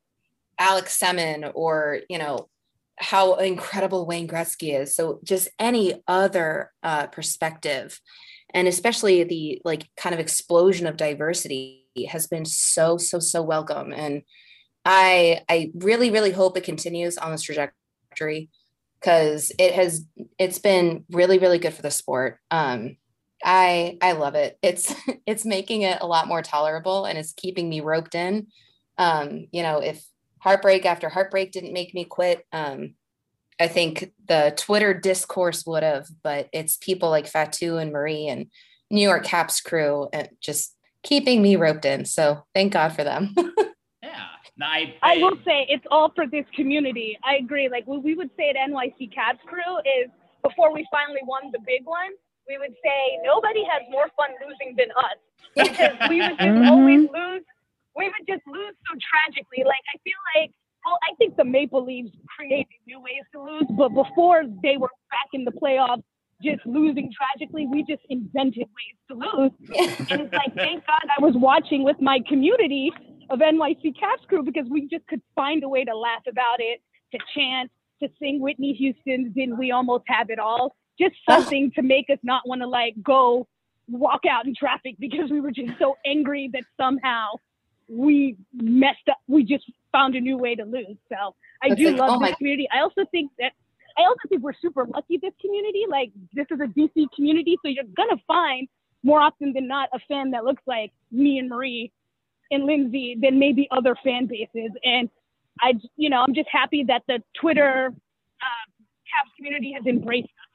Alex 0.58 1.00
Semin 1.00 1.52
or, 1.56 2.02
you 2.10 2.18
know, 2.18 2.50
how 2.98 3.36
incredible 3.36 4.06
Wayne 4.06 4.28
Gretzky 4.28 4.78
is. 4.78 4.94
So 4.94 5.20
just 5.24 5.48
any 5.58 6.04
other 6.08 6.72
uh, 6.84 7.08
perspective, 7.08 8.00
and 8.54 8.68
especially 8.68 9.24
the 9.24 9.62
like 9.64 9.88
kind 9.96 10.14
of 10.14 10.20
explosion 10.20 10.86
of 10.86 10.98
diversity 10.98 11.86
has 12.10 12.28
been 12.28 12.46
so 12.46 12.98
so 12.98 13.20
so 13.20 13.42
welcome. 13.42 13.94
And 13.94 14.24
I 14.84 15.42
I 15.48 15.72
really 15.76 16.12
really 16.12 16.32
hope 16.32 16.58
it 16.58 16.64
continues 16.64 17.18
on 17.18 17.32
this 17.32 17.44
trajectory 17.44 18.50
because 19.00 19.52
it 19.58 19.74
has 19.76 20.06
it's 20.38 20.60
been 20.60 21.06
really 21.10 21.40
really 21.40 21.60
good 21.60 21.74
for 21.74 21.82
the 21.82 21.92
sport. 21.92 22.40
Um, 22.52 22.98
I 23.44 23.98
I 24.02 24.14
love 24.14 24.36
it. 24.36 24.58
It's 24.62 24.94
it's 25.26 25.46
making 25.46 25.84
it 25.84 26.00
a 26.02 26.08
lot 26.08 26.28
more 26.28 26.42
tolerable 26.42 27.06
and 27.06 27.18
it's 27.18 27.34
keeping 27.34 27.70
me 27.70 27.82
roped 27.82 28.16
in. 28.16 28.48
Um, 28.98 29.48
you 29.52 29.64
know, 29.64 29.80
if 29.80 30.04
heartbreak 30.40 30.86
after 30.86 31.10
heartbreak 31.10 31.52
didn't 31.52 31.74
make 31.74 31.94
me 31.94 32.06
quit, 32.06 32.46
um, 32.52 32.96
I 33.60 33.68
think 33.68 34.12
the 34.28 34.54
Twitter 34.56 34.94
discourse 34.94 35.66
would 35.66 35.84
have, 35.84 36.08
but 36.24 36.50
it's 36.54 36.78
people 36.78 37.10
like 37.10 37.32
Fatou 37.32 37.82
and 37.82 37.92
Marie 37.92 38.28
and 38.28 38.48
New 38.90 39.02
York 39.02 39.26
Caps 39.26 39.60
crew 39.62 40.08
and 40.14 40.30
just 40.42 40.76
keeping 41.04 41.42
me 41.42 41.56
roped 41.56 41.86
in. 41.86 42.06
So 42.06 42.44
thank 42.54 42.74
God 42.74 42.94
for 42.94 43.04
them. 43.04 43.36
yeah. 44.04 44.28
I, 44.62 44.96
I, 45.02 45.16
I, 45.16 45.18
will 45.18 45.38
say 45.46 45.66
it's 45.70 45.86
all 45.92 46.12
for 46.16 46.28
this 46.28 46.46
community. 46.54 47.18
I 47.24 47.36
agree. 47.36 47.70
Like 47.70 47.86
what 47.86 48.04
we 48.04 48.16
would 48.16 48.30
say 48.38 48.50
at 48.50 48.56
NYC 48.56 49.14
Caps 49.14 49.40
crew 49.46 49.78
is 49.80 50.10
before 50.44 50.74
we 50.74 50.86
finally 50.92 51.22
won 51.24 51.52
the 51.52 51.60
big 51.60 51.86
one, 51.86 52.12
we 52.50 52.58
would 52.58 52.74
say 52.84 53.22
nobody 53.24 53.64
has 53.70 53.86
more 53.90 54.10
fun 54.18 54.34
losing 54.42 54.76
than 54.76 54.90
us 54.98 55.20
because 55.56 56.10
we 56.10 56.20
would 56.20 56.38
just 56.38 56.58
mm-hmm. 56.58 56.74
always 56.74 57.06
lose. 57.14 57.46
We 57.96 58.06
would 58.10 58.26
just 58.28 58.42
lose 58.48 58.74
so 58.90 58.98
tragically. 58.98 59.64
Like 59.64 59.86
I 59.94 59.98
feel 60.04 60.20
like, 60.36 60.52
well, 60.86 60.98
I 61.06 61.14
think 61.16 61.38
the 61.38 61.46
Maple 61.46 61.86
Leafs 61.86 62.10
created 62.36 62.82
new 62.88 63.00
ways 63.00 63.24
to 63.34 63.42
lose, 63.42 63.70
but 63.78 63.90
before 63.90 64.44
they 64.64 64.78
were 64.78 64.90
back 65.14 65.30
in 65.34 65.46
the 65.46 65.52
playoffs, 65.52 66.04
just 66.42 66.66
losing 66.66 67.12
tragically, 67.12 67.68
we 67.68 67.84
just 67.84 68.02
invented 68.10 68.66
ways 68.66 68.98
to 69.10 69.14
lose. 69.14 69.52
and 70.10 70.22
it's 70.22 70.34
like, 70.34 70.56
thank 70.56 70.88
God 70.88 71.04
I 71.18 71.22
was 71.22 71.36
watching 71.36 71.84
with 71.84 71.98
my 72.00 72.20
community 72.28 72.92
of 73.30 73.40
NYC 73.40 74.00
Caps 74.00 74.24
crew 74.28 74.42
because 74.42 74.66
we 74.70 74.88
just 74.88 75.06
could 75.08 75.22
find 75.36 75.64
a 75.64 75.70
way 75.70 75.84
to 75.84 75.96
laugh 75.96 76.24
about 76.28 76.60
it, 76.60 76.82
to 77.12 77.20
chant, 77.36 77.70
to 78.02 78.10
sing 78.20 78.40
Whitney 78.40 78.74
Houston's 78.74 79.34
"Didn't 79.36 79.58
We 79.58 79.72
Almost 79.72 80.06
Have 80.08 80.30
It 80.30 80.40
All." 80.40 80.76
Just 81.00 81.16
something 81.30 81.72
to 81.76 81.82
make 81.82 82.10
us 82.10 82.20
not 82.24 82.48
want 82.48 82.62
to 82.62 82.68
like 82.68 82.96
go 83.02 83.48
walk 83.88 84.22
out 84.30 84.46
in 84.46 84.54
traffic 84.56 84.96
because 85.00 85.30
we 85.32 85.42
were 85.42 85.52
just 85.52 85.72
so 85.80 85.98
angry 86.06 86.50
that 86.54 86.64
somehow 86.78 87.32
we 87.88 88.36
messed 88.54 89.08
up. 89.10 89.18
We 89.28 89.44
just 89.44 89.66
found 89.92 90.16
a 90.16 90.22
new 90.22 90.38
way 90.38 90.56
to 90.56 90.64
lose. 90.64 90.98
So 91.10 91.36
I 91.64 91.70
That's 91.70 91.82
do 91.82 91.90
like, 91.92 92.00
love 92.00 92.10
oh 92.12 92.20
this 92.20 92.32
my- 92.32 92.36
community. 92.38 92.68
I 92.72 92.82
also 92.82 93.06
think 93.12 93.32
that 93.40 93.54
I 93.98 94.04
also 94.04 94.30
think 94.30 94.44
we're 94.44 94.54
super 94.62 94.86
lucky 94.86 95.18
this 95.18 95.34
community. 95.42 95.84
Like 95.90 96.12
this 96.34 96.46
is 96.52 96.60
a 96.60 96.68
DC 96.68 97.08
community, 97.16 97.58
so 97.64 97.70
you're 97.70 97.84
gonna 97.98 98.22
find 98.28 98.68
more 99.04 99.20
often 99.20 99.54
than 99.54 99.68
not 99.68 99.90
a 99.94 100.00
fan 100.08 100.32
that 100.32 100.44
looks 100.44 100.62
like 100.68 100.92
me 101.12 101.40
and 101.40 101.50
Marie 101.50 101.92
and 102.52 102.66
Lindsey 102.66 103.18
than 103.20 103.40
maybe 103.40 103.68
other 103.72 103.96
fan 104.04 104.26
bases. 104.28 104.72
And 104.84 105.10
I, 105.62 105.74
you 105.98 106.10
know, 106.10 106.24
I'm 106.28 106.34
just 106.34 106.50
happy 106.52 106.84
that 106.86 107.04
the 107.08 107.22
Twitter 107.40 107.88
uh, 107.88 108.66
Caps 109.10 109.32
community 109.38 109.74
has 109.74 109.86
embraced 109.86 110.26
us 110.26 110.49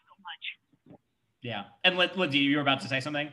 yeah. 1.44 1.64
And 1.85 1.96
Lindsey, 1.96 2.38
you 2.38 2.57
were 2.57 2.62
about 2.62 2.80
to 2.80 2.88
say 2.88 2.98
something? 2.98 3.33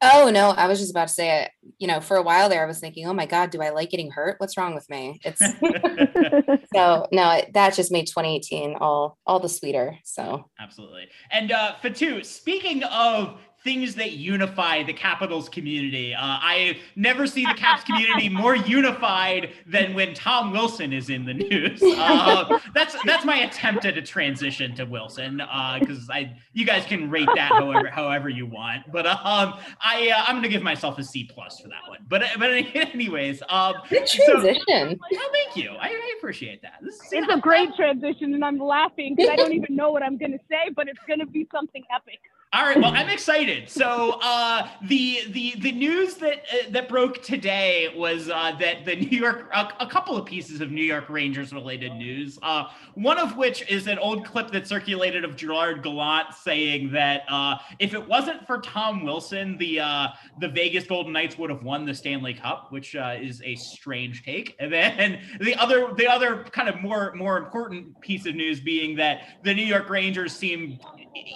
Oh 0.00 0.30
no, 0.32 0.50
I 0.50 0.68
was 0.68 0.78
just 0.78 0.92
about 0.92 1.08
to 1.08 1.14
say 1.14 1.42
it. 1.42 1.50
You 1.78 1.88
know, 1.88 2.00
for 2.00 2.16
a 2.16 2.22
while 2.22 2.48
there, 2.48 2.62
I 2.62 2.66
was 2.66 2.78
thinking, 2.78 3.06
"Oh 3.08 3.12
my 3.12 3.26
God, 3.26 3.50
do 3.50 3.60
I 3.60 3.70
like 3.70 3.90
getting 3.90 4.12
hurt? 4.12 4.36
What's 4.38 4.56
wrong 4.56 4.76
with 4.76 4.88
me?" 4.88 5.20
It's 5.24 5.40
so 6.74 7.08
no, 7.10 7.30
it, 7.32 7.52
that 7.54 7.74
just 7.74 7.90
made 7.90 8.06
2018 8.06 8.76
all 8.76 9.18
all 9.26 9.40
the 9.40 9.48
sweeter. 9.48 9.98
So 10.04 10.48
absolutely. 10.60 11.08
And 11.32 11.50
uh, 11.50 11.74
Fatou, 11.82 12.24
speaking 12.24 12.84
of 12.84 13.40
things 13.64 13.94
that 13.96 14.12
unify 14.12 14.82
the 14.82 14.92
Capitals 14.92 15.48
community. 15.48 16.14
Uh, 16.14 16.20
I 16.22 16.78
never 16.96 17.26
see 17.26 17.44
the 17.44 17.54
Caps 17.54 17.82
community 17.84 18.28
more 18.44 18.54
unified 18.54 19.50
than 19.66 19.94
when 19.94 20.14
Tom 20.14 20.52
Wilson 20.52 20.92
is 20.92 21.10
in 21.10 21.24
the 21.24 21.34
news. 21.34 21.82
Uh, 21.82 22.58
that's 22.74 22.96
that's 23.04 23.24
my 23.24 23.38
attempt 23.38 23.84
at 23.84 23.96
a 23.98 24.02
transition 24.02 24.74
to 24.76 24.84
Wilson 24.84 25.38
because 25.80 26.08
uh, 26.08 26.12
I 26.14 26.36
you 26.52 26.64
guys 26.64 26.84
can 26.86 27.10
rate 27.10 27.28
that 27.34 27.52
however 27.52 27.88
however 27.88 28.28
you 28.28 28.46
want. 28.46 28.90
But 28.92 29.06
um, 29.06 29.54
I 29.80 30.12
uh, 30.14 30.24
I'm 30.26 30.36
gonna 30.36 30.48
give 30.48 30.62
myself 30.62 30.98
a 30.98 31.04
C 31.04 31.24
plus 31.24 31.60
for 31.60 31.68
that 31.68 31.88
one. 31.88 31.98
But 32.08 32.22
but 32.38 32.50
anyways, 32.74 33.42
um, 33.48 33.74
good 33.88 34.06
transition. 34.06 34.62
So, 34.68 34.84
well, 35.10 35.30
thank 35.32 35.56
you. 35.56 35.70
I, 35.70 35.88
I 35.88 36.14
appreciate 36.18 36.62
that. 36.62 36.80
Is, 36.86 37.00
it's 37.10 37.32
a 37.32 37.38
great 37.38 37.74
transition, 37.74 38.34
and 38.34 38.44
I'm 38.44 38.58
laughing 38.58 39.14
because 39.16 39.30
I 39.30 39.36
don't 39.36 39.52
even 39.60 39.74
know 39.74 39.90
what 39.90 40.02
I'm 40.02 40.16
gonna 40.16 40.38
say, 40.48 40.70
but 40.74 40.88
it's 40.88 41.00
gonna 41.08 41.26
be 41.26 41.46
something 41.52 41.82
epic. 41.94 42.20
All 42.54 42.64
right, 42.64 42.80
well, 42.80 42.94
I'm 42.94 43.10
excited. 43.10 43.68
So 43.68 44.18
uh, 44.22 44.68
the 44.88 45.20
the 45.32 45.56
the 45.58 45.72
news 45.72 46.14
that 46.14 46.44
uh, 46.50 46.70
that 46.70 46.88
broke 46.88 47.22
today 47.22 47.92
was 47.94 48.30
uh, 48.30 48.56
that 48.58 48.86
the 48.86 48.96
New 49.10 49.18
York 49.18 49.50
a, 49.52 49.68
a, 49.80 49.86
couple 49.86 50.16
of 50.16 50.24
pieces 50.24 50.62
of 50.62 50.70
New 50.70 50.82
York 50.82 51.10
Rangers 51.10 51.52
related 51.52 51.92
news. 51.96 52.38
Uh, 52.40 52.64
one 52.94 53.18
of 53.18 53.36
which 53.36 53.68
is 53.70 53.86
an 53.86 53.98
old 53.98 54.24
clip 54.24 54.50
that 54.52 54.66
circulated 54.66 55.26
of 55.26 55.36
Gerard 55.36 55.82
Gallant 55.82 56.32
saying 56.32 56.90
that 56.92 57.24
uh, 57.28 57.56
if 57.80 57.92
it 57.92 58.08
wasn't 58.08 58.46
for 58.46 58.62
Tom 58.62 59.04
Wilson, 59.04 59.58
the 59.58 59.80
uh, 59.80 60.08
the 60.40 60.48
Vegas 60.48 60.84
Golden 60.84 61.12
Knights 61.12 61.36
would 61.36 61.50
have 61.50 61.62
won 61.62 61.84
the 61.84 61.94
Stanley 61.94 62.32
Cup, 62.32 62.72
which 62.72 62.94
is 62.94 63.42
a 63.44 63.56
strange 63.56 64.24
take. 64.24 64.56
And 64.58 64.72
then 64.72 65.20
the 65.42 65.54
other 65.56 65.92
the 65.94 66.06
other 66.06 66.44
kind 66.44 66.70
of 66.70 66.80
more 66.80 67.12
more 67.14 67.36
important 67.36 68.00
piece 68.00 68.24
of 68.24 68.34
news 68.34 68.58
being 68.58 68.96
that 68.96 69.42
the 69.42 69.52
New 69.52 69.66
York 69.66 69.90
Rangers 69.90 70.32
seem 70.32 70.78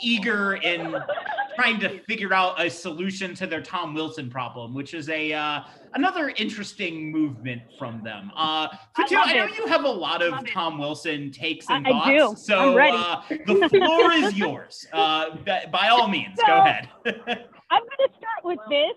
eager 0.01 0.55
in 0.55 1.02
trying 1.57 1.79
to 1.81 2.01
figure 2.05 2.33
out 2.33 2.61
a 2.61 2.71
solution 2.71 3.35
to 3.35 3.47
their 3.47 3.63
Tom 3.63 3.95
Wilson 3.95 4.31
problem, 4.31 4.75
which 4.75 4.95
is 4.95 5.09
a 5.09 5.33
uh, 5.33 5.61
another 5.95 6.33
interesting 6.37 7.11
movement 7.11 7.63
from 7.79 8.03
them. 8.03 8.31
Uh, 8.37 8.69
Fatou, 8.97 9.17
I, 9.17 9.23
I 9.23 9.33
know 9.35 9.45
it. 9.45 9.57
you 9.57 9.67
have 9.67 9.85
a 9.85 9.91
lot 9.91 10.23
of 10.23 10.47
Tom 10.49 10.79
Wilson 10.79 11.31
takes 11.31 11.69
and 11.69 11.87
I, 11.87 11.91
thoughts, 11.91 12.09
I 12.09 12.17
do. 12.17 12.35
so 12.37 12.79
uh, 12.79 13.23
the 13.29 13.69
floor 13.69 14.13
is 14.13 14.35
yours. 14.37 14.87
Uh, 14.93 15.37
by 15.71 15.89
all 15.89 16.09
means, 16.09 16.39
so, 16.39 16.47
go 16.47 16.59
ahead. 16.59 16.89
I'm 17.07 17.83
going 17.83 18.09
to 18.09 18.11
start 18.19 18.45
with 18.45 18.59
this. 18.69 18.97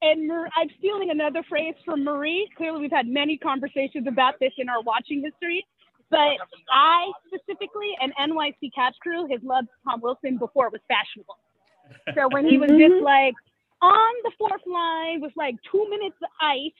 And 0.00 0.30
I'm 0.30 0.68
stealing 0.78 1.10
another 1.10 1.42
phrase 1.48 1.74
from 1.84 2.04
Marie. 2.04 2.48
Clearly, 2.56 2.80
we've 2.80 2.92
had 2.92 3.08
many 3.08 3.36
conversations 3.36 4.06
about 4.06 4.34
this 4.38 4.52
in 4.56 4.68
our 4.68 4.80
watching 4.82 5.24
history. 5.24 5.66
But 6.10 6.38
I 6.72 7.10
specifically 7.26 7.92
and 8.00 8.12
NYC 8.16 8.72
Caps 8.74 8.96
crew 9.00 9.28
has 9.30 9.40
loved 9.42 9.68
Tom 9.84 10.00
Wilson 10.00 10.38
before 10.38 10.66
it 10.66 10.72
was 10.72 10.80
fashionable. 10.88 11.36
So 12.14 12.28
when 12.32 12.46
he 12.46 12.58
was 12.58 12.70
just 12.70 12.80
mm-hmm. 12.80 13.04
like 13.04 13.34
on 13.82 14.14
the 14.24 14.32
fourth 14.38 14.64
line 14.66 15.20
with 15.20 15.32
like 15.36 15.56
two 15.70 15.88
minutes 15.88 16.16
of 16.22 16.28
ice 16.40 16.72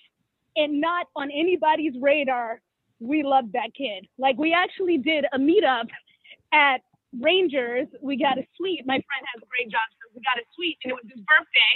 and 0.57 0.81
not 0.81 1.07
on 1.17 1.31
anybody's 1.31 1.93
radar, 2.01 2.61
we 3.01 3.23
loved 3.23 3.53
that 3.53 3.75
kid. 3.77 4.07
Like 4.19 4.39
we 4.39 4.53
actually 4.53 4.99
did 4.99 5.25
a 5.33 5.39
meetup 5.39 5.89
at 6.53 6.81
Rangers. 7.21 7.89
We 8.03 8.19
got 8.19 8.39
a 8.39 8.45
suite. 8.57 8.85
My 8.85 9.01
friend 9.01 9.23
has 9.35 9.43
a 9.43 9.49
great 9.49 9.71
job, 9.71 9.87
so 9.97 10.13
we 10.15 10.21
got 10.21 10.37
a 10.37 10.45
suite, 10.53 10.77
and 10.85 10.93
it 10.93 10.97
was 10.97 11.09
his 11.09 11.25
birthday. 11.25 11.75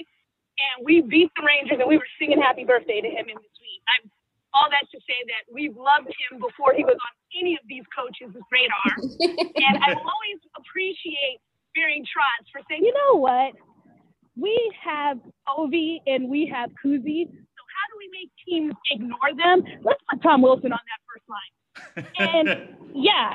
And 0.60 0.84
we 0.84 1.00
beat 1.00 1.32
the 1.36 1.42
Rangers, 1.42 1.80
and 1.80 1.88
we 1.88 1.96
were 1.96 2.10
singing 2.20 2.40
"Happy 2.40 2.64
Birthday" 2.64 3.00
to 3.00 3.08
him 3.08 3.24
in 3.32 3.36
the 3.40 3.50
suite. 3.56 3.82
I'm 3.88 4.11
all 4.54 4.68
that 4.70 4.84
to 4.92 4.98
say 5.08 5.16
that 5.26 5.48
we've 5.52 5.76
loved 5.76 6.08
him 6.08 6.40
before 6.40 6.74
he 6.74 6.84
was 6.84 6.96
on 6.96 7.12
any 7.40 7.54
of 7.54 7.64
these 7.68 7.84
coaches' 7.96 8.34
radar. 8.52 8.92
and 9.56 9.74
I 9.84 9.94
will 9.94 10.04
always 10.04 10.40
appreciate 10.56 11.40
Barry 11.74 12.04
Trotz 12.04 12.46
for 12.52 12.60
saying, 12.68 12.84
you 12.84 12.92
know 12.92 13.18
what? 13.18 13.54
We 14.36 14.56
have 14.82 15.18
Ovi 15.48 15.98
and 16.06 16.28
we 16.28 16.46
have 16.52 16.70
Kuzi. 16.84 17.28
So 17.28 17.62
how 17.72 17.84
do 17.88 17.94
we 17.98 18.08
make 18.12 18.30
teams 18.46 18.74
ignore 18.90 19.32
them? 19.36 19.64
Let's 19.82 20.00
put 20.08 20.22
Tom 20.22 20.42
Wilson 20.42 20.72
on 20.72 20.80
that 20.80 21.00
first 21.08 21.26
line. 21.28 21.52
And 22.18 22.76
yeah. 22.94 23.34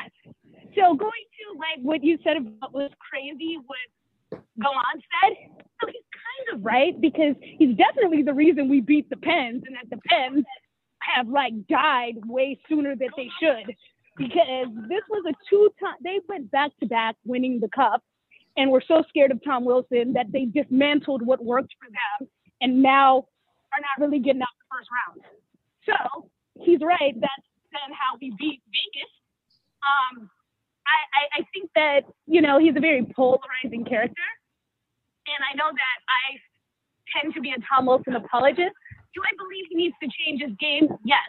So 0.76 0.96
going 0.96 1.12
to 1.12 1.60
like 1.60 1.84
what 1.84 2.04
you 2.04 2.18
said 2.24 2.38
about 2.38 2.74
was 2.74 2.92
crazy 3.00 3.58
what 3.66 4.42
Gallant 4.60 5.04
said. 5.22 5.38
So 5.82 5.88
he's 5.88 6.06
kind 6.14 6.58
of 6.58 6.66
right 6.66 7.00
because 7.00 7.36
he's 7.42 7.76
definitely 7.78 8.24
the 8.24 8.34
reason 8.34 8.70
we 8.70 8.82
beat 8.82 9.10
the 9.10 9.18
Pens 9.18 9.64
and 9.66 9.76
that 9.76 9.90
the 9.90 10.02
Pens 10.10 10.46
have 11.16 11.28
like 11.28 11.54
died 11.68 12.16
way 12.26 12.60
sooner 12.68 12.96
than 12.96 13.10
they 13.16 13.30
should 13.40 13.76
because 14.18 14.68
this 14.90 15.04
was 15.10 15.24
a 15.30 15.34
two 15.50 15.70
time 15.80 15.96
they 16.04 16.20
went 16.28 16.50
back 16.52 16.72
to 16.80 16.86
back 16.86 17.16
winning 17.26 17.60
the 17.60 17.70
cup 17.70 18.04
and 18.58 18.72
were 18.72 18.84
so 18.88 19.04
scared 19.08 19.32
of 19.32 19.44
Tom 19.44 19.64
Wilson 19.64 20.14
that 20.14 20.32
they 20.32 20.46
dismantled 20.46 21.22
what 21.26 21.44
worked 21.44 21.74
for 21.80 21.90
them 21.90 22.30
and 22.62 22.82
now 22.82 23.26
are 23.72 23.82
not 23.82 24.04
really 24.04 24.20
getting 24.20 24.42
out 24.42 24.48
the 24.58 24.76
first 24.76 24.90
round. 24.90 25.22
So 25.86 26.30
he's 26.60 26.82
right. 26.82 27.14
That's 27.14 27.48
then 27.72 27.94
how 27.94 28.18
we 28.20 28.34
beat 28.40 28.62
Vegas. 28.66 29.12
Um, 29.86 30.30
I, 30.88 30.98
I, 31.14 31.42
I 31.42 31.46
think 31.54 31.70
that, 31.76 32.02
you 32.26 32.42
know, 32.42 32.60
he's 32.60 32.76
a 32.76 32.80
very 32.80 33.06
polarizing 33.16 33.86
character. 33.86 34.28
And 35.28 35.40
I 35.44 35.56
know 35.56 35.70
that 35.70 35.98
I 36.08 36.40
tend 37.14 37.34
to 37.36 37.42
be 37.42 37.52
a 37.52 37.60
Tom 37.70 37.86
Wilson 37.86 38.16
apologist. 38.16 38.74
Do 39.18 39.24
I 39.26 39.34
believe 39.34 39.66
he 39.70 39.76
needs 39.76 39.96
to 40.04 40.10
change 40.14 40.46
his 40.46 40.54
game? 40.60 40.94
Yes. 41.04 41.26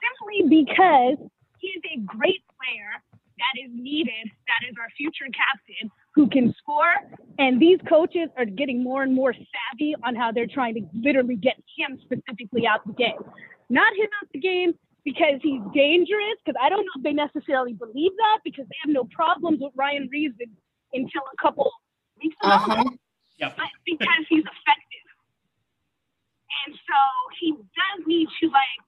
Simply 0.00 0.64
because 0.64 1.20
he 1.58 1.68
is 1.68 1.82
a 1.92 2.00
great 2.00 2.40
player 2.56 2.96
that 3.36 3.60
is 3.60 3.68
needed, 3.74 4.24
that 4.48 4.64
is 4.66 4.74
our 4.80 4.88
future 4.96 5.26
captain 5.36 5.90
who 6.14 6.26
can 6.30 6.54
score. 6.56 6.96
And 7.38 7.60
these 7.60 7.78
coaches 7.86 8.30
are 8.38 8.46
getting 8.46 8.82
more 8.82 9.02
and 9.02 9.14
more 9.14 9.34
savvy 9.34 9.94
on 10.02 10.14
how 10.14 10.32
they're 10.32 10.46
trying 10.46 10.74
to 10.76 10.80
literally 10.94 11.36
get 11.36 11.56
him 11.76 12.00
specifically 12.00 12.66
out 12.66 12.80
the 12.86 12.94
game. 12.94 13.20
Not 13.68 13.92
him 13.94 14.08
out 14.22 14.28
the 14.32 14.40
game 14.40 14.72
because 15.04 15.38
he's 15.42 15.60
dangerous, 15.74 16.40
because 16.42 16.58
I 16.58 16.70
don't 16.70 16.84
know 16.88 16.96
if 16.96 17.02
they 17.02 17.12
necessarily 17.12 17.74
believe 17.74 18.12
that 18.16 18.38
because 18.44 18.64
they 18.64 18.76
have 18.82 18.94
no 18.94 19.04
problems 19.12 19.60
with 19.60 19.74
Ryan 19.76 20.08
Reaves 20.10 20.36
until 20.94 21.20
a 21.20 21.42
couple 21.42 21.70
weeks 22.22 22.36
ago. 22.42 22.52
Uh-huh. 22.52 22.84
Yep. 23.38 23.56
But 23.58 23.66
because 23.84 24.24
he's 24.30 24.40
effective. 24.40 25.05
And 26.64 26.72
so 26.74 27.00
he 27.40 27.52
does 27.52 27.98
need 28.06 28.28
to 28.40 28.46
like 28.48 28.80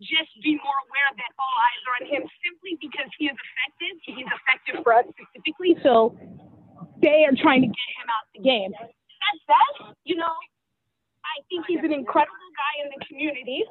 just 0.00 0.30
be 0.42 0.54
more 0.58 0.78
aware 0.86 1.10
that 1.14 1.30
all 1.38 1.54
eyes 1.58 1.82
are 1.86 1.96
on 2.02 2.04
him 2.06 2.22
simply 2.42 2.78
because 2.78 3.10
he 3.18 3.26
is 3.26 3.34
effective. 3.34 3.94
He's 4.06 4.30
effective 4.30 4.76
for 4.82 4.94
us 4.94 5.06
specifically. 5.10 5.74
So 5.82 6.14
they 7.02 7.26
are 7.26 7.34
trying 7.34 7.62
to 7.62 7.70
get 7.70 7.88
him 7.98 8.08
out 8.10 8.24
the 8.34 8.42
game. 8.42 8.72
That 8.72 9.34
said, 9.46 9.94
you 10.04 10.16
know, 10.16 10.34
I 11.24 11.42
think 11.50 11.66
he's 11.66 11.82
an 11.82 11.92
incredible 11.92 12.50
guy 12.54 12.74
in 12.84 12.90
the 12.94 13.04
community. 13.06 13.64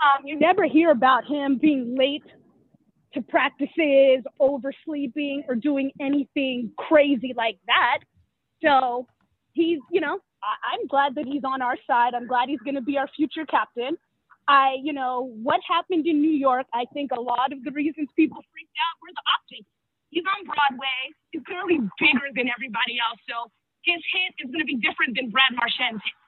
Um, 0.00 0.24
you 0.24 0.38
never 0.38 0.64
hear 0.64 0.90
about 0.90 1.26
him 1.26 1.58
being 1.60 1.94
late 1.96 2.24
to 3.12 3.22
practices, 3.22 4.24
oversleeping, 4.40 5.44
or 5.48 5.54
doing 5.54 5.90
anything 6.00 6.72
crazy 6.78 7.34
like 7.36 7.58
that. 7.66 7.98
So 8.62 9.06
he's, 9.52 9.78
you 9.90 10.00
know, 10.00 10.20
I- 10.42 10.74
I'm 10.74 10.86
glad 10.86 11.14
that 11.16 11.26
he's 11.26 11.44
on 11.44 11.62
our 11.62 11.76
side. 11.86 12.14
I'm 12.14 12.26
glad 12.26 12.48
he's 12.48 12.60
going 12.60 12.74
to 12.76 12.82
be 12.82 12.96
our 12.98 13.08
future 13.16 13.46
captain. 13.46 13.96
I, 14.48 14.76
you 14.82 14.92
know, 14.92 15.30
what 15.42 15.60
happened 15.68 16.06
in 16.06 16.20
New 16.20 16.32
York, 16.32 16.66
I 16.74 16.84
think 16.92 17.12
a 17.12 17.20
lot 17.20 17.52
of 17.52 17.62
the 17.62 17.70
reasons 17.70 18.08
people 18.16 18.42
freaked 18.52 18.74
out 18.82 18.96
were 19.00 19.12
the 19.14 19.24
optics. 19.30 19.70
He's 20.10 20.24
on 20.26 20.44
Broadway. 20.44 21.00
He's 21.30 21.42
clearly 21.46 21.78
bigger 22.00 22.28
than 22.34 22.50
everybody 22.50 22.98
else. 22.98 23.20
So 23.30 23.50
his 23.86 24.02
hit 24.10 24.34
is 24.42 24.50
going 24.50 24.64
to 24.64 24.66
be 24.66 24.76
different 24.82 25.14
than 25.14 25.30
Brad 25.30 25.54
Marchand's 25.54 26.02
hit. 26.02 26.18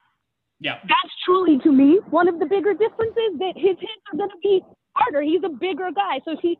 Yeah. 0.60 0.78
That's 0.86 1.14
truly, 1.26 1.58
to 1.66 1.72
me, 1.72 1.98
one 2.10 2.28
of 2.28 2.38
the 2.38 2.46
bigger 2.46 2.74
differences 2.74 3.34
that 3.42 3.54
his 3.56 3.74
hits 3.80 4.02
are 4.12 4.16
going 4.16 4.30
to 4.30 4.38
be 4.42 4.62
harder. 4.94 5.22
He's 5.22 5.42
a 5.42 5.50
bigger 5.50 5.90
guy. 5.90 6.22
So 6.24 6.36
he, 6.40 6.56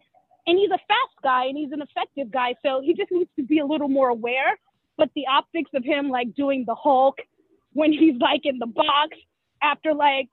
and 0.48 0.58
he's 0.58 0.70
a 0.74 0.82
fast 0.90 1.16
guy 1.22 1.46
and 1.46 1.56
he's 1.56 1.70
an 1.70 1.82
effective 1.82 2.32
guy. 2.32 2.56
So 2.66 2.82
he 2.82 2.94
just 2.94 3.12
needs 3.12 3.30
to 3.38 3.44
be 3.44 3.60
a 3.60 3.66
little 3.66 3.88
more 3.88 4.08
aware. 4.08 4.58
But 4.98 5.10
the 5.14 5.30
optics 5.30 5.70
of 5.74 5.84
him 5.84 6.10
like 6.10 6.34
doing 6.34 6.64
the 6.66 6.74
Hulk 6.74 7.16
when 7.72 7.92
he's 7.92 8.20
like 8.20 8.42
in 8.44 8.58
the 8.58 8.66
box 8.66 9.16
after 9.62 9.94
like 9.94 10.28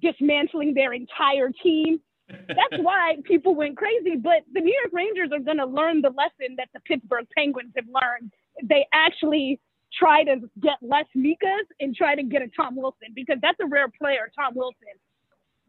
dismantling 0.00 0.74
their 0.74 0.92
entire 0.92 1.50
team. 1.62 2.00
That's 2.28 2.78
why 2.82 3.16
people 3.24 3.54
went 3.54 3.76
crazy. 3.76 4.16
But 4.16 4.44
the 4.52 4.60
New 4.60 4.74
York 4.82 4.92
Rangers 4.92 5.30
are 5.32 5.42
going 5.42 5.58
to 5.58 5.66
learn 5.66 6.00
the 6.00 6.10
lesson 6.10 6.56
that 6.56 6.68
the 6.72 6.80
Pittsburgh 6.80 7.26
Penguins 7.36 7.72
have 7.76 7.86
learned. 7.86 8.32
They 8.62 8.86
actually 8.92 9.60
try 9.98 10.24
to 10.24 10.40
get 10.60 10.76
less 10.80 11.06
Mikas 11.16 11.68
and 11.80 11.94
try 11.94 12.14
to 12.14 12.22
get 12.22 12.42
a 12.42 12.48
Tom 12.48 12.76
Wilson 12.76 13.08
because 13.14 13.36
that's 13.42 13.58
a 13.60 13.66
rare 13.66 13.88
player, 13.88 14.30
Tom 14.34 14.54
Wilson. 14.54 14.96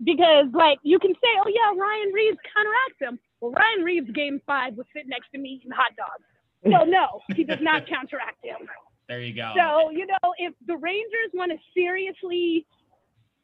Because, 0.03 0.47
like, 0.53 0.79
you 0.83 0.99
can 0.99 1.13
say, 1.13 1.29
oh, 1.45 1.49
yeah, 1.49 1.79
Ryan 1.79 2.11
Reaves 2.13 2.37
counteracts 2.53 2.99
him. 2.99 3.19
Well, 3.39 3.51
Ryan 3.51 3.85
Reaves, 3.85 4.09
game 4.11 4.41
five, 4.45 4.75
was 4.75 4.85
sitting 4.93 5.09
next 5.09 5.29
to 5.33 5.37
me 5.37 5.59
eating 5.61 5.71
hot 5.71 5.95
dogs. 5.95 6.23
So, 6.63 6.83
no, 6.89 7.21
he 7.35 7.43
does 7.43 7.59
not 7.61 7.87
counteract 7.89 8.43
him. 8.43 8.67
There 9.13 9.21
you 9.21 9.35
go. 9.35 9.53
So, 9.55 9.91
you 9.91 10.07
know, 10.07 10.33
if 10.39 10.55
the 10.65 10.75
Rangers 10.75 11.29
want 11.33 11.51
to 11.51 11.57
seriously, 11.75 12.65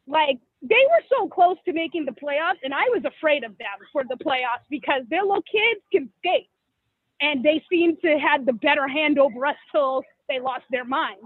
like, 0.07 0.39
they 0.63 0.83
were 0.89 1.03
so 1.15 1.27
close 1.27 1.57
to 1.65 1.73
making 1.73 2.05
the 2.05 2.11
playoffs, 2.11 2.57
and 2.63 2.73
I 2.73 2.85
was 2.85 3.03
afraid 3.05 3.43
of 3.43 3.55
them 3.59 3.67
for 3.93 4.03
the 4.03 4.15
playoffs 4.15 4.65
because 4.67 5.03
their 5.11 5.21
little 5.21 5.43
kids 5.43 5.81
can 5.91 6.09
skate, 6.17 6.49
and 7.21 7.45
they 7.45 7.63
seem 7.69 7.97
to 7.97 8.17
have 8.17 8.47
the 8.47 8.53
better 8.53 8.87
hand 8.87 9.19
over 9.19 9.45
us 9.45 9.57
till 9.71 10.01
they 10.27 10.39
lost 10.39 10.63
their 10.71 10.85
mind. 10.85 11.21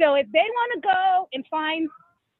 So 0.00 0.14
if 0.14 0.26
they 0.32 0.40
want 0.40 0.72
to 0.74 0.80
go 0.80 1.28
and 1.32 1.46
find 1.48 1.88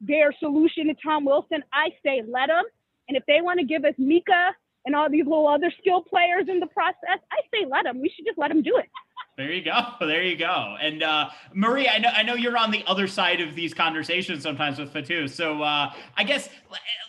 their 0.01 0.33
solution 0.39 0.87
to 0.87 0.95
Tom 1.01 1.23
Wilson, 1.23 1.63
I 1.71 1.91
say 2.05 2.23
let 2.27 2.47
them. 2.47 2.65
And 3.07 3.15
if 3.15 3.23
they 3.25 3.39
want 3.39 3.61
to 3.61 3.65
give 3.65 3.85
us 3.85 3.93
Mika 3.97 4.51
and 4.85 4.93
all 4.97 5.09
these 5.09 5.23
little 5.23 5.47
other 5.47 5.71
skill 5.79 6.01
players 6.01 6.49
in 6.49 6.59
the 6.59 6.67
process, 6.67 7.19
I 7.31 7.39
say 7.53 7.65
let 7.71 7.85
them. 7.85 8.01
We 8.01 8.11
should 8.13 8.25
just 8.25 8.37
let 8.37 8.49
them 8.49 8.61
do 8.61 8.75
it. 8.75 8.89
There 9.37 9.51
you 9.51 9.61
go. 9.61 9.79
There 9.99 10.23
you 10.23 10.35
go. 10.35 10.77
And 10.81 11.03
uh, 11.03 11.29
Marie, 11.53 11.87
I 11.87 11.99
know 11.99 12.09
I 12.09 12.23
know 12.23 12.33
you're 12.33 12.57
on 12.57 12.71
the 12.71 12.83
other 12.87 13.07
side 13.07 13.39
of 13.39 13.55
these 13.55 13.73
conversations 13.73 14.41
sometimes 14.41 14.79
with 14.79 14.91
Fatou. 14.91 15.29
So 15.29 15.61
uh, 15.61 15.93
I 16.15 16.23
guess 16.23 16.49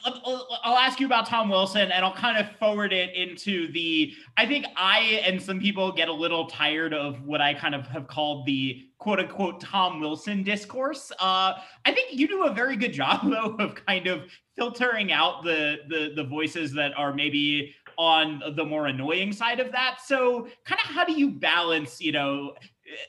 I'll 0.05 0.77
ask 0.77 1.01
you 1.01 1.07
about 1.07 1.27
Tom 1.27 1.49
Wilson, 1.49 1.91
and 1.91 2.05
I'll 2.05 2.15
kind 2.15 2.39
of 2.39 2.55
forward 2.57 2.93
it 2.93 3.15
into 3.15 3.73
the. 3.73 4.13
I 4.37 4.47
think 4.47 4.67
I 4.77 5.23
and 5.25 5.41
some 5.41 5.59
people 5.61 5.93
get 5.93 6.09
a 6.09 6.13
little 6.13 6.47
tired 6.47 6.93
of 6.93 7.23
what 7.25 7.41
I 7.41 7.55
kind 7.55 7.75
of 7.75 7.87
have 7.87 8.09
called 8.09 8.45
the 8.47 8.89
quote 8.99 9.21
unquote 9.21 9.61
Tom 9.61 10.01
Wilson 10.01 10.43
discourse. 10.43 11.11
Uh, 11.13 11.55
I 11.85 11.93
think 11.93 12.19
you 12.19 12.29
do 12.29 12.45
a 12.45 12.53
very 12.53 12.77
good 12.77 12.93
job 13.03 13.31
though 13.31 13.57
of 13.59 13.75
kind 13.87 14.07
of 14.07 14.25
filtering 14.57 15.13
out 15.13 15.45
the 15.45 15.79
the 15.89 16.13
the 16.15 16.25
voices 16.25 16.73
that 16.75 16.93
are 16.97 17.15
maybe 17.15 17.75
on 17.99 18.41
the 18.55 18.65
more 18.65 18.87
annoying 18.87 19.33
side 19.33 19.59
of 19.59 19.73
that. 19.73 19.99
So, 20.05 20.49
kind 20.65 20.81
of 20.85 20.95
how 20.95 21.05
do 21.05 21.13
you 21.13 21.31
balance, 21.31 22.01
you 22.01 22.13
know, 22.13 22.55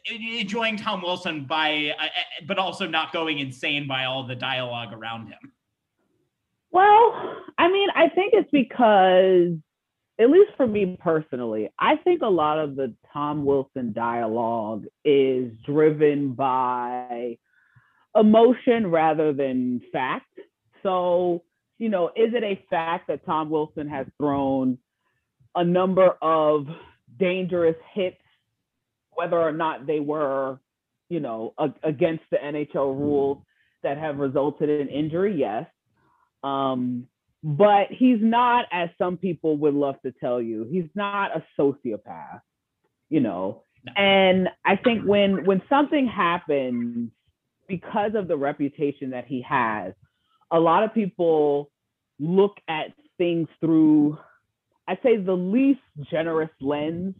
enjoying 0.09 0.77
Tom 0.77 1.01
Wilson 1.03 1.45
by, 1.45 1.93
uh, 1.97 2.07
but 2.47 2.57
also 2.57 2.87
not 2.87 3.13
going 3.13 3.37
insane 3.37 3.87
by 3.87 4.05
all 4.05 4.25
the 4.25 4.35
dialogue 4.35 4.91
around 4.91 5.27
him? 5.27 5.53
Well, 6.71 7.35
I 7.57 7.71
mean, 7.71 7.89
I 7.95 8.09
think 8.09 8.33
it's 8.33 8.49
because, 8.51 9.53
at 10.19 10.29
least 10.29 10.51
for 10.57 10.67
me 10.67 10.97
personally, 10.99 11.69
I 11.77 11.95
think 11.97 12.21
a 12.23 12.27
lot 12.27 12.57
of 12.57 12.75
the 12.75 12.93
Tom 13.13 13.45
Wilson 13.45 13.93
dialogue 13.93 14.85
is 15.05 15.53
driven 15.65 16.33
by 16.33 17.37
emotion 18.15 18.87
rather 18.87 19.33
than 19.33 19.81
fact. 19.93 20.25
So, 20.81 21.43
you 21.79 21.87
know, 21.87 22.09
is 22.09 22.33
it 22.33 22.43
a 22.43 22.63
fact 22.69 23.07
that 23.07 23.25
Tom 23.25 23.49
Wilson 23.49 23.87
has 23.87 24.05
thrown 24.17 24.77
a 25.55 25.63
number 25.63 26.15
of 26.21 26.67
dangerous 27.17 27.77
hits, 27.93 28.21
whether 29.11 29.39
or 29.39 29.53
not 29.53 29.87
they 29.87 30.01
were, 30.01 30.59
you 31.07 31.21
know, 31.21 31.53
a, 31.57 31.69
against 31.83 32.23
the 32.31 32.37
NHL 32.37 32.97
rules 32.97 33.39
that 33.81 33.97
have 33.97 34.17
resulted 34.17 34.69
in 34.69 34.89
injury? 34.89 35.35
Yes. 35.39 35.65
Um, 36.43 37.07
but 37.41 37.87
he's 37.89 38.19
not, 38.21 38.65
as 38.73 38.89
some 38.97 39.15
people 39.15 39.57
would 39.57 39.73
love 39.73 39.95
to 40.01 40.11
tell 40.11 40.41
you, 40.41 40.67
he's 40.69 40.89
not 40.95 41.31
a 41.35 41.43
sociopath, 41.57 42.41
you 43.09 43.21
know. 43.21 43.63
And 43.95 44.49
I 44.65 44.75
think 44.75 45.05
when 45.05 45.45
when 45.45 45.61
something 45.69 46.05
happens 46.05 47.11
because 47.69 48.11
of 48.13 48.27
the 48.27 48.35
reputation 48.35 49.11
that 49.11 49.25
he 49.25 49.41
has, 49.43 49.93
a 50.51 50.59
lot 50.59 50.83
of 50.83 50.93
people 50.93 51.71
look 52.19 52.57
at 52.67 52.93
things 53.17 53.47
through, 53.59 54.17
I'd 54.87 54.99
say, 55.03 55.17
the 55.17 55.33
least 55.33 55.81
generous 56.11 56.49
lens. 56.61 57.15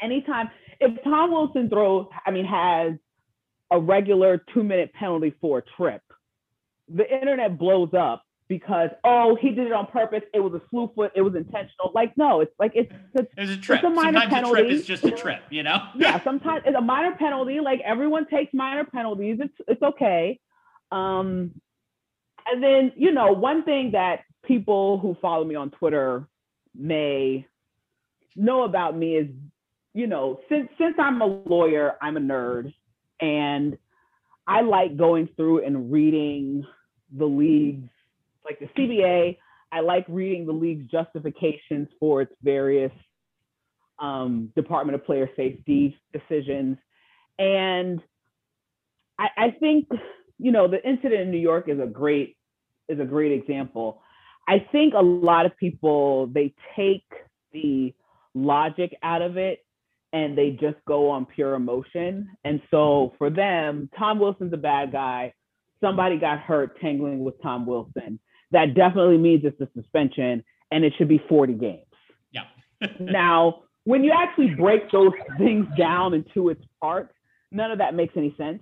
Anytime, 0.00 0.50
if 0.80 1.02
Tom 1.04 1.30
Wilson 1.30 1.68
throws, 1.68 2.06
I 2.26 2.30
mean, 2.30 2.44
has 2.44 2.94
a 3.70 3.80
regular 3.80 4.42
two 4.52 4.62
minute 4.62 4.92
penalty 4.92 5.34
for 5.40 5.58
a 5.58 5.62
trip, 5.76 6.02
the 6.88 7.10
internet 7.10 7.58
blows 7.58 7.90
up 7.94 8.24
because 8.48 8.90
oh 9.02 9.34
he 9.40 9.50
did 9.50 9.66
it 9.66 9.72
on 9.72 9.86
purpose. 9.86 10.22
It 10.34 10.40
was 10.40 10.52
a 10.52 10.60
slew 10.68 10.90
foot. 10.94 11.12
It 11.14 11.22
was 11.22 11.34
intentional. 11.34 11.90
Like 11.94 12.12
no 12.18 12.40
it's 12.40 12.52
like 12.58 12.72
it's 12.74 12.92
it's, 13.14 13.32
it's 13.36 13.52
a 13.52 13.56
trip 13.56 13.78
it's 13.78 13.86
a 13.86 13.90
minor 13.90 14.20
sometimes 14.20 14.34
penalty. 14.34 14.60
a 14.60 14.64
trip 14.64 14.72
is 14.72 14.86
just 14.86 15.04
a 15.04 15.10
trip 15.10 15.42
you 15.48 15.62
know? 15.62 15.78
Yeah 15.96 16.20
sometimes 16.24 16.62
it's 16.66 16.76
a 16.76 16.80
minor 16.80 17.16
penalty. 17.16 17.60
Like 17.60 17.80
everyone 17.80 18.26
takes 18.28 18.52
minor 18.52 18.84
penalties. 18.84 19.38
It's 19.40 19.54
it's 19.68 19.82
okay. 19.82 20.38
Um 20.90 21.52
and 22.46 22.62
then, 22.62 22.92
you 22.96 23.12
know, 23.12 23.32
one 23.32 23.64
thing 23.64 23.92
that 23.92 24.20
people 24.44 24.98
who 24.98 25.16
follow 25.20 25.44
me 25.44 25.54
on 25.54 25.70
Twitter 25.70 26.26
may 26.74 27.46
know 28.36 28.64
about 28.64 28.96
me 28.96 29.16
is, 29.16 29.28
you 29.94 30.06
know, 30.06 30.40
since 30.48 30.68
since 30.78 30.94
I'm 30.98 31.20
a 31.20 31.26
lawyer, 31.26 31.96
I'm 32.00 32.16
a 32.16 32.20
nerd 32.20 32.72
and 33.20 33.76
I 34.46 34.62
like 34.62 34.96
going 34.96 35.28
through 35.36 35.64
and 35.64 35.92
reading 35.92 36.66
the 37.16 37.26
leagues, 37.26 37.88
like 38.44 38.58
the 38.58 38.66
CBA. 38.76 39.38
I 39.70 39.80
like 39.80 40.04
reading 40.08 40.46
the 40.46 40.52
league's 40.52 40.90
justifications 40.90 41.88
for 41.98 42.22
its 42.22 42.34
various 42.42 42.92
um, 43.98 44.52
Department 44.56 44.96
of 44.96 45.06
Player 45.06 45.30
Safety 45.36 45.98
decisions. 46.12 46.76
And 47.38 48.00
I, 49.18 49.28
I 49.36 49.50
think 49.52 49.88
you 50.42 50.50
know, 50.50 50.66
the 50.66 50.86
incident 50.86 51.20
in 51.20 51.30
New 51.30 51.38
York 51.38 51.68
is 51.68 51.78
a 51.78 51.86
great 51.86 52.36
is 52.88 52.98
a 52.98 53.04
great 53.04 53.30
example. 53.30 54.02
I 54.48 54.66
think 54.72 54.94
a 54.94 55.02
lot 55.02 55.46
of 55.46 55.56
people 55.56 56.26
they 56.26 56.52
take 56.74 57.06
the 57.52 57.94
logic 58.34 58.96
out 59.04 59.22
of 59.22 59.36
it 59.36 59.64
and 60.12 60.36
they 60.36 60.50
just 60.50 60.76
go 60.86 61.10
on 61.10 61.26
pure 61.26 61.54
emotion. 61.54 62.28
And 62.44 62.60
so 62.70 63.14
for 63.18 63.30
them, 63.30 63.88
Tom 63.96 64.18
Wilson's 64.18 64.52
a 64.52 64.58
bad 64.58 64.90
guy. 64.90 65.32
Somebody 65.80 66.18
got 66.18 66.40
hurt 66.40 66.78
tangling 66.80 67.24
with 67.24 67.40
Tom 67.40 67.64
Wilson. 67.64 68.18
That 68.50 68.74
definitely 68.74 69.18
means 69.18 69.44
it's 69.44 69.60
a 69.60 69.68
suspension 69.80 70.44
and 70.72 70.84
it 70.84 70.92
should 70.98 71.08
be 71.08 71.22
40 71.28 71.54
games. 71.54 71.86
Yeah. 72.32 72.42
now, 73.00 73.62
when 73.84 74.02
you 74.02 74.12
actually 74.12 74.54
break 74.54 74.90
those 74.90 75.12
things 75.38 75.66
down 75.78 76.14
into 76.14 76.48
its 76.48 76.62
parts, 76.80 77.14
none 77.52 77.70
of 77.70 77.78
that 77.78 77.94
makes 77.94 78.14
any 78.16 78.34
sense. 78.36 78.60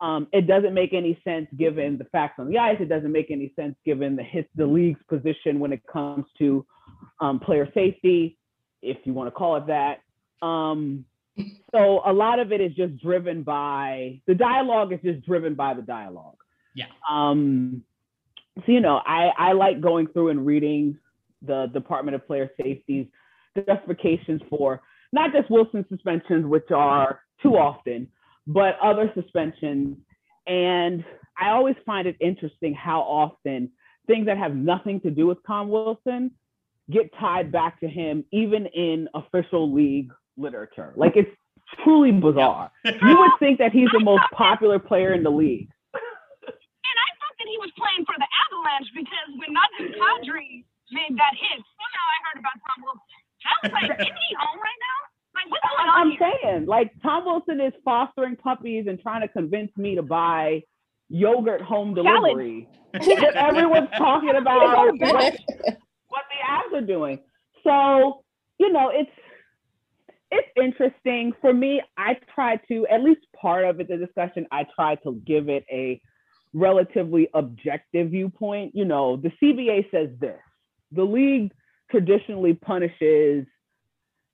Um, 0.00 0.28
it 0.32 0.46
doesn't 0.46 0.74
make 0.74 0.92
any 0.92 1.18
sense 1.24 1.46
given 1.56 1.96
the 1.96 2.04
facts 2.04 2.34
on 2.38 2.48
the 2.48 2.58
ice. 2.58 2.76
It 2.80 2.88
doesn't 2.88 3.12
make 3.12 3.30
any 3.30 3.52
sense 3.56 3.74
given 3.84 4.16
the 4.16 4.22
his, 4.22 4.44
the 4.54 4.66
league's 4.66 5.00
position 5.08 5.58
when 5.58 5.72
it 5.72 5.80
comes 5.90 6.26
to 6.38 6.66
um, 7.20 7.40
player 7.40 7.68
safety, 7.72 8.38
if 8.82 8.98
you 9.04 9.14
want 9.14 9.28
to 9.28 9.30
call 9.30 9.56
it 9.56 9.66
that. 9.68 10.00
Um, 10.46 11.06
so 11.72 12.02
a 12.04 12.12
lot 12.12 12.38
of 12.38 12.52
it 12.52 12.60
is 12.60 12.74
just 12.74 13.00
driven 13.00 13.42
by 13.42 14.20
the 14.26 14.34
dialogue 14.34 14.92
is 14.92 15.00
just 15.02 15.24
driven 15.24 15.54
by 15.54 15.74
the 15.74 15.82
dialogue. 15.82 16.36
Yeah. 16.74 16.86
Um, 17.10 17.82
so 18.58 18.72
you 18.72 18.80
know, 18.80 19.00
I 19.04 19.30
I 19.36 19.52
like 19.52 19.80
going 19.80 20.08
through 20.08 20.30
and 20.30 20.46
reading 20.46 20.98
the 21.42 21.66
Department 21.72 22.14
of 22.14 22.26
Player 22.26 22.50
Safety's 22.60 23.06
justifications 23.66 24.40
for 24.50 24.82
not 25.12 25.32
just 25.32 25.50
Wilson 25.50 25.84
suspensions, 25.88 26.46
which 26.46 26.70
are 26.74 27.20
too 27.42 27.56
often, 27.56 28.08
but 28.46 28.78
other 28.82 29.10
suspensions. 29.14 29.96
And 30.46 31.04
I 31.38 31.50
always 31.50 31.76
find 31.84 32.06
it 32.06 32.16
interesting 32.20 32.74
how 32.74 33.00
often 33.00 33.70
things 34.06 34.26
that 34.26 34.38
have 34.38 34.54
nothing 34.54 35.00
to 35.00 35.10
do 35.10 35.26
with 35.26 35.38
Tom 35.46 35.68
Wilson 35.68 36.30
get 36.90 37.12
tied 37.18 37.50
back 37.50 37.80
to 37.80 37.88
him, 37.88 38.24
even 38.32 38.66
in 38.66 39.08
official 39.14 39.72
league 39.72 40.12
literature. 40.36 40.92
Like 40.96 41.16
it's 41.16 41.30
truly 41.82 42.12
bizarre. 42.12 42.70
you 42.84 43.18
would 43.18 43.32
think 43.40 43.58
that 43.58 43.72
he's 43.72 43.90
the 43.92 44.00
most 44.00 44.22
popular 44.32 44.78
player 44.78 45.12
in 45.12 45.22
the 45.22 45.30
league. 45.30 45.68
And 45.94 46.96
I 47.02 47.10
thought 47.18 47.36
that 47.42 47.48
he 47.50 47.58
was 47.58 47.70
playing 47.74 48.06
for 48.06 48.14
the 48.14 48.28
Avalanche 48.46 48.90
because 48.94 49.28
when 49.42 49.50
Nazem 49.50 49.90
Kadri 49.98 50.62
made 50.94 51.18
that 51.18 51.34
hit, 51.34 51.58
somehow 51.58 52.04
I 52.06 52.16
heard 52.30 52.38
about 52.38 52.56
Tom 52.62 52.78
Wilson. 52.86 53.20
I 53.46 53.54
was 53.62 53.72
like, 53.74 53.90
is 54.06 54.14
he 54.14 54.30
home 54.38 54.58
right 54.58 54.80
now? 54.82 54.98
I'm 55.94 56.12
saying, 56.18 56.66
like 56.66 56.92
Tom 57.02 57.24
Wilson 57.24 57.60
is 57.60 57.72
fostering 57.84 58.36
puppies 58.36 58.86
and 58.88 59.00
trying 59.00 59.22
to 59.22 59.28
convince 59.28 59.70
me 59.76 59.94
to 59.94 60.02
buy 60.02 60.62
yogurt 61.08 61.62
home 61.62 61.94
delivery. 61.94 62.68
everyone's 62.94 63.90
talking 63.96 64.34
about 64.36 64.94
what, 64.98 65.36
what 66.08 66.24
the 66.30 66.48
ads 66.48 66.74
are 66.74 66.86
doing. 66.86 67.18
So, 67.64 68.22
you 68.58 68.72
know, 68.72 68.90
it's 68.92 69.10
it's 70.30 70.48
interesting 70.56 71.32
for 71.40 71.52
me. 71.52 71.80
I 71.96 72.18
try 72.34 72.56
to 72.68 72.86
at 72.88 73.02
least 73.02 73.20
part 73.40 73.64
of 73.64 73.80
it, 73.80 73.88
the 73.88 73.96
discussion. 73.96 74.46
I 74.50 74.66
try 74.74 74.96
to 74.96 75.20
give 75.26 75.48
it 75.48 75.64
a 75.70 76.00
relatively 76.52 77.28
objective 77.34 78.10
viewpoint. 78.10 78.72
You 78.74 78.86
know, 78.86 79.16
the 79.16 79.30
CBA 79.42 79.90
says 79.90 80.08
this. 80.18 80.38
The 80.92 81.04
league 81.04 81.52
traditionally 81.90 82.54
punishes 82.54 83.46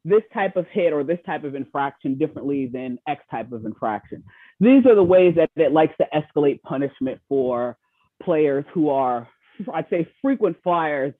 this 0.04 0.22
type 0.32 0.56
of 0.56 0.66
hit 0.68 0.92
or 0.92 1.04
this 1.04 1.18
type 1.24 1.44
of 1.44 1.54
infraction 1.54 2.18
differently 2.18 2.66
than 2.66 2.98
X 3.06 3.22
type 3.30 3.52
of 3.52 3.64
infraction. 3.64 4.24
These 4.60 4.84
are 4.86 4.94
the 4.94 5.02
ways 5.02 5.34
that 5.36 5.50
it 5.56 5.72
likes 5.72 5.94
to 5.98 6.06
escalate 6.12 6.60
punishment 6.62 7.20
for 7.28 7.76
players 8.22 8.64
who 8.72 8.90
are, 8.90 9.28
I'd 9.72 9.88
say, 9.90 10.08
frequent 10.20 10.56
flyers 10.62 11.14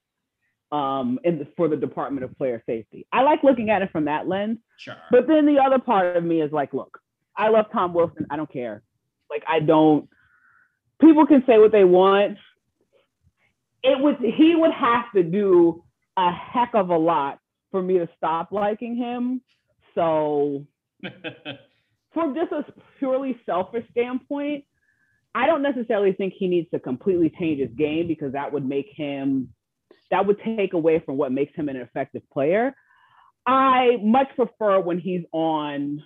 um, 0.72 1.20
in 1.22 1.38
the, 1.38 1.46
for 1.56 1.68
the 1.68 1.76
Department 1.76 2.24
of 2.24 2.36
Player 2.36 2.62
Safety. 2.66 3.06
I 3.12 3.22
like 3.22 3.42
looking 3.44 3.70
at 3.70 3.82
it 3.82 3.92
from 3.92 4.06
that 4.06 4.26
lens. 4.26 4.58
Sure. 4.78 4.96
But 5.10 5.28
then 5.28 5.46
the 5.46 5.60
other 5.60 5.78
part 5.78 6.16
of 6.16 6.24
me 6.24 6.40
is 6.40 6.50
like, 6.50 6.72
look, 6.72 6.98
I 7.36 7.48
love 7.48 7.66
Tom 7.72 7.94
Wilson. 7.94 8.26
I 8.30 8.36
don't 8.36 8.52
care. 8.52 8.82
Like, 9.30 9.44
I 9.48 9.60
don't. 9.60 10.08
People 11.00 11.26
can 11.26 11.44
say 11.46 11.58
what 11.58 11.72
they 11.72 11.84
want. 11.84 12.38
It 13.82 13.98
would. 14.00 14.16
He 14.18 14.54
would 14.54 14.72
have 14.72 15.06
to 15.14 15.22
do 15.22 15.84
a 16.16 16.30
heck 16.30 16.74
of 16.74 16.90
a 16.90 16.96
lot 16.96 17.38
for 17.72 17.82
me 17.82 17.98
to 17.98 18.08
stop 18.16 18.52
liking 18.52 18.94
him. 18.94 19.42
So 19.96 20.64
from 22.14 22.34
just 22.36 22.52
a 22.52 22.64
purely 23.00 23.40
selfish 23.44 23.84
standpoint, 23.90 24.64
I 25.34 25.46
don't 25.46 25.62
necessarily 25.62 26.12
think 26.12 26.34
he 26.38 26.46
needs 26.46 26.70
to 26.70 26.78
completely 26.78 27.32
change 27.40 27.60
his 27.60 27.70
game 27.76 28.06
because 28.06 28.34
that 28.34 28.52
would 28.52 28.66
make 28.66 28.86
him 28.94 29.48
that 30.10 30.26
would 30.26 30.36
take 30.44 30.74
away 30.74 31.02
from 31.04 31.16
what 31.16 31.32
makes 31.32 31.56
him 31.56 31.70
an 31.70 31.76
effective 31.76 32.22
player. 32.30 32.74
I 33.46 33.96
much 34.02 34.28
prefer 34.36 34.78
when 34.78 34.98
he's 34.98 35.22
on 35.32 36.02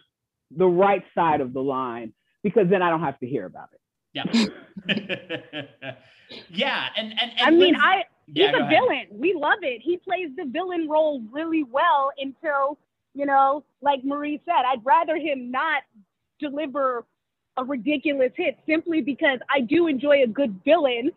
the 0.57 0.67
right 0.67 1.03
side 1.13 1.41
of 1.41 1.53
the 1.53 1.61
line 1.61 2.15
because 2.45 2.69
then 2.71 2.83
I 2.83 2.91
don't 2.91 3.01
have 3.01 3.19
to 3.19 3.27
hear 3.27 3.45
about 3.45 3.71
it. 3.73 3.81
Yeah. 4.17 4.25
yeah. 6.49 6.87
And, 6.97 7.13
and, 7.13 7.31
and 7.39 7.41
I 7.41 7.51
mean, 7.51 7.77
I 7.77 8.05
yeah, 8.27 8.47
he's 8.47 8.55
a 8.55 8.59
ahead. 8.59 8.71
villain. 8.71 9.07
We 9.13 9.35
love 9.35 9.59
it. 9.63 9.81
He 9.83 9.99
plays 9.99 10.31
the 10.37 10.45
villain 10.47 10.89
role 10.89 11.23
really 11.31 11.63
well 11.63 12.11
until, 12.19 12.79
you 13.15 13.27
know, 13.27 13.65
like 13.83 14.05
Marie 14.05 14.41
said, 14.45 14.65
I'd 14.67 14.85
rather 14.85 15.17
him 15.17 15.51
not 15.51 15.83
deliver 16.41 17.05
a 17.57 17.65
ridiculous 17.65 18.33
hit 18.37 18.59
simply 18.67 19.01
because 19.01 19.39
I 19.55 19.61
do 19.61 19.87
enjoy 19.87 20.23
a 20.23 20.27
good 20.27 20.61
villain 20.65 21.11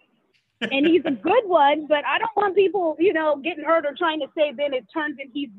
and 0.61 0.85
he's 0.85 1.01
a 1.05 1.11
good 1.11 1.43
one, 1.45 1.87
but 1.87 2.05
I 2.05 2.17
don't 2.19 2.31
want 2.35 2.55
people, 2.55 2.95
you 2.99 3.13
know, 3.13 3.37
getting 3.37 3.63
hurt 3.63 3.85
or 3.85 3.93
trying 3.97 4.19
to 4.21 4.27
say 4.35 4.53
then 4.55 4.73
it 4.73 4.85
turns 4.93 5.17
in 5.19 5.29
he's 5.33 5.49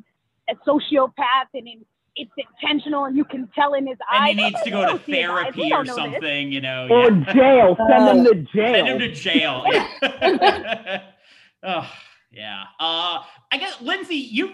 a 0.48 0.54
sociopath 0.66 1.50
and 1.54 1.66
in, 1.68 1.84
it's 2.16 2.32
intentional 2.36 3.04
and 3.04 3.16
you 3.16 3.24
can 3.24 3.48
tell 3.54 3.74
in 3.74 3.86
his 3.86 3.98
eyes. 4.10 4.30
and 4.30 4.40
he 4.40 4.44
needs 4.46 4.62
to 4.62 4.70
go 4.70 4.80
to 4.82 4.86
don't 4.86 5.06
see 5.06 5.20
his 5.20 5.30
eyes. 5.30 5.54
We 5.56 5.70
therapy 5.70 5.72
or 5.72 5.84
know 5.84 5.94
this. 5.94 5.94
something, 5.94 6.52
you 6.52 6.60
know. 6.60 6.88
Or 6.90 7.10
jail. 7.10 7.76
Send 7.88 8.18
him 8.18 8.24
to 8.24 8.34
jail. 8.34 8.74
Send 8.74 8.88
him 8.88 8.98
to 8.98 9.14
jail. 9.14 9.64
Yeah. 9.70 11.02
oh, 11.62 11.92
yeah. 12.30 12.62
Uh, 12.78 13.22
I 13.52 13.58
guess 13.58 13.80
Lindsey, 13.80 14.16
you 14.16 14.50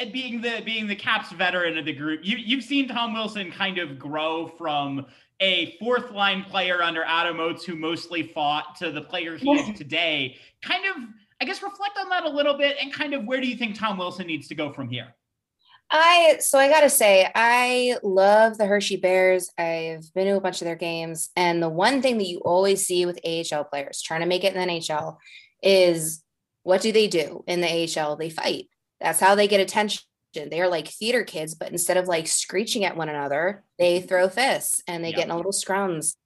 uh, 0.00 0.06
being 0.12 0.40
the 0.40 0.62
being 0.64 0.86
the 0.86 0.96
Caps 0.96 1.32
veteran 1.32 1.78
of 1.78 1.84
the 1.84 1.92
group, 1.92 2.20
you 2.22 2.36
you've 2.36 2.64
seen 2.64 2.88
Tom 2.88 3.14
Wilson 3.14 3.50
kind 3.50 3.78
of 3.78 3.98
grow 3.98 4.48
from 4.58 5.06
a 5.40 5.76
fourth 5.78 6.10
line 6.10 6.44
player 6.44 6.82
under 6.82 7.04
Adam 7.04 7.40
Oates 7.40 7.64
who 7.64 7.76
mostly 7.76 8.22
fought 8.22 8.76
to 8.76 8.90
the 8.90 9.02
player 9.02 9.36
he 9.36 9.50
is 9.50 9.76
today. 9.76 10.36
Kind 10.62 10.84
of, 10.86 11.02
I 11.40 11.44
guess, 11.44 11.62
reflect 11.62 11.98
on 11.98 12.08
that 12.08 12.24
a 12.24 12.30
little 12.30 12.56
bit 12.56 12.76
and 12.80 12.92
kind 12.92 13.14
of 13.14 13.24
where 13.24 13.40
do 13.40 13.46
you 13.46 13.56
think 13.56 13.78
Tom 13.78 13.98
Wilson 13.98 14.26
needs 14.26 14.48
to 14.48 14.54
go 14.54 14.72
from 14.72 14.88
here? 14.88 15.14
I 15.90 16.38
so 16.40 16.58
I 16.58 16.68
gotta 16.68 16.90
say 16.90 17.30
I 17.34 17.96
love 18.02 18.58
the 18.58 18.66
Hershey 18.66 18.96
Bears. 18.96 19.50
I've 19.58 20.12
been 20.14 20.26
to 20.26 20.36
a 20.36 20.40
bunch 20.40 20.60
of 20.60 20.66
their 20.66 20.76
games, 20.76 21.30
and 21.36 21.62
the 21.62 21.68
one 21.68 22.02
thing 22.02 22.18
that 22.18 22.26
you 22.26 22.38
always 22.38 22.86
see 22.86 23.06
with 23.06 23.20
AHL 23.24 23.64
players 23.64 24.02
trying 24.02 24.20
to 24.20 24.26
make 24.26 24.44
it 24.44 24.54
in 24.54 24.60
the 24.60 24.74
NHL 24.74 25.16
is 25.62 26.22
what 26.62 26.80
do 26.80 26.90
they 26.92 27.06
do 27.06 27.44
in 27.46 27.60
the 27.60 27.68
AHL? 28.00 28.16
They 28.16 28.30
fight. 28.30 28.68
That's 29.00 29.20
how 29.20 29.34
they 29.34 29.46
get 29.46 29.60
attention. 29.60 30.02
They 30.34 30.60
are 30.60 30.68
like 30.68 30.88
theater 30.88 31.22
kids, 31.22 31.54
but 31.54 31.70
instead 31.70 31.96
of 31.96 32.08
like 32.08 32.26
screeching 32.26 32.84
at 32.84 32.96
one 32.96 33.08
another, 33.08 33.62
they 33.78 34.00
throw 34.00 34.28
fists 34.28 34.82
and 34.88 35.04
they 35.04 35.10
Yeah. 35.10 35.16
get 35.16 35.24
in 35.26 35.30
a 35.30 35.36
little 35.36 35.52
scrums. 35.52 36.16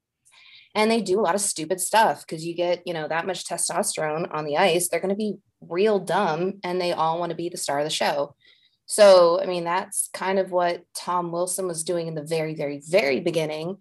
And 0.75 0.90
they 0.90 1.01
do 1.03 1.18
a 1.18 1.23
lot 1.23 1.35
of 1.35 1.40
stupid 1.40 1.81
stuff 1.81 2.25
because 2.27 2.47
you 2.47 2.55
get, 2.55 2.87
you 2.87 2.94
know, 2.94 3.09
that 3.09 3.27
much 3.27 3.44
testosterone 3.44 4.33
on 4.33 4.44
the 4.44 4.57
ice. 4.57 4.88
They're 4.88 5.01
going 5.01 5.11
to 5.11 5.16
be 5.16 5.37
real 5.61 5.99
dumb 5.99 6.61
and 6.62 6.81
they 6.81 6.92
all 6.92 7.18
want 7.18 7.31
to 7.31 7.37
be 7.37 7.49
the 7.49 7.57
star 7.57 7.81
of 7.81 7.85
the 7.85 7.90
show. 7.90 8.35
So, 8.88 9.38
I 9.40 9.44
mean, 9.44 9.64
that's 9.64 10.09
kind 10.14 10.38
of 10.38 10.51
what 10.51 10.83
Tom 10.94 11.31
Wilson 11.31 11.68
was 11.68 11.85
doing 11.85 12.09
in 12.09 12.14
the 12.14 12.22
very, 12.22 12.55
very, 12.55 12.81
very 12.81 13.20
beginning. 13.20 13.77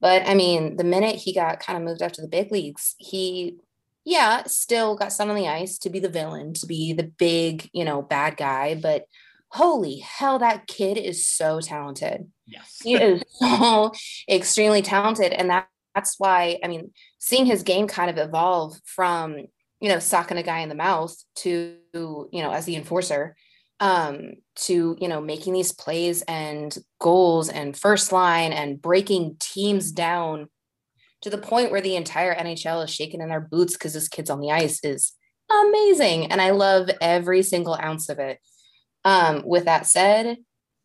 But 0.00 0.26
I 0.28 0.34
mean, 0.34 0.76
the 0.76 0.84
minute 0.84 1.14
he 1.14 1.32
got 1.32 1.60
kind 1.60 1.76
of 1.76 1.84
moved 1.84 2.02
up 2.02 2.12
to 2.12 2.22
the 2.22 2.28
big 2.28 2.50
leagues, 2.50 2.96
he, 2.98 3.58
yeah, 4.04 4.42
still 4.46 4.96
got 4.96 5.12
some 5.12 5.30
on 5.30 5.36
the 5.36 5.46
ice 5.46 5.78
to 5.78 5.90
be 5.90 6.00
the 6.00 6.08
villain, 6.08 6.54
to 6.54 6.66
be 6.66 6.92
the 6.92 7.04
big, 7.04 7.70
you 7.72 7.84
know, 7.84 8.02
bad 8.02 8.36
guy. 8.36 8.74
But 8.74 9.04
holy 9.50 9.98
hell, 9.98 10.40
that 10.40 10.66
kid 10.66 10.98
is 10.98 11.24
so 11.24 11.60
talented. 11.60 12.28
Yes. 12.44 12.80
He 12.82 12.94
is 12.94 13.22
so 13.30 13.92
extremely 14.28 14.82
talented. 14.82 15.32
And 15.32 15.50
that, 15.50 15.68
that's 15.94 16.16
why, 16.18 16.58
I 16.64 16.66
mean, 16.66 16.90
seeing 17.18 17.46
his 17.46 17.62
game 17.62 17.86
kind 17.86 18.10
of 18.10 18.18
evolve 18.18 18.76
from, 18.84 19.36
you 19.80 19.88
know, 19.88 20.00
socking 20.00 20.36
a 20.36 20.42
guy 20.42 20.60
in 20.60 20.68
the 20.68 20.74
mouth 20.74 21.16
to, 21.36 21.76
you 21.94 22.28
know, 22.32 22.50
as 22.50 22.64
the 22.64 22.74
enforcer, 22.74 23.36
um, 23.80 24.32
to, 24.56 24.96
you 25.00 25.08
know, 25.08 25.20
making 25.20 25.52
these 25.52 25.72
plays 25.72 26.22
and 26.22 26.76
goals 27.00 27.48
and 27.48 27.76
first 27.76 28.12
line 28.12 28.52
and 28.52 28.80
breaking 28.82 29.36
teams 29.38 29.92
down 29.92 30.48
to 31.22 31.30
the 31.30 31.38
point 31.38 31.70
where 31.70 31.80
the 31.80 31.96
entire 31.96 32.34
NHL 32.34 32.84
is 32.84 32.90
shaking 32.90 33.20
in 33.20 33.28
their 33.28 33.40
boots 33.40 33.74
because 33.74 33.94
this 33.94 34.08
kid's 34.08 34.30
on 34.30 34.40
the 34.40 34.50
ice 34.50 34.80
is 34.84 35.12
amazing. 35.50 36.30
And 36.30 36.40
I 36.40 36.50
love 36.50 36.90
every 37.00 37.42
single 37.42 37.74
ounce 37.74 38.08
of 38.08 38.18
it. 38.18 38.38
Um, 39.04 39.42
with 39.44 39.64
that 39.64 39.86
said, 39.86 40.38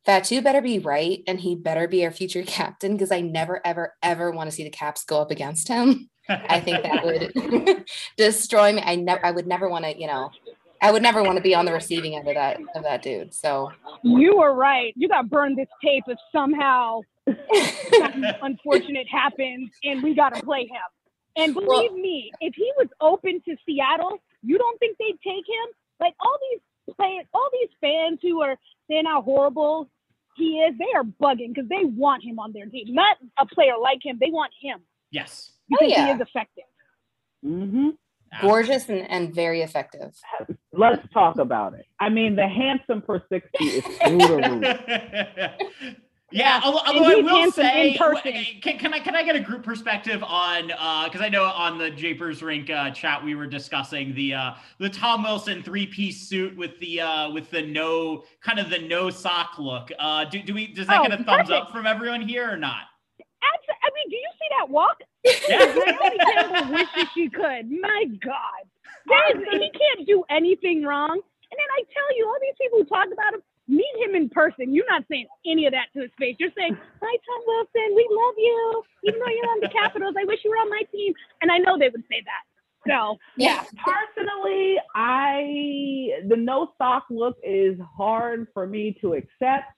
Fatou 0.07 0.43
better 0.43 0.61
be 0.61 0.79
right 0.79 1.23
and 1.27 1.39
he 1.39 1.55
better 1.55 1.87
be 1.87 2.05
our 2.05 2.11
future 2.11 2.43
captain 2.47 2.93
because 2.93 3.11
I 3.11 3.21
never, 3.21 3.61
ever, 3.65 3.93
ever 4.01 4.31
want 4.31 4.49
to 4.49 4.55
see 4.55 4.63
the 4.63 4.69
Caps 4.69 5.03
go 5.05 5.21
up 5.21 5.31
against 5.31 5.67
him. 5.67 6.09
I 6.29 6.61
think 6.61 6.83
that 6.83 7.03
would 7.03 7.85
destroy 8.17 8.71
me. 8.71 8.81
I 8.83 8.95
never, 8.95 9.25
I 9.25 9.31
would 9.31 9.47
never 9.47 9.67
want 9.67 9.83
to, 9.85 9.99
you 9.99 10.07
know, 10.07 10.31
I 10.83 10.91
would 10.91 11.01
never 11.01 11.23
want 11.23 11.37
to 11.37 11.41
be 11.41 11.55
on 11.55 11.63
the 11.63 11.71
receiving 11.71 12.15
end 12.15 12.27
of 12.27 12.35
that 12.35 12.59
of 12.75 12.83
that 12.83 13.01
dude. 13.01 13.33
So 13.33 13.71
You 14.03 14.37
were 14.37 14.53
right. 14.53 14.93
You 14.97 15.07
got 15.07 15.29
burned 15.29 15.57
this 15.57 15.69
tape 15.81 16.03
if 16.07 16.17
somehow 16.29 16.99
unfortunate 18.41 19.07
happens 19.09 19.71
and 19.83 20.03
we 20.03 20.13
got 20.13 20.35
to 20.35 20.43
play 20.43 20.63
him. 20.63 20.81
And 21.37 21.53
believe 21.53 21.93
me, 21.93 22.31
if 22.41 22.53
he 22.53 22.69
was 22.77 22.89
open 22.99 23.41
to 23.47 23.55
Seattle, 23.65 24.21
you 24.43 24.57
don't 24.57 24.77
think 24.77 24.97
they'd 24.97 25.17
take 25.23 25.45
him? 25.47 25.73
Like 26.01 26.15
all 26.19 26.37
these 26.51 26.95
players, 26.95 27.25
all 27.33 27.49
these 27.53 27.69
fans 27.79 28.19
who 28.21 28.41
are 28.41 28.57
saying 28.89 29.05
how 29.05 29.21
horrible 29.21 29.89
he 30.35 30.59
is, 30.59 30.75
they 30.77 30.93
are 30.95 31.03
bugging 31.03 31.53
because 31.53 31.69
they 31.69 31.85
want 31.85 32.25
him 32.25 32.39
on 32.39 32.51
their 32.51 32.65
team. 32.65 32.93
Not 32.93 33.17
a 33.39 33.45
player 33.45 33.77
like 33.81 33.99
him. 34.03 34.17
They 34.19 34.31
want 34.31 34.51
him 34.61 34.81
yes. 35.11 35.53
because 35.69 35.89
yeah. 35.89 36.07
he 36.07 36.11
is 36.11 36.19
effective. 36.19 36.65
Mm-hmm. 37.45 37.89
gorgeous 38.41 38.89
and, 38.89 39.09
and 39.09 39.33
very 39.33 39.61
effective. 39.61 40.13
Let's 40.73 41.07
talk 41.13 41.37
about 41.37 41.75
it. 41.75 41.85
I 41.99 42.09
mean, 42.09 42.35
the 42.35 42.47
handsome 42.47 43.01
per 43.01 43.21
60 43.29 43.63
is 43.63 43.83
through 43.83 44.17
the 44.17 45.49
roof. 45.59 45.97
Yeah, 46.31 46.61
although, 46.63 46.79
although 46.87 47.19
I 47.19 47.21
will 47.21 47.51
say, 47.51 47.95
person. 47.95 48.33
can, 48.63 48.79
can 48.79 48.91
I 48.91 48.99
can 48.99 49.15
I 49.15 49.21
get 49.21 49.35
a 49.35 49.39
group 49.39 49.61
perspective 49.61 50.23
on 50.23 50.69
because 51.05 51.21
I 51.21 51.29
know 51.29 51.43
on 51.43 51.77
the 51.77 51.91
Japers 51.91 52.41
Rink 52.41 52.71
uh, 52.71 52.89
chat 52.89 53.23
we 53.23 53.35
were 53.35 53.45
discussing 53.45 54.15
the 54.15 54.33
uh, 54.33 54.53
the 54.79 54.89
Tom 54.89 55.21
Wilson 55.21 55.61
three 55.61 55.85
piece 55.85 56.27
suit 56.27 56.57
with 56.57 56.79
the 56.79 57.01
uh, 57.01 57.29
with 57.29 57.51
the 57.51 57.61
no 57.61 58.23
kind 58.41 58.57
of 58.57 58.71
the 58.71 58.79
no 58.79 59.11
sock 59.11 59.59
look. 59.59 59.91
Uh, 59.99 60.25
do, 60.25 60.41
do 60.41 60.55
we 60.55 60.73
does 60.73 60.87
that 60.87 61.01
Oh, 61.01 61.07
get 61.07 61.21
a 61.21 61.23
thumbs 61.23 61.51
up 61.51 61.71
from 61.71 61.85
everyone 61.85 62.21
here 62.21 62.51
or 62.51 62.57
not? 62.57 62.85
Abs- 63.19 63.77
I 63.83 63.89
mean, 63.93 64.09
do 64.09 64.15
you 64.15 64.29
see 64.39 64.47
that 64.57 64.69
walk? 64.71 64.97
Yeah. 65.47 65.57
Naomi 65.59 66.17
Campbell 66.17 66.73
wishes 66.73 67.09
she 67.13 67.29
could. 67.29 67.69
My 67.69 68.05
God. 68.25 68.65
Is, 69.05 69.43
he 69.51 69.71
can't 69.71 70.07
do 70.07 70.23
anything 70.29 70.83
wrong. 70.83 71.11
And 71.11 71.57
then 71.59 71.69
I 71.77 71.83
tell 71.93 72.17
you, 72.17 72.25
all 72.27 72.37
these 72.41 72.55
people 72.59 72.79
who 72.79 72.85
talk 72.85 73.07
about 73.13 73.33
him, 73.35 73.41
meet 73.67 73.95
him 74.05 74.15
in 74.15 74.29
person. 74.29 74.73
You're 74.73 74.89
not 74.89 75.03
saying 75.09 75.27
any 75.45 75.65
of 75.65 75.73
that 75.73 75.87
to 75.93 76.01
his 76.01 76.11
face. 76.19 76.35
You're 76.39 76.51
saying, 76.57 76.75
Hi, 76.75 77.17
Tom 77.25 77.41
Wilson. 77.47 77.95
We 77.95 78.07
love 78.09 78.35
you. 78.37 78.83
Even 79.05 79.19
though 79.19 79.27
you're 79.27 79.51
on 79.51 79.59
the 79.61 79.69
Capitals, 79.69 80.15
I 80.19 80.25
wish 80.25 80.39
you 80.43 80.51
were 80.51 80.57
on 80.57 80.69
my 80.69 80.81
team. 80.91 81.13
And 81.41 81.51
I 81.51 81.57
know 81.59 81.77
they 81.77 81.89
would 81.89 82.03
say 82.09 82.23
that. 82.25 82.43
So, 82.87 83.17
Yeah. 83.37 83.63
Personally, 83.85 84.77
I 84.95 86.21
the 86.27 86.35
no 86.35 86.71
sock 86.77 87.05
look 87.09 87.37
is 87.43 87.77
hard 87.97 88.47
for 88.53 88.67
me 88.67 88.97
to 89.01 89.13
accept, 89.13 89.71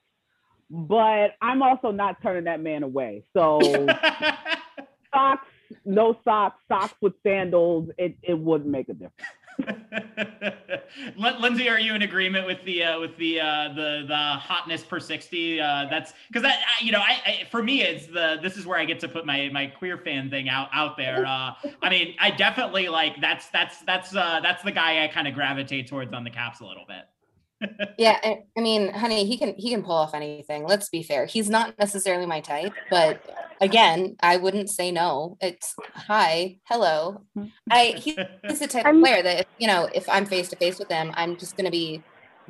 but 0.69 1.35
I'm 1.41 1.61
also 1.61 1.91
not 1.91 2.21
turning 2.21 2.45
that 2.45 2.61
man 2.61 2.83
away. 2.83 3.23
So 3.33 3.59
socks, 5.13 5.47
no 5.85 6.17
socks, 6.23 6.61
socks 6.67 6.95
with 7.01 7.13
sandals, 7.23 7.89
it, 7.97 8.17
it 8.21 8.37
wouldn't 8.37 8.69
make 8.69 8.89
a 8.89 8.93
difference. 8.93 9.29
Lindsey, 11.17 11.69
are 11.69 11.79
you 11.79 11.95
in 11.95 12.01
agreement 12.01 12.45
with 12.45 12.61
the 12.65 12.83
uh, 12.83 12.99
with 12.99 13.15
the 13.17 13.39
uh, 13.39 13.69
the 13.73 14.03
the 14.07 14.15
hotness 14.15 14.83
per 14.83 14.99
sixty? 14.99 15.61
Uh, 15.61 15.85
that's 15.89 16.13
because 16.27 16.43
that 16.43 16.59
I- 16.59 16.83
you 16.83 16.91
know, 16.91 16.99
I, 16.99 17.21
I 17.25 17.47
for 17.49 17.63
me 17.63 17.81
it's 17.81 18.07
the 18.07 18.37
this 18.41 18.57
is 18.57 18.65
where 18.65 18.77
I 18.77 18.83
get 18.85 18.99
to 19.01 19.07
put 19.07 19.25
my 19.25 19.49
my 19.53 19.67
queer 19.67 19.97
fan 19.97 20.29
thing 20.29 20.49
out 20.49 20.69
out 20.73 20.97
there. 20.97 21.25
Uh, 21.25 21.53
I 21.81 21.89
mean, 21.89 22.15
I 22.19 22.31
definitely 22.31 22.89
like 22.89 23.21
that's 23.21 23.47
that's 23.49 23.79
that's 23.83 24.13
uh, 24.15 24.39
that's 24.43 24.61
the 24.63 24.71
guy 24.73 25.03
I 25.03 25.07
kind 25.07 25.27
of 25.27 25.33
gravitate 25.33 25.87
towards 25.87 26.13
on 26.13 26.23
the 26.25 26.29
Caps 26.31 26.59
a 26.59 26.65
little 26.65 26.85
bit. 26.85 27.05
Yeah, 27.97 28.19
I, 28.23 28.43
I 28.57 28.61
mean, 28.61 28.93
honey, 28.93 29.25
he 29.25 29.37
can 29.37 29.55
he 29.57 29.69
can 29.71 29.83
pull 29.83 29.95
off 29.95 30.13
anything. 30.13 30.65
Let's 30.65 30.89
be 30.89 31.03
fair. 31.03 31.25
He's 31.25 31.49
not 31.49 31.77
necessarily 31.79 32.25
my 32.25 32.41
type, 32.41 32.73
but 32.89 33.21
again, 33.61 34.15
I 34.21 34.37
wouldn't 34.37 34.69
say 34.69 34.91
no. 34.91 35.37
It's 35.41 35.75
hi, 35.93 36.59
hello. 36.65 37.21
I 37.71 37.93
he's 37.97 38.15
the 38.59 38.67
type 38.67 38.81
of 38.81 38.87
I'm- 38.87 39.01
player 39.01 39.21
that 39.23 39.39
if, 39.41 39.45
you 39.57 39.67
know, 39.67 39.89
if 39.93 40.07
I'm 40.09 40.25
face 40.25 40.49
to 40.49 40.55
face 40.55 40.79
with 40.79 40.89
him, 40.91 41.11
I'm 41.15 41.37
just 41.37 41.55
gonna 41.57 41.71
be 41.71 42.01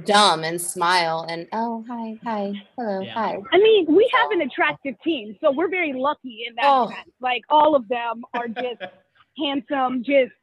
dumb 0.03 0.43
and 0.43 0.59
smile 0.59 1.25
and 1.29 1.47
oh 1.53 1.85
hi, 1.87 2.19
hi, 2.23 2.51
hello, 2.77 3.01
Yeah. 3.01 3.13
hi. 3.13 3.37
I 3.53 3.57
mean, 3.59 3.85
we 3.87 4.09
have 4.13 4.31
an 4.31 4.41
attractive 4.41 4.95
team. 5.03 5.37
So 5.41 5.51
we're 5.51 5.69
very 5.69 5.93
lucky 5.93 6.45
in 6.47 6.55
that 6.55 6.65
Oh. 6.65 6.89
sense. 6.89 7.09
Like, 7.21 7.43
all 7.49 7.75
of 7.75 7.87
them 7.87 8.23
are 8.33 8.47
just 8.47 8.81
handsome, 9.37 10.03
just 10.03 10.33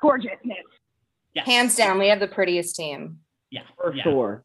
gorgeousness. 0.00 0.58
Yes. 1.34 1.46
Hands 1.46 1.74
down, 1.74 1.98
we 1.98 2.08
have 2.08 2.20
the 2.20 2.28
prettiest 2.28 2.76
team. 2.76 3.18
Yeah. 3.52 3.62
For 3.76 3.94
yeah. 3.94 4.02
sure. 4.02 4.44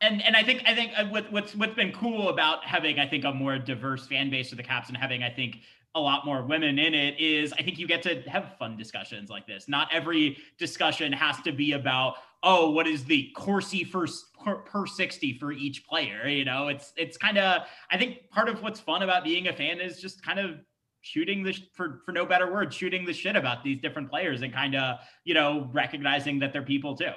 and 0.00 0.22
and 0.22 0.36
I 0.36 0.42
think 0.42 0.62
I 0.66 0.74
think 0.74 0.92
uh, 0.96 1.06
what, 1.06 1.30
what's 1.32 1.54
what's 1.54 1.74
been 1.74 1.92
cool 1.92 2.30
about 2.30 2.64
having 2.64 2.98
I 2.98 3.06
think 3.06 3.24
a 3.24 3.32
more 3.32 3.58
diverse 3.58 4.06
fan 4.06 4.30
base 4.30 4.52
of 4.52 4.56
the 4.56 4.62
Caps 4.62 4.88
and 4.88 4.96
having 4.96 5.22
I 5.22 5.30
think 5.30 5.58
a 5.96 6.00
lot 6.00 6.24
more 6.24 6.44
women 6.44 6.78
in 6.78 6.94
it 6.94 7.18
is 7.18 7.52
I 7.52 7.62
think 7.62 7.78
you 7.78 7.88
get 7.88 8.02
to 8.04 8.22
have 8.30 8.56
fun 8.56 8.76
discussions 8.76 9.28
like 9.28 9.46
this. 9.46 9.68
Not 9.68 9.88
every 9.92 10.38
discussion 10.56 11.12
has 11.12 11.40
to 11.42 11.52
be 11.52 11.72
about 11.72 12.14
oh 12.44 12.70
what 12.70 12.86
is 12.86 13.04
the 13.04 13.30
Corsi 13.34 13.82
first 13.82 14.32
per, 14.42 14.56
per 14.58 14.86
60 14.86 15.38
for 15.38 15.50
each 15.50 15.84
player. 15.86 16.28
You 16.28 16.44
know, 16.44 16.68
it's 16.68 16.92
it's 16.96 17.16
kind 17.16 17.36
of 17.36 17.62
I 17.90 17.98
think 17.98 18.30
part 18.30 18.48
of 18.48 18.62
what's 18.62 18.78
fun 18.78 19.02
about 19.02 19.24
being 19.24 19.48
a 19.48 19.52
fan 19.52 19.80
is 19.80 20.00
just 20.00 20.24
kind 20.24 20.38
of 20.38 20.60
shooting 21.02 21.42
the 21.42 21.56
for 21.74 22.00
for 22.06 22.12
no 22.12 22.24
better 22.24 22.52
word 22.52 22.72
shooting 22.72 23.04
the 23.04 23.12
shit 23.12 23.34
about 23.34 23.64
these 23.64 23.80
different 23.80 24.08
players 24.08 24.42
and 24.42 24.52
kind 24.52 24.76
of 24.76 24.98
you 25.24 25.34
know 25.34 25.68
recognizing 25.72 26.38
that 26.38 26.52
they're 26.52 26.62
people 26.62 26.94
too. 26.94 27.12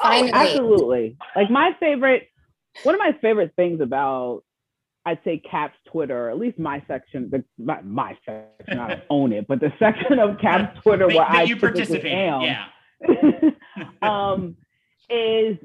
Oh, 0.00 0.30
absolutely. 0.32 1.16
Like 1.36 1.50
my 1.50 1.76
favorite, 1.80 2.28
one 2.82 2.94
of 2.94 2.98
my 2.98 3.16
favorite 3.20 3.52
things 3.56 3.80
about, 3.80 4.42
I'd 5.04 5.18
say 5.24 5.38
Caps 5.38 5.76
Twitter, 5.90 6.30
at 6.30 6.38
least 6.38 6.58
my 6.58 6.82
section, 6.86 7.28
the 7.30 7.44
my, 7.58 7.80
my 7.82 8.16
section, 8.24 8.78
I 8.78 8.88
don't 8.88 9.02
own 9.10 9.32
it, 9.32 9.48
but 9.48 9.60
the 9.60 9.72
section 9.78 10.18
of 10.20 10.38
Caps 10.38 10.80
Twitter 10.82 11.08
where 11.08 11.24
I 11.24 11.42
you 11.42 11.56
participate, 11.56 12.12
am, 12.12 12.40
yeah, 12.42 12.66
um, 14.02 14.56
is 15.10 15.56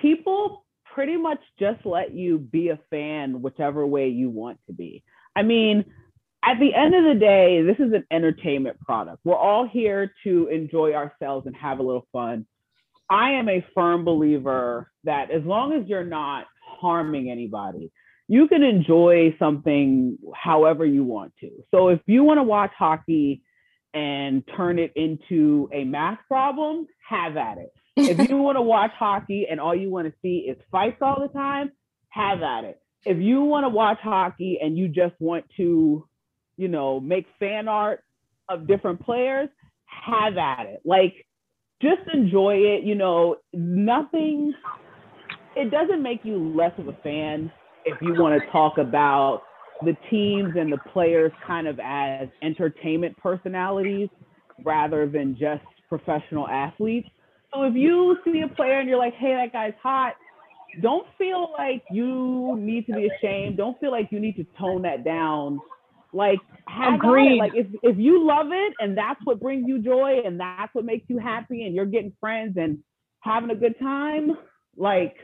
people 0.00 0.64
pretty 0.94 1.16
much 1.16 1.38
just 1.58 1.86
let 1.86 2.12
you 2.12 2.38
be 2.38 2.68
a 2.68 2.78
fan 2.90 3.40
whichever 3.40 3.86
way 3.86 4.08
you 4.08 4.30
want 4.30 4.58
to 4.66 4.72
be. 4.72 5.04
I 5.34 5.42
mean, 5.42 5.84
at 6.44 6.58
the 6.58 6.74
end 6.74 6.94
of 6.94 7.04
the 7.04 7.18
day, 7.18 7.62
this 7.62 7.76
is 7.78 7.92
an 7.92 8.04
entertainment 8.10 8.80
product. 8.80 9.18
We're 9.24 9.36
all 9.36 9.66
here 9.66 10.12
to 10.24 10.48
enjoy 10.48 10.92
ourselves 10.92 11.46
and 11.46 11.54
have 11.56 11.78
a 11.78 11.82
little 11.82 12.06
fun. 12.12 12.46
I 13.12 13.32
am 13.32 13.46
a 13.50 13.62
firm 13.74 14.06
believer 14.06 14.90
that 15.04 15.30
as 15.30 15.44
long 15.44 15.74
as 15.74 15.86
you're 15.86 16.02
not 16.02 16.46
harming 16.80 17.30
anybody, 17.30 17.92
you 18.26 18.48
can 18.48 18.62
enjoy 18.62 19.36
something 19.38 20.16
however 20.34 20.86
you 20.86 21.04
want 21.04 21.34
to. 21.40 21.50
So 21.70 21.88
if 21.88 22.00
you 22.06 22.24
want 22.24 22.38
to 22.38 22.42
watch 22.42 22.70
hockey 22.78 23.42
and 23.92 24.42
turn 24.56 24.78
it 24.78 24.92
into 24.96 25.68
a 25.74 25.84
math 25.84 26.20
problem, 26.26 26.86
have 27.06 27.36
at 27.36 27.58
it. 27.58 27.70
if 27.96 28.30
you 28.30 28.36
want 28.38 28.56
to 28.56 28.62
watch 28.62 28.92
hockey 28.98 29.46
and 29.50 29.60
all 29.60 29.74
you 29.74 29.90
want 29.90 30.08
to 30.08 30.14
see 30.22 30.46
is 30.48 30.56
fights 30.70 30.96
all 31.02 31.20
the 31.20 31.38
time, 31.38 31.70
have 32.08 32.40
at 32.40 32.64
it. 32.64 32.80
If 33.04 33.18
you 33.18 33.42
want 33.42 33.64
to 33.64 33.68
watch 33.68 33.98
hockey 34.02 34.58
and 34.62 34.78
you 34.78 34.88
just 34.88 35.16
want 35.18 35.44
to, 35.58 36.08
you 36.56 36.68
know, 36.68 36.98
make 36.98 37.26
fan 37.38 37.68
art 37.68 38.02
of 38.48 38.66
different 38.66 39.04
players, 39.04 39.50
have 39.84 40.38
at 40.38 40.64
it. 40.64 40.80
Like 40.86 41.26
just 41.82 42.08
enjoy 42.14 42.54
it. 42.54 42.84
You 42.84 42.94
know, 42.94 43.36
nothing, 43.52 44.54
it 45.56 45.70
doesn't 45.70 46.02
make 46.02 46.20
you 46.24 46.54
less 46.56 46.72
of 46.78 46.88
a 46.88 46.94
fan 47.02 47.50
if 47.84 48.00
you 48.00 48.14
want 48.14 48.40
to 48.40 48.50
talk 48.50 48.78
about 48.78 49.42
the 49.84 49.96
teams 50.08 50.54
and 50.56 50.72
the 50.72 50.78
players 50.92 51.32
kind 51.46 51.66
of 51.66 51.80
as 51.82 52.28
entertainment 52.42 53.16
personalities 53.16 54.08
rather 54.64 55.08
than 55.08 55.36
just 55.38 55.64
professional 55.88 56.46
athletes. 56.48 57.08
So 57.52 57.64
if 57.64 57.74
you 57.74 58.16
see 58.24 58.42
a 58.42 58.54
player 58.54 58.78
and 58.78 58.88
you're 58.88 58.98
like, 58.98 59.14
hey, 59.14 59.34
that 59.34 59.52
guy's 59.52 59.74
hot, 59.82 60.14
don't 60.80 61.06
feel 61.18 61.50
like 61.58 61.82
you 61.90 62.56
need 62.58 62.86
to 62.86 62.94
be 62.94 63.10
ashamed. 63.18 63.56
Don't 63.56 63.78
feel 63.80 63.90
like 63.90 64.08
you 64.10 64.20
need 64.20 64.36
to 64.36 64.46
tone 64.58 64.82
that 64.82 65.04
down 65.04 65.60
like, 66.12 66.38
Agreed. 66.68 67.38
Like, 67.38 67.52
if 67.54 67.66
if 67.82 67.98
you 67.98 68.26
love 68.26 68.48
it 68.50 68.74
and 68.78 68.96
that's 68.96 69.20
what 69.24 69.40
brings 69.40 69.64
you 69.66 69.80
joy 69.80 70.22
and 70.24 70.40
that's 70.40 70.74
what 70.74 70.84
makes 70.84 71.08
you 71.08 71.18
happy 71.18 71.66
and 71.66 71.74
you're 71.74 71.86
getting 71.86 72.12
friends 72.20 72.56
and 72.56 72.78
having 73.20 73.50
a 73.50 73.54
good 73.54 73.78
time, 73.78 74.32
like, 74.76 75.16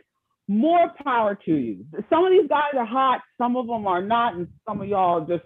more 0.48 0.90
power 1.04 1.38
to 1.44 1.54
you. 1.54 1.84
Some 2.10 2.24
of 2.24 2.32
these 2.32 2.48
guys 2.48 2.72
are 2.76 2.86
hot, 2.86 3.20
some 3.36 3.56
of 3.56 3.66
them 3.66 3.86
are 3.86 4.02
not, 4.02 4.34
and 4.34 4.48
some 4.66 4.80
of 4.80 4.88
y'all 4.88 5.26
just 5.26 5.44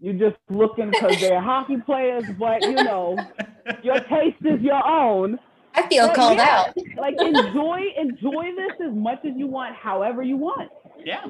you're 0.00 0.14
just 0.14 0.40
looking 0.48 0.90
because 0.90 1.20
they're 1.20 1.40
hockey 1.42 1.76
players, 1.84 2.24
but 2.38 2.62
you 2.62 2.72
know, 2.72 3.18
your 3.82 4.00
taste 4.00 4.38
is 4.44 4.60
your 4.60 4.84
own. 4.86 5.38
I 5.74 5.86
feel 5.88 6.08
but 6.08 6.16
called 6.16 6.38
yeah, 6.38 6.64
out. 6.66 6.76
like 6.98 7.14
enjoy 7.20 7.80
enjoy 7.96 8.44
this 8.56 8.88
as 8.88 8.94
much 8.94 9.20
as 9.24 9.32
you 9.36 9.46
want, 9.46 9.76
however 9.76 10.22
you 10.22 10.36
want. 10.36 10.70
Yeah. 11.04 11.24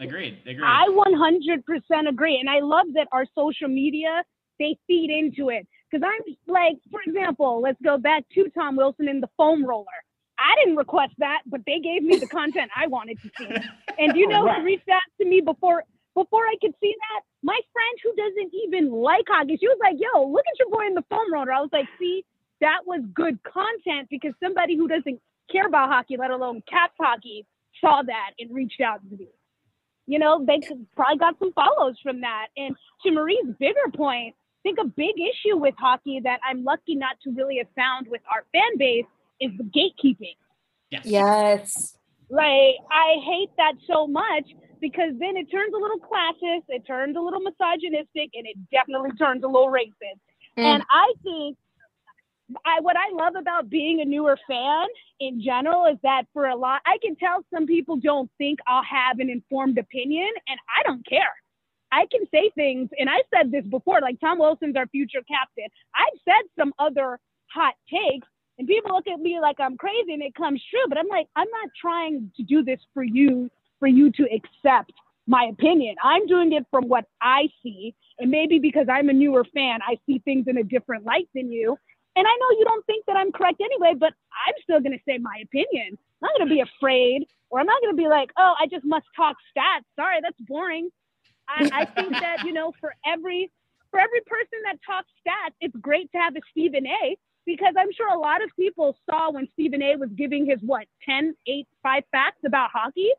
Agreed. 0.00 0.38
Agreed. 0.46 0.62
I 0.64 0.86
100% 0.88 2.08
agree. 2.08 2.38
And 2.38 2.48
I 2.48 2.60
love 2.60 2.86
that 2.94 3.08
our 3.12 3.24
social 3.34 3.68
media, 3.68 4.22
they 4.58 4.76
feed 4.86 5.10
into 5.10 5.50
it. 5.50 5.66
Because 5.90 6.06
I'm 6.06 6.34
like, 6.52 6.76
for 6.90 7.00
example, 7.06 7.60
let's 7.62 7.80
go 7.82 7.96
back 7.96 8.24
to 8.34 8.48
Tom 8.50 8.76
Wilson 8.76 9.08
in 9.08 9.20
the 9.20 9.28
foam 9.36 9.64
roller. 9.64 9.86
I 10.38 10.54
didn't 10.60 10.76
request 10.76 11.14
that, 11.18 11.42
but 11.46 11.60
they 11.66 11.78
gave 11.78 12.02
me 12.02 12.16
the 12.16 12.26
content 12.26 12.70
I 12.76 12.86
wanted 12.86 13.18
to 13.22 13.30
see. 13.38 13.48
And 13.98 14.14
you 14.14 14.28
know 14.28 14.44
right. 14.44 14.58
who 14.58 14.64
reached 14.66 14.88
out 14.90 15.00
to 15.18 15.26
me 15.26 15.40
before 15.40 15.82
before 16.14 16.44
I 16.44 16.56
could 16.60 16.74
see 16.82 16.94
that? 16.94 17.22
My 17.42 17.58
friend 17.72 17.98
who 18.02 18.14
doesn't 18.14 18.52
even 18.64 18.92
like 18.92 19.24
hockey. 19.26 19.56
She 19.58 19.68
was 19.68 19.78
like, 19.80 19.96
yo, 19.98 20.28
look 20.28 20.44
at 20.46 20.58
your 20.58 20.68
boy 20.68 20.86
in 20.86 20.94
the 20.94 21.04
foam 21.08 21.32
roller. 21.32 21.52
I 21.52 21.60
was 21.60 21.70
like, 21.72 21.86
see, 21.98 22.24
that 22.60 22.80
was 22.86 23.00
good 23.14 23.38
content 23.44 24.08
because 24.10 24.32
somebody 24.42 24.76
who 24.76 24.86
doesn't 24.86 25.18
care 25.50 25.66
about 25.66 25.88
hockey, 25.88 26.16
let 26.18 26.30
alone 26.30 26.62
Caps 26.68 26.94
hockey, 27.00 27.46
saw 27.80 28.02
that 28.02 28.30
and 28.38 28.54
reached 28.54 28.80
out 28.80 29.00
to 29.08 29.16
me. 29.16 29.28
You 30.06 30.18
know, 30.18 30.44
they 30.46 30.60
probably 30.94 31.18
got 31.18 31.38
some 31.38 31.52
follows 31.52 31.96
from 32.02 32.20
that. 32.20 32.48
And 32.56 32.76
to 33.04 33.10
Marie's 33.10 33.46
bigger 33.58 33.90
point, 33.94 34.34
I 34.34 34.62
think 34.62 34.78
a 34.80 34.84
big 34.84 35.14
issue 35.16 35.56
with 35.56 35.74
hockey 35.78 36.20
that 36.24 36.40
I'm 36.48 36.64
lucky 36.64 36.94
not 36.94 37.16
to 37.24 37.30
really 37.30 37.58
have 37.58 37.68
found 37.74 38.06
with 38.08 38.22
our 38.32 38.44
fan 38.52 38.78
base 38.78 39.04
is 39.40 39.50
the 39.58 39.64
gatekeeping. 39.64 40.36
Yes. 40.90 41.02
Yes. 41.04 41.98
Like, 42.30 42.76
I 42.90 43.16
hate 43.24 43.50
that 43.56 43.74
so 43.86 44.06
much 44.06 44.44
because 44.80 45.12
then 45.18 45.36
it 45.36 45.50
turns 45.50 45.72
a 45.74 45.78
little 45.78 45.98
classist, 45.98 46.64
it 46.68 46.86
turns 46.86 47.16
a 47.16 47.20
little 47.20 47.40
misogynistic, 47.40 48.30
and 48.34 48.46
it 48.46 48.56
definitely 48.70 49.10
turns 49.12 49.42
a 49.42 49.46
little 49.46 49.68
racist. 49.68 50.20
Mm. 50.58 50.64
And 50.64 50.82
I 50.90 51.12
think 51.22 51.56
I 52.64 52.80
what 52.80 52.96
I 52.96 53.12
love 53.12 53.34
about 53.36 53.68
being 53.68 54.00
a 54.00 54.04
newer 54.04 54.38
fan 54.48 54.86
in 55.20 55.42
general 55.42 55.86
is 55.86 55.98
that 56.02 56.24
for 56.32 56.46
a 56.46 56.56
lot 56.56 56.80
I 56.86 56.98
can 57.02 57.16
tell 57.16 57.44
some 57.52 57.66
people 57.66 57.96
don't 57.96 58.30
think 58.38 58.60
I'll 58.66 58.84
have 58.84 59.18
an 59.18 59.30
informed 59.30 59.78
opinion 59.78 60.28
and 60.48 60.58
I 60.78 60.82
don't 60.84 61.06
care. 61.06 61.32
I 61.92 62.06
can 62.10 62.22
say 62.32 62.50
things 62.54 62.88
and 62.98 63.08
I 63.08 63.22
said 63.34 63.50
this 63.50 63.64
before 63.64 64.00
like 64.00 64.20
Tom 64.20 64.38
Wilson's 64.38 64.76
our 64.76 64.86
future 64.88 65.22
captain. 65.28 65.66
I've 65.94 66.20
said 66.24 66.48
some 66.58 66.72
other 66.78 67.18
hot 67.52 67.74
takes 67.90 68.28
and 68.58 68.68
people 68.68 68.92
look 68.92 69.08
at 69.08 69.20
me 69.20 69.40
like 69.40 69.56
I'm 69.58 69.76
crazy 69.76 70.12
and 70.12 70.22
it 70.22 70.34
comes 70.34 70.62
true 70.70 70.84
but 70.88 70.98
I'm 70.98 71.08
like 71.08 71.26
I'm 71.34 71.48
not 71.50 71.70
trying 71.80 72.30
to 72.36 72.42
do 72.44 72.62
this 72.62 72.80
for 72.94 73.02
you 73.02 73.50
for 73.80 73.88
you 73.88 74.10
to 74.12 74.24
accept 74.24 74.92
my 75.26 75.48
opinion. 75.52 75.96
I'm 76.02 76.26
doing 76.28 76.52
it 76.52 76.64
from 76.70 76.88
what 76.88 77.06
I 77.20 77.48
see 77.62 77.94
and 78.20 78.30
maybe 78.30 78.60
because 78.60 78.86
I'm 78.88 79.08
a 79.08 79.12
newer 79.12 79.44
fan 79.52 79.80
I 79.82 79.98
see 80.06 80.20
things 80.20 80.46
in 80.46 80.58
a 80.58 80.64
different 80.64 81.04
light 81.04 81.28
than 81.34 81.50
you 81.50 81.76
and 82.16 82.26
I 82.26 82.34
know 82.40 82.58
you 82.58 82.64
don't 82.64 82.84
think 82.86 83.04
that 83.06 83.16
I'm 83.16 83.30
correct 83.30 83.60
anyway, 83.60 83.94
but 83.98 84.12
I'm 84.46 84.54
still 84.62 84.80
going 84.80 84.92
to 84.92 85.04
say 85.06 85.18
my 85.18 85.42
opinion. 85.44 85.96
I'm 85.96 86.22
not 86.22 86.38
going 86.38 86.48
to 86.48 86.54
be 86.54 86.60
afraid, 86.62 87.26
or 87.50 87.60
I'm 87.60 87.66
not 87.66 87.80
going 87.82 87.92
to 87.94 87.96
be 87.96 88.08
like, 88.08 88.30
oh, 88.38 88.54
I 88.58 88.66
just 88.66 88.84
must 88.84 89.04
talk 89.14 89.36
stats. 89.52 89.84
Sorry, 89.96 90.18
that's 90.22 90.40
boring. 90.40 90.88
I, 91.48 91.70
I 91.72 91.84
think 91.84 92.12
that, 92.24 92.44
you 92.44 92.52
know, 92.52 92.72
for 92.80 92.94
every 93.06 93.52
for 93.90 94.00
every 94.00 94.20
person 94.26 94.58
that 94.64 94.78
talks 94.84 95.08
stats, 95.26 95.54
it's 95.60 95.76
great 95.76 96.10
to 96.12 96.18
have 96.18 96.34
a 96.36 96.40
Stephen 96.50 96.86
A 96.86 97.16
because 97.44 97.74
I'm 97.78 97.92
sure 97.92 98.08
a 98.08 98.18
lot 98.18 98.42
of 98.42 98.50
people 98.58 98.96
saw 99.08 99.30
when 99.30 99.46
Stephen 99.52 99.80
A 99.82 99.96
was 99.96 100.10
giving 100.16 100.46
his 100.46 100.58
what 100.60 100.86
10, 101.08 101.34
8, 101.46 101.66
5 101.82 102.02
facts 102.10 102.40
about 102.44 102.70
hockey. 102.72 103.10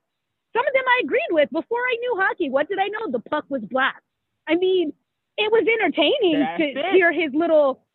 Some 0.53 0.67
of 0.67 0.73
them 0.73 0.83
I 0.85 1.01
agreed 1.03 1.29
with 1.31 1.49
before 1.51 1.79
I 1.79 1.95
knew 1.99 2.15
hockey. 2.19 2.49
What 2.49 2.67
did 2.67 2.79
I 2.79 2.87
know? 2.87 3.11
The 3.11 3.19
puck 3.19 3.45
was 3.49 3.61
black. 3.61 4.01
I 4.47 4.55
mean, 4.55 4.91
it 5.37 5.51
was 5.51 5.65
entertaining 5.67 6.39
That's 6.39 6.57
to 6.57 6.79
it. 6.79 6.93
hear 6.93 7.11
his 7.13 7.31
little 7.33 7.85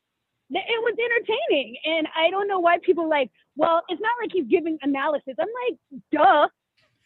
it 0.55 0.83
was 0.83 0.95
entertaining. 0.99 1.77
And 1.85 2.07
I 2.17 2.31
don't 2.31 2.49
know 2.49 2.61
why 2.61 2.79
people 2.83 3.09
like, 3.09 3.31
well, 3.57 3.83
it's 3.89 4.01
not 4.01 4.13
like 4.21 4.31
he's 4.33 4.47
giving 4.47 4.79
analysis. 4.83 5.35
I'm 5.39 5.49
like, 5.69 5.79
duh. 6.13 6.49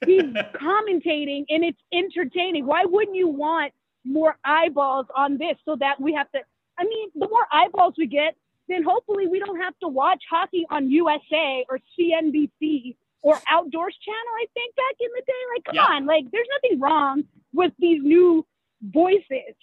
He's 0.04 0.22
commentating 0.54 1.44
and 1.48 1.64
it's 1.64 1.80
entertaining. 1.92 2.66
Why 2.66 2.84
wouldn't 2.84 3.16
you 3.16 3.28
want 3.28 3.72
more 4.04 4.36
eyeballs 4.44 5.06
on 5.14 5.38
this 5.38 5.56
so 5.64 5.76
that 5.80 6.00
we 6.00 6.12
have 6.14 6.30
to? 6.32 6.40
I 6.78 6.84
mean, 6.84 7.10
the 7.14 7.28
more 7.28 7.46
eyeballs 7.50 7.94
we 7.96 8.06
get, 8.06 8.36
then 8.68 8.82
hopefully 8.82 9.26
we 9.26 9.38
don't 9.38 9.60
have 9.60 9.74
to 9.80 9.88
watch 9.88 10.22
hockey 10.28 10.66
on 10.70 10.90
USA 10.90 11.64
or 11.68 11.78
CNBC 11.98 12.96
or 13.22 13.40
Outdoors 13.48 13.96
Channel. 14.04 14.34
I 14.40 14.46
think 14.54 14.74
back 14.76 14.96
in 15.00 15.08
the 15.14 15.22
day, 15.26 15.32
like, 15.54 15.64
come 15.64 15.74
yeah. 15.74 15.96
on, 15.96 16.06
like, 16.06 16.24
there's 16.32 16.48
nothing 16.62 16.80
wrong 16.80 17.24
with 17.52 17.72
these 17.78 18.02
new 18.02 18.46
voices. 18.82 19.54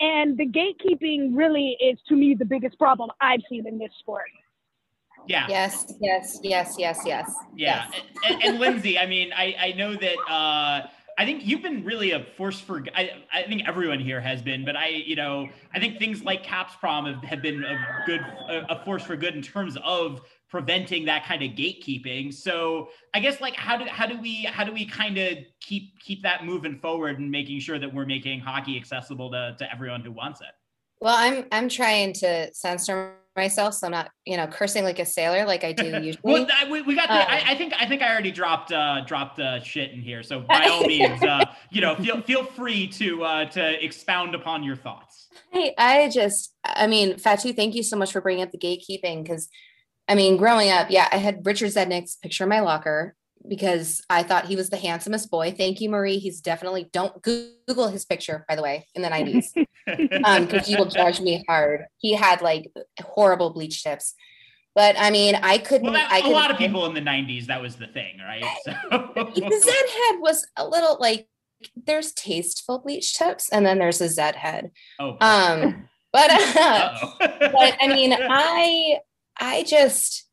And 0.00 0.36
the 0.36 0.46
gatekeeping 0.46 1.36
really 1.36 1.76
is, 1.80 1.98
to 2.08 2.16
me, 2.16 2.34
the 2.34 2.44
biggest 2.44 2.78
problem 2.78 3.10
I've 3.20 3.42
seen 3.48 3.66
in 3.66 3.78
this 3.78 3.92
sport. 3.98 4.30
Yeah. 5.26 5.46
Yes, 5.48 5.94
yes, 6.00 6.38
yes, 6.42 6.74
yes, 6.78 7.02
yes. 7.06 7.32
Yeah. 7.54 7.86
Yes. 7.90 8.02
And, 8.28 8.42
and, 8.42 8.58
Lindsey, 8.58 8.98
I 8.98 9.06
mean, 9.06 9.32
I, 9.32 9.56
I 9.58 9.72
know 9.72 9.94
that 9.94 10.16
uh, 10.28 10.86
I 11.16 11.24
think 11.24 11.46
you've 11.46 11.62
been 11.62 11.84
really 11.84 12.10
a 12.10 12.26
force 12.36 12.60
for, 12.60 12.84
I, 12.94 13.10
I 13.32 13.42
think 13.44 13.62
everyone 13.66 14.00
here 14.00 14.20
has 14.20 14.42
been, 14.42 14.64
but 14.64 14.76
I, 14.76 14.88
you 14.88 15.16
know, 15.16 15.48
I 15.72 15.78
think 15.78 15.98
things 15.98 16.22
like 16.22 16.42
Caps 16.42 16.74
Prom 16.76 17.06
have, 17.06 17.22
have 17.22 17.42
been 17.42 17.64
a 17.64 18.02
good, 18.04 18.20
a, 18.20 18.72
a 18.72 18.84
force 18.84 19.02
for 19.02 19.16
good 19.16 19.34
in 19.34 19.42
terms 19.42 19.78
of 19.82 20.20
preventing 20.54 21.04
that 21.04 21.26
kind 21.26 21.42
of 21.42 21.50
gatekeeping. 21.50 22.32
So 22.32 22.88
I 23.12 23.18
guess 23.18 23.40
like 23.40 23.56
how 23.56 23.76
do 23.76 23.86
how 23.86 24.06
do 24.06 24.20
we 24.20 24.44
how 24.44 24.62
do 24.62 24.72
we 24.72 24.86
kind 24.86 25.18
of 25.18 25.38
keep 25.60 25.98
keep 25.98 26.22
that 26.22 26.46
moving 26.46 26.78
forward 26.78 27.18
and 27.18 27.28
making 27.28 27.58
sure 27.58 27.76
that 27.76 27.92
we're 27.92 28.06
making 28.06 28.38
hockey 28.38 28.76
accessible 28.76 29.32
to 29.32 29.56
to 29.58 29.72
everyone 29.72 30.02
who 30.02 30.12
wants 30.12 30.42
it? 30.42 30.54
Well, 31.00 31.16
I'm 31.18 31.46
I'm 31.50 31.68
trying 31.68 32.12
to 32.14 32.54
censor 32.54 33.16
myself, 33.34 33.74
so 33.74 33.88
I'm 33.88 33.90
not, 33.90 34.12
you 34.24 34.36
know, 34.36 34.46
cursing 34.46 34.84
like 34.84 35.00
a 35.00 35.04
sailor 35.04 35.44
like 35.44 35.64
I 35.64 35.72
do 35.72 35.86
usually. 36.02 36.20
well, 36.22 36.46
we, 36.70 36.82
we 36.82 36.94
got 36.94 37.08
the. 37.08 37.14
I, 37.14 37.40
um, 37.40 37.44
I, 37.48 37.54
think 37.56 37.74
I 37.76 37.86
think 37.86 38.02
I 38.02 38.12
already 38.12 38.30
dropped 38.30 38.70
uh, 38.70 39.00
dropped 39.00 39.40
uh, 39.40 39.60
shit 39.60 39.90
in 39.90 40.00
here. 40.00 40.22
So 40.22 40.38
by 40.48 40.68
all 40.68 40.84
means, 40.84 41.20
uh, 41.20 41.46
you 41.72 41.80
know, 41.80 41.96
feel 41.96 42.22
feel 42.22 42.44
free 42.44 42.86
to 42.90 43.24
uh, 43.24 43.44
to 43.46 43.84
expound 43.84 44.36
upon 44.36 44.62
your 44.62 44.76
thoughts. 44.76 45.26
I 45.52 45.72
I 45.76 46.10
just, 46.10 46.54
I 46.64 46.86
mean, 46.86 47.14
Fatou, 47.14 47.56
thank 47.56 47.74
you 47.74 47.82
so 47.82 47.96
much 47.96 48.12
for 48.12 48.20
bringing 48.20 48.44
up 48.44 48.52
the 48.52 48.58
gatekeeping 48.58 49.24
because 49.24 49.48
I 50.08 50.14
mean, 50.14 50.36
growing 50.36 50.70
up, 50.70 50.90
yeah, 50.90 51.08
I 51.10 51.16
had 51.16 51.46
Richard 51.46 51.70
Zednik's 51.70 52.16
picture 52.16 52.44
in 52.44 52.50
my 52.50 52.60
locker 52.60 53.14
because 53.46 54.02
I 54.08 54.22
thought 54.22 54.46
he 54.46 54.56
was 54.56 54.70
the 54.70 54.76
handsomest 54.76 55.30
boy. 55.30 55.54
Thank 55.56 55.80
you, 55.80 55.90
Marie. 55.90 56.18
He's 56.18 56.40
definitely 56.40 56.88
don't 56.92 57.22
Google 57.22 57.88
his 57.88 58.04
picture, 58.04 58.44
by 58.48 58.56
the 58.56 58.62
way, 58.62 58.86
in 58.94 59.02
the 59.02 59.08
90s. 59.08 59.46
um, 60.24 60.46
because 60.46 60.68
you 60.68 60.78
will 60.78 60.86
judge 60.86 61.20
me 61.20 61.44
hard. 61.48 61.84
He 61.98 62.14
had 62.14 62.42
like 62.42 62.70
horrible 63.00 63.50
bleach 63.50 63.82
tips. 63.82 64.14
But 64.74 64.96
I 64.98 65.10
mean, 65.10 65.36
I 65.36 65.58
couldn't. 65.58 65.84
Well, 65.84 65.92
that, 65.92 66.10
I 66.10 66.28
a 66.28 66.30
lot 66.30 66.50
of 66.50 66.58
people 66.58 66.84
in 66.86 66.94
the 66.94 67.00
'90s, 67.00 67.46
that 67.46 67.62
was 67.62 67.76
the 67.76 67.86
thing, 67.86 68.18
right? 68.18 68.44
So. 68.64 68.72
the 68.90 69.60
Z 69.62 69.70
head 69.70 70.20
was 70.20 70.44
a 70.56 70.66
little 70.66 70.96
like 70.98 71.28
there's 71.76 72.12
tasteful 72.12 72.80
bleach 72.80 73.16
tips, 73.16 73.50
and 73.50 73.64
then 73.64 73.78
there's 73.78 74.00
a 74.00 74.08
Z 74.08 74.32
head. 74.34 74.72
Oh. 74.98 75.16
Um, 75.20 75.88
but 76.12 76.28
uh, 76.56 76.98
but 77.20 77.76
I 77.80 77.86
mean, 77.86 78.16
I 78.18 78.98
I 79.38 79.62
just 79.64 80.28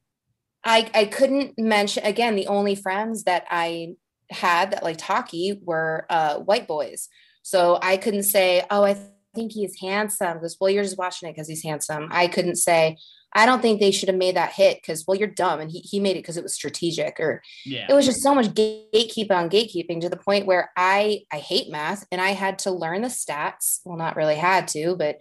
I 0.63 0.89
I 0.93 1.05
couldn't 1.05 1.57
mention 1.57 2.03
again 2.05 2.35
the 2.35 2.47
only 2.47 2.75
friends 2.75 3.23
that 3.23 3.45
I 3.49 3.95
had 4.29 4.71
that 4.71 4.83
liked 4.83 5.01
hockey 5.01 5.59
were 5.63 6.05
uh, 6.09 6.37
white 6.39 6.67
boys. 6.67 7.09
So 7.43 7.79
I 7.81 7.97
couldn't 7.97 8.23
say, 8.23 8.63
oh, 8.69 8.83
I 8.83 8.97
think 9.35 9.51
he's 9.51 9.79
handsome 9.79 10.35
because 10.35 10.57
well, 10.59 10.69
you're 10.69 10.83
just 10.83 10.97
watching 10.97 11.29
it 11.29 11.33
because 11.33 11.47
he's 11.47 11.63
handsome. 11.63 12.07
I 12.11 12.27
couldn't 12.27 12.55
say, 12.55 12.97
I 13.33 13.45
don't 13.45 13.61
think 13.61 13.79
they 13.79 13.91
should 13.91 14.09
have 14.09 14.17
made 14.17 14.35
that 14.35 14.53
hit 14.53 14.81
because 14.81 15.05
well, 15.07 15.17
you're 15.17 15.27
dumb 15.27 15.59
and 15.59 15.71
he 15.71 15.79
he 15.79 15.99
made 15.99 16.17
it 16.17 16.19
because 16.19 16.37
it 16.37 16.43
was 16.43 16.53
strategic 16.53 17.19
or 17.19 17.41
yeah. 17.65 17.87
it 17.89 17.93
was 17.93 18.05
just 18.05 18.21
so 18.21 18.35
much 18.35 18.47
gatekeeping 18.47 19.31
on 19.31 19.49
gatekeeping 19.49 20.01
to 20.01 20.09
the 20.09 20.17
point 20.17 20.45
where 20.45 20.71
I 20.75 21.21
I 21.31 21.37
hate 21.37 21.71
math 21.71 22.05
and 22.11 22.21
I 22.21 22.31
had 22.31 22.59
to 22.59 22.71
learn 22.71 23.01
the 23.01 23.07
stats. 23.07 23.79
Well, 23.85 23.97
not 23.97 24.15
really 24.15 24.35
had 24.35 24.67
to, 24.69 24.95
but 24.95 25.17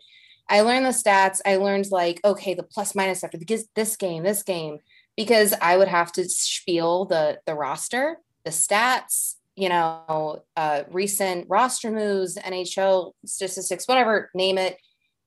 I 0.51 0.63
learned 0.63 0.85
the 0.85 0.91
stats. 0.91 1.41
I 1.47 1.57
learned 1.57 1.91
like, 1.93 2.21
okay, 2.25 2.55
the 2.55 2.65
plus 2.65 2.95
minus 2.97 3.23
after 3.23 3.39
the, 3.39 3.65
this 3.77 3.97
game, 3.97 4.25
this 4.25 4.43
game, 4.43 4.79
because 5.17 5.55
I 5.63 5.77
would 5.77 5.89
have 5.89 6.11
to 6.13 6.29
spiel 6.29 7.05
the 7.05 7.39
the 7.47 7.55
roster, 7.55 8.19
the 8.45 8.51
stats, 8.51 9.37
you 9.55 9.69
know, 9.69 10.43
uh, 10.57 10.83
recent 10.91 11.47
roster 11.49 11.93
moves, 11.93 12.37
NHL 12.37 13.13
statistics, 13.25 13.87
whatever, 13.87 14.31
name 14.35 14.59
it. 14.59 14.77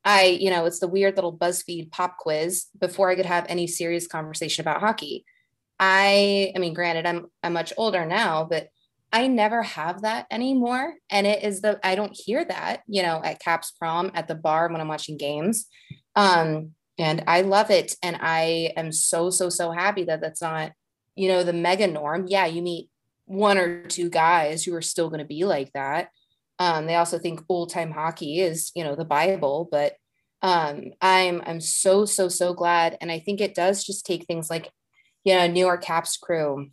I, 0.06 0.26
you 0.26 0.50
know, 0.50 0.66
it's 0.66 0.80
the 0.80 0.88
weird 0.88 1.16
little 1.16 1.38
BuzzFeed 1.38 1.90
pop 1.92 2.18
quiz 2.18 2.66
before 2.78 3.10
I 3.10 3.16
could 3.16 3.26
have 3.26 3.46
any 3.48 3.68
serious 3.68 4.06
conversation 4.06 4.62
about 4.62 4.82
hockey. 4.82 5.24
I, 5.80 6.52
I 6.54 6.60
mean, 6.60 6.74
granted, 6.74 7.06
I'm 7.06 7.28
I'm 7.42 7.54
much 7.54 7.72
older 7.78 8.06
now, 8.06 8.44
but 8.44 8.68
I 9.14 9.28
never 9.28 9.61
have 9.61 10.01
that 10.01 10.26
anymore. 10.32 10.95
And 11.11 11.28
it 11.28 11.43
is 11.43 11.61
the, 11.61 11.80
I 11.84 11.93
don't 11.93 12.14
hear 12.14 12.43
that, 12.43 12.82
you 12.88 13.03
know, 13.03 13.22
at 13.24 13.39
Caps 13.39 13.72
Prom, 13.72 14.11
at 14.16 14.28
the 14.28 14.36
bar 14.36 14.70
when 14.70 14.82
I'm 14.82 14.88
watching 14.88 15.18
games. 15.18 15.68
Um, 16.16 16.72
and 16.97 17.24
I 17.28 17.41
love 17.41 17.70
it. 17.70 17.95
And 18.01 18.18
I 18.20 18.74
am 18.76 18.91
so, 18.91 19.30
so, 19.30 19.49
so 19.49 19.72
happy 19.72 20.03
that 20.05 20.20
that's 20.20 20.41
not, 20.41 20.72
you 21.16 21.28
know, 21.28 21.43
the 21.43 21.53
mega 21.53 21.86
norm. 21.86 22.26
Yeah, 22.28 22.47
you 22.47 22.64
meet 22.64 22.89
one 23.26 23.59
or 23.59 23.86
two 23.86 24.09
guys 24.09 24.64
who 24.64 24.74
are 24.74 24.82
still 24.82 25.09
going 25.09 25.20
to 25.20 25.26
be 25.26 25.45
like 25.45 25.72
that. 25.74 26.09
Um, 26.57 26.88
they 26.88 26.95
also 26.95 27.20
think 27.20 27.41
old 27.49 27.72
time 27.72 27.91
hockey 27.91 28.39
is, 28.39 28.72
you 28.76 28.84
know, 28.84 28.95
the 28.95 29.05
Bible, 29.05 29.68
but 29.72 29.93
um, 30.41 30.91
I'm 31.01 31.41
I'm 31.45 31.61
so 31.61 32.05
so 32.05 32.28
so 32.28 32.53
glad, 32.53 32.97
and 32.99 33.11
I 33.11 33.20
think 33.20 33.39
it 33.39 33.55
does 33.55 33.84
just 33.84 34.05
take 34.05 34.26
things 34.26 34.49
like, 34.49 34.70
you 35.24 35.34
know, 35.34 35.47
New 35.47 35.61
York 35.61 35.84
Caps 35.84 36.18
crew 36.18 36.68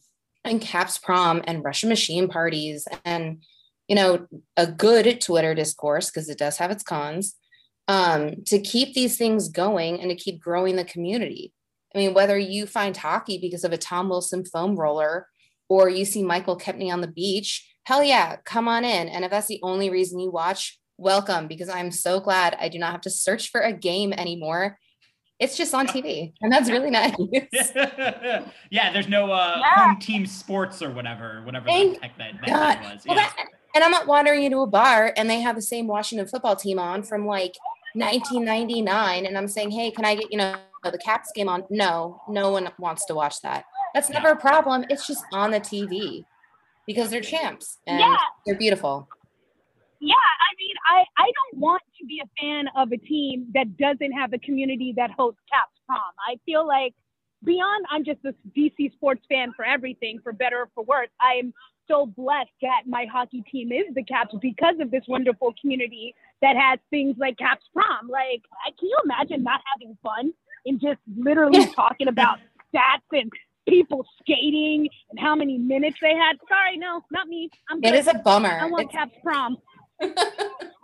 and 0.44 0.60
Caps 0.60 0.98
prom 0.98 1.42
and 1.44 1.64
Russian 1.64 1.88
machine 1.88 2.28
parties 2.28 2.86
and 3.04 3.42
you 3.88 3.96
know 3.96 4.26
a 4.56 4.66
good 4.66 5.20
Twitter 5.20 5.54
discourse 5.54 6.10
because 6.10 6.28
it 6.28 6.38
does 6.38 6.56
have 6.58 6.70
its 6.70 6.82
cons 6.82 7.36
um, 7.88 8.44
to 8.46 8.60
keep 8.60 8.94
these 8.94 9.16
things 9.16 9.48
going 9.48 10.00
and 10.00 10.10
to 10.10 10.16
keep 10.16 10.40
growing 10.40 10.76
the 10.76 10.84
community. 10.84 11.52
I 11.94 11.98
mean, 11.98 12.14
whether 12.14 12.38
you 12.38 12.66
find 12.66 12.96
hockey 12.96 13.38
because 13.38 13.64
of 13.64 13.72
a 13.72 13.78
Tom 13.78 14.08
Wilson 14.08 14.44
foam 14.44 14.76
roller 14.76 15.26
or 15.68 15.88
you 15.88 16.04
see 16.04 16.22
Michael 16.22 16.56
Kempny 16.56 16.92
on 16.92 17.00
the 17.00 17.08
beach, 17.08 17.68
hell 17.84 18.04
yeah, 18.04 18.36
come 18.44 18.68
on 18.68 18.84
in. 18.84 19.08
And 19.08 19.24
if 19.24 19.30
that's 19.32 19.48
the 19.48 19.58
only 19.64 19.90
reason 19.90 20.20
you 20.20 20.30
watch, 20.30 20.78
welcome 20.98 21.48
because 21.48 21.68
I'm 21.68 21.90
so 21.90 22.20
glad 22.20 22.56
I 22.60 22.68
do 22.68 22.78
not 22.78 22.92
have 22.92 23.00
to 23.02 23.10
search 23.10 23.50
for 23.50 23.60
a 23.60 23.72
game 23.72 24.12
anymore 24.12 24.78
it's 25.40 25.56
just 25.56 25.74
on 25.74 25.86
TV, 25.86 26.34
and 26.42 26.52
that's 26.52 26.70
really 26.70 26.90
nice. 26.90 27.14
yeah, 28.70 28.92
there's 28.92 29.08
no 29.08 29.32
uh, 29.32 29.56
yeah. 29.58 29.86
home 29.86 29.98
team 29.98 30.26
sports 30.26 30.82
or 30.82 30.90
whatever, 30.90 31.40
whatever 31.44 31.66
Thank 31.66 31.94
the 31.94 32.06
heck 32.06 32.18
that, 32.18 32.34
that 32.46 32.82
was. 32.82 33.04
Well, 33.06 33.16
that, 33.16 33.34
and 33.74 33.82
I'm 33.82 33.90
not 33.90 34.06
wandering 34.06 34.44
into 34.44 34.58
a 34.60 34.66
bar 34.66 35.14
and 35.16 35.30
they 35.30 35.40
have 35.40 35.56
the 35.56 35.62
same 35.62 35.86
Washington 35.86 36.26
football 36.26 36.56
team 36.56 36.78
on 36.78 37.02
from 37.02 37.26
like 37.26 37.54
1999, 37.94 39.24
and 39.24 39.38
I'm 39.38 39.48
saying, 39.48 39.70
hey, 39.70 39.90
can 39.90 40.04
I 40.04 40.14
get 40.14 40.30
you 40.30 40.36
know 40.36 40.56
the 40.84 40.98
Caps 40.98 41.32
game 41.34 41.48
on? 41.48 41.64
No, 41.70 42.20
no 42.28 42.50
one 42.50 42.68
wants 42.78 43.06
to 43.06 43.14
watch 43.14 43.40
that. 43.40 43.64
That's 43.94 44.10
never 44.10 44.28
yeah. 44.28 44.34
a 44.34 44.36
problem. 44.36 44.84
It's 44.90 45.06
just 45.06 45.24
on 45.32 45.52
the 45.52 45.60
TV 45.60 46.24
because 46.86 47.08
they're 47.08 47.22
champs 47.22 47.78
and 47.86 47.98
yeah. 47.98 48.16
they're 48.44 48.58
beautiful. 48.58 49.08
Yeah, 50.00 50.14
I 50.14 50.50
mean, 50.58 50.74
I 50.86 51.04
I 51.16 51.24
don't 51.24 51.60
want 51.60 51.82
to 52.00 52.06
be 52.06 52.20
a 52.22 52.42
fan 52.42 52.66
of 52.76 52.92
a 52.92 52.96
team 52.96 53.46
that 53.54 53.76
doesn't 53.76 54.12
have 54.12 54.32
a 54.32 54.38
community 54.38 54.92
that 54.96 55.10
hosts 55.10 55.40
Caps 55.52 55.78
Prom. 55.86 56.00
I 56.26 56.38
feel 56.44 56.66
like 56.66 56.94
beyond 57.44 57.86
I'm 57.90 58.04
just 58.04 58.20
a 58.24 58.34
DC 58.56 58.92
sports 58.92 59.22
fan 59.28 59.52
for 59.54 59.64
everything, 59.64 60.20
for 60.22 60.32
better 60.32 60.62
or 60.62 60.68
for 60.74 60.84
worse. 60.84 61.08
I 61.20 61.34
am 61.34 61.52
so 61.88 62.06
blessed 62.06 62.50
that 62.62 62.82
my 62.86 63.06
hockey 63.10 63.42
team 63.50 63.72
is 63.72 63.94
the 63.94 64.02
Caps 64.04 64.34
because 64.40 64.76
of 64.80 64.90
this 64.90 65.02
wonderful 65.08 65.54
community 65.60 66.14
that 66.42 66.56
has 66.56 66.78
things 66.90 67.16
like 67.18 67.36
Caps 67.38 67.64
Prom. 67.72 68.08
Like, 68.08 68.42
can 68.78 68.88
you 68.88 68.98
imagine 69.04 69.42
not 69.42 69.60
having 69.74 69.96
fun 70.02 70.32
and 70.66 70.80
just 70.80 71.00
literally 71.16 71.66
talking 71.74 72.08
about 72.08 72.38
stats 72.72 73.00
and 73.12 73.30
people 73.68 74.04
skating 74.20 74.88
and 75.10 75.18
how 75.18 75.34
many 75.34 75.58
minutes 75.58 75.96
they 76.00 76.14
had? 76.14 76.36
Sorry, 76.48 76.76
no, 76.76 77.02
not 77.10 77.28
me. 77.28 77.50
I'm 77.70 77.82
it 77.82 77.94
is 77.94 78.06
a 78.06 78.14
bummer. 78.14 78.58
I 78.60 78.66
want 78.66 78.84
it's... 78.84 78.92
Caps 78.92 79.16
Prom. 79.22 79.58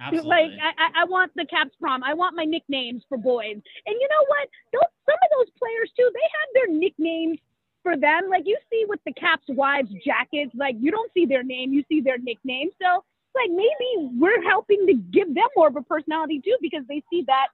Absolutely. 0.00 0.30
Like 0.30 0.50
I, 0.60 1.02
I 1.02 1.04
want 1.04 1.32
the 1.36 1.46
Caps 1.46 1.74
prom. 1.80 2.02
I 2.04 2.14
want 2.14 2.36
my 2.36 2.44
nicknames 2.44 3.02
for 3.08 3.18
boys. 3.18 3.54
And 3.54 3.96
you 4.00 4.08
know 4.10 4.24
what? 4.28 4.48
Those 4.72 4.90
some 5.06 5.14
of 5.14 5.30
those 5.38 5.52
players 5.58 5.90
too. 5.96 6.10
They 6.12 6.20
have 6.20 6.48
their 6.54 6.76
nicknames 6.76 7.38
for 7.82 7.96
them. 7.96 8.28
Like 8.28 8.42
you 8.46 8.58
see 8.70 8.84
with 8.88 9.00
the 9.06 9.12
Caps 9.12 9.44
wives 9.48 9.90
jackets. 10.04 10.52
Like 10.54 10.76
you 10.78 10.90
don't 10.90 11.10
see 11.14 11.26
their 11.26 11.42
name, 11.42 11.72
you 11.72 11.84
see 11.88 12.00
their 12.00 12.18
nickname. 12.18 12.70
So 12.82 13.04
like 13.34 13.50
maybe 13.50 14.10
we're 14.18 14.42
helping 14.42 14.86
to 14.86 14.94
give 14.94 15.34
them 15.34 15.48
more 15.56 15.68
of 15.68 15.76
a 15.76 15.82
personality 15.82 16.40
too 16.44 16.56
because 16.60 16.82
they 16.88 17.02
see 17.10 17.24
that 17.26 17.48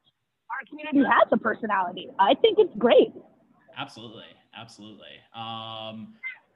our 0.51 0.67
community 0.69 1.05
has 1.09 1.29
a 1.33 1.37
personality. 1.37 2.09
I 2.19 2.35
think 2.35 2.59
it's 2.59 2.75
great. 2.79 3.13
Absolutely, 3.77 4.29
absolutely. 4.55 5.17
Um, 5.35 6.15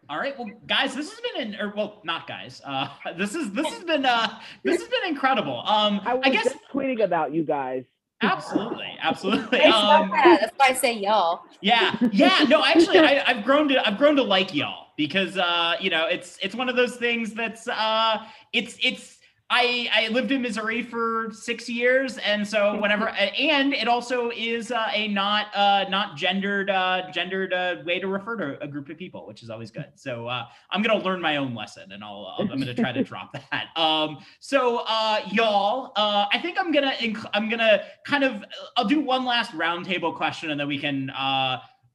all 0.08 0.18
right, 0.18 0.38
well, 0.38 0.48
guys, 0.66 0.94
this 0.94 1.10
has 1.10 1.20
been 1.20 1.54
an, 1.54 1.60
or 1.60 1.72
well, 1.74 2.00
not 2.04 2.26
guys. 2.26 2.60
Uh, 2.64 2.88
this 3.16 3.34
is 3.34 3.52
this 3.52 3.66
has 3.66 3.84
been 3.84 4.04
uh, 4.04 4.38
this 4.62 4.80
has 4.80 4.88
been 4.88 5.08
incredible. 5.08 5.62
Um, 5.66 6.00
I, 6.04 6.18
I 6.22 6.30
guess 6.30 6.54
tweeting 6.72 7.02
about 7.02 7.32
you 7.32 7.44
guys. 7.44 7.84
Absolutely, 8.22 8.96
absolutely. 9.02 9.60
Um, 9.62 10.10
That's 10.10 10.52
why 10.56 10.68
I 10.68 10.72
say 10.72 10.94
y'all. 10.94 11.42
Yeah, 11.60 11.96
yeah. 12.12 12.44
No, 12.48 12.64
actually, 12.64 12.98
I, 12.98 13.32
have 13.32 13.44
grown 13.44 13.68
to 13.68 13.86
I've 13.86 13.98
grown 13.98 14.16
to 14.16 14.22
like 14.22 14.54
y'all 14.54 14.88
because 14.96 15.36
uh, 15.36 15.76
you 15.80 15.90
know 15.90 16.06
it's 16.06 16.38
it's 16.42 16.54
one 16.54 16.68
of 16.68 16.76
those 16.76 16.96
things 16.96 17.34
that's 17.34 17.68
uh, 17.68 18.24
it's 18.52 18.78
it's 18.82 19.15
I 19.48 19.88
I 19.94 20.08
lived 20.08 20.32
in 20.32 20.42
Missouri 20.42 20.82
for 20.82 21.30
six 21.32 21.68
years, 21.68 22.18
and 22.18 22.46
so 22.46 22.76
whenever 22.80 23.08
and 23.08 23.72
it 23.72 23.86
also 23.86 24.30
is 24.30 24.72
uh, 24.72 24.88
a 24.92 25.08
not 25.08 25.54
uh, 25.54 25.84
not 25.88 26.16
gendered 26.16 26.68
uh, 26.68 27.10
gendered 27.12 27.52
uh, 27.52 27.76
way 27.84 28.00
to 28.00 28.08
refer 28.08 28.36
to 28.36 28.62
a 28.62 28.66
group 28.66 28.88
of 28.88 28.98
people, 28.98 29.26
which 29.26 29.42
is 29.42 29.50
always 29.50 29.70
good. 29.70 29.92
So 29.94 30.26
uh, 30.26 30.46
I'm 30.70 30.82
gonna 30.82 31.02
learn 31.02 31.20
my 31.20 31.36
own 31.36 31.54
lesson, 31.54 31.92
and 31.92 32.02
I'll 32.02 32.34
I'm 32.38 32.48
gonna 32.48 32.74
try 32.74 32.90
to 32.92 33.04
drop 33.04 33.32
that. 33.50 33.68
Um, 33.76 34.18
so 34.40 34.82
uh, 34.88 35.20
y'all, 35.30 35.92
I 35.96 36.38
think 36.42 36.58
I'm 36.58 36.72
gonna 36.72 36.94
inc- 36.98 37.30
I'm 37.32 37.48
gonna 37.48 37.84
kind 38.04 38.24
of 38.24 38.44
I'll 38.76 38.88
do 38.88 39.00
one 39.00 39.24
last 39.24 39.52
roundtable 39.52 40.14
question, 40.14 40.50
and 40.50 40.58
then 40.58 40.66
we 40.66 40.78
can 40.78 41.10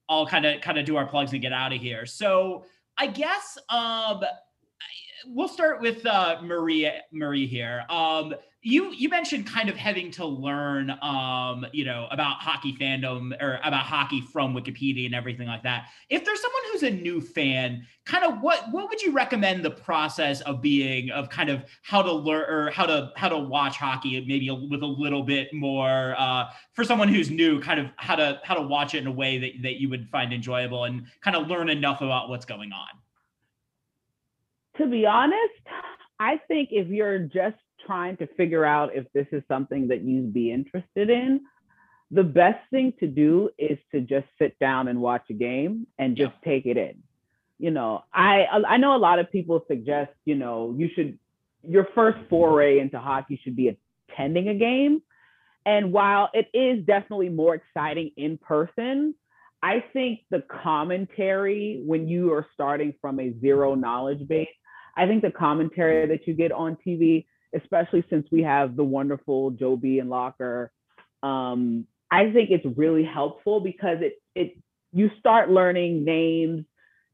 all 0.08 0.26
kind 0.26 0.46
of 0.46 0.62
kind 0.62 0.78
of 0.78 0.86
do 0.86 0.96
our 0.96 1.06
plugs 1.06 1.34
and 1.34 1.42
get 1.42 1.54
out 1.54 1.74
of 1.74 1.82
here. 1.82 2.06
So 2.06 2.64
I 2.98 3.08
guess 3.08 3.58
um 3.70 4.24
we'll 5.28 5.48
start 5.48 5.82
with 5.82 6.06
uh, 6.06 6.38
Marie 6.42 6.92
Marie 7.12 7.48
here. 7.48 7.86
Um, 7.90 8.34
you 8.64 8.92
you 8.94 9.10
mentioned 9.10 9.48
kind 9.48 9.70
of 9.70 9.76
having 9.76 10.12
to 10.12 10.26
learn 10.26 10.92
um 11.02 11.66
you 11.72 11.84
know 11.84 12.08
about 12.12 12.38
hockey 12.38 12.76
fandom 12.80 13.32
or 13.42 13.60
about 13.64 13.86
hockey 13.86 14.22
from 14.22 14.54
wikipedia 14.54 15.06
and 15.08 15.16
everything 15.16 15.48
like 15.48 15.64
that 15.64 15.88
if 16.10 16.24
there's 16.24 16.40
someone 16.40 16.62
who's 16.72 16.84
a 16.84 16.92
new 16.92 17.20
fan 17.20 17.86
kind 18.06 18.24
of 18.24 18.40
what 18.42 18.64
what 18.72 18.88
would 18.88 19.02
you 19.02 19.12
recommend 19.12 19.66
the 19.66 19.72
process 19.72 20.42
of 20.42 20.62
being 20.62 21.10
of 21.10 21.28
kind 21.30 21.50
of 21.50 21.64
how 21.82 22.04
to 22.04 22.12
learn 22.12 22.48
or 22.48 22.70
how 22.70 22.86
to 22.86 23.12
how 23.16 23.28
to 23.28 23.38
watch 23.38 23.78
hockey 23.78 24.24
maybe 24.28 24.50
with 24.70 24.84
a 24.84 24.86
little 24.86 25.24
bit 25.24 25.52
more 25.54 26.14
uh 26.20 26.46
for 26.74 26.84
someone 26.84 27.08
who's 27.08 27.32
new 27.32 27.60
kind 27.60 27.80
of 27.80 27.88
how 27.96 28.16
to 28.16 28.40
how 28.44 28.54
to 28.54 28.62
watch 28.62 28.94
it 28.94 29.00
in 29.00 29.08
a 29.08 29.12
way 29.12 29.40
that, 29.40 29.54
that 29.64 29.82
you 29.82 29.90
would 29.90 30.08
find 30.10 30.32
enjoyable 30.32 30.84
and 30.84 31.04
kind 31.22 31.36
of 31.36 31.48
learn 31.48 31.68
enough 31.68 32.02
about 32.02 32.30
what's 32.30 32.46
going 32.46 32.72
on 32.72 33.01
to 34.78 34.88
be 34.88 35.06
honest 35.06 35.68
i 36.20 36.40
think 36.48 36.70
if 36.72 36.88
you're 36.88 37.20
just 37.20 37.58
trying 37.86 38.18
to 38.18 38.28
figure 38.38 38.66
out 38.66 38.96
if 38.96 39.06
this 39.14 39.28
is 39.32 39.44
something 39.48 39.88
that 39.90 40.02
you'd 40.02 40.34
be 40.34 40.52
interested 40.52 41.10
in, 41.10 41.42
the 42.10 42.24
best 42.24 42.60
thing 42.70 42.94
to 43.00 43.08
do 43.08 43.50
is 43.58 43.78
to 43.94 44.02
just 44.02 44.28
sit 44.38 44.58
down 44.60 44.88
and 44.88 45.00
watch 45.00 45.24
a 45.30 45.34
game 45.34 45.88
and 45.98 46.18
just 46.18 46.34
yeah. 46.44 46.52
take 46.52 46.66
it 46.66 46.78
in. 46.78 47.04
You 47.58 47.72
know, 47.72 48.04
I 48.14 48.46
I 48.68 48.78
know 48.78 48.96
a 48.96 48.98
lot 48.98 49.20
of 49.20 49.32
people 49.32 49.64
suggest, 49.68 50.12
you 50.26 50.36
know, 50.36 50.74
you 50.78 50.90
should 50.96 51.18
your 51.64 51.88
first 51.94 52.18
foray 52.28 52.80
into 52.80 53.00
hockey 53.00 53.40
should 53.44 53.56
be 53.56 53.78
attending 54.10 54.50
a 54.50 54.56
game. 54.56 55.04
And 55.64 55.94
while 55.94 56.30
it 56.34 56.48
is 56.56 56.84
definitely 56.86 57.30
more 57.30 57.54
exciting 57.54 58.12
in 58.18 58.40
person, 58.40 59.14
I 59.62 59.84
think 59.94 60.22
the 60.32 60.42
commentary 60.42 61.84
when 61.86 62.08
you 62.08 62.34
are 62.34 62.48
starting 62.56 62.96
from 63.00 63.20
a 63.20 63.32
zero 63.40 63.76
knowledge 63.76 64.28
base, 64.28 64.48
I 64.96 65.08
think 65.08 65.22
the 65.22 65.32
commentary 65.32 66.08
that 66.08 66.28
you 66.28 66.34
get 66.34 66.52
on 66.52 66.78
TV 66.86 67.26
especially 67.54 68.04
since 68.10 68.28
we 68.32 68.44
have 68.44 68.76
the 68.76 68.84
wonderful 68.84 69.52
Joe 69.52 69.76
B 69.76 70.00
and 70.00 70.10
Locker. 70.10 70.72
Um, 71.24 71.86
I 72.10 72.32
think 72.32 72.50
it's 72.50 72.66
really 72.78 73.04
helpful 73.04 73.60
because 73.60 73.98
it 74.02 74.22
it 74.36 74.58
you 74.92 75.10
start 75.20 75.50
learning 75.50 76.04
names, 76.04 76.66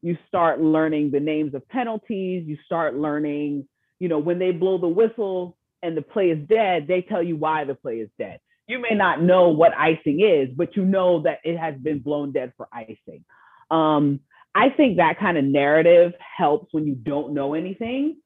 you 0.01 0.17
start 0.27 0.61
learning 0.61 1.11
the 1.11 1.19
names 1.19 1.53
of 1.53 1.67
penalties, 1.67 2.47
you 2.47 2.57
start 2.65 2.95
learning, 2.95 3.67
you 3.99 4.07
know, 4.07 4.19
when 4.19 4.39
they 4.39 4.51
blow 4.51 4.77
the 4.77 4.87
whistle 4.87 5.57
and 5.83 5.95
the 5.95 6.01
play 6.01 6.29
is 6.29 6.47
dead, 6.47 6.87
they 6.87 7.01
tell 7.01 7.21
you 7.21 7.35
why 7.35 7.65
the 7.65 7.75
play 7.75 7.97
is 7.97 8.09
dead. 8.17 8.39
You 8.67 8.79
may 8.79 8.95
not 8.95 9.21
know 9.21 9.49
what 9.49 9.77
icing 9.77 10.21
is, 10.21 10.49
but 10.55 10.75
you 10.75 10.83
know 10.83 11.21
that 11.21 11.39
it 11.43 11.57
has 11.57 11.75
been 11.75 11.99
blown 11.99 12.31
dead 12.31 12.53
for 12.57 12.67
icing. 12.73 13.23
Um, 13.69 14.21
I 14.57 14.69
think 14.75 14.97
that 14.97 15.19
kind 15.19 15.37
of 15.37 15.45
narrative 15.45 16.13
helps 16.37 16.73
when 16.73 16.87
you 16.87 16.95
don't 16.95 17.33
know 17.33 17.53
anything 17.53 18.17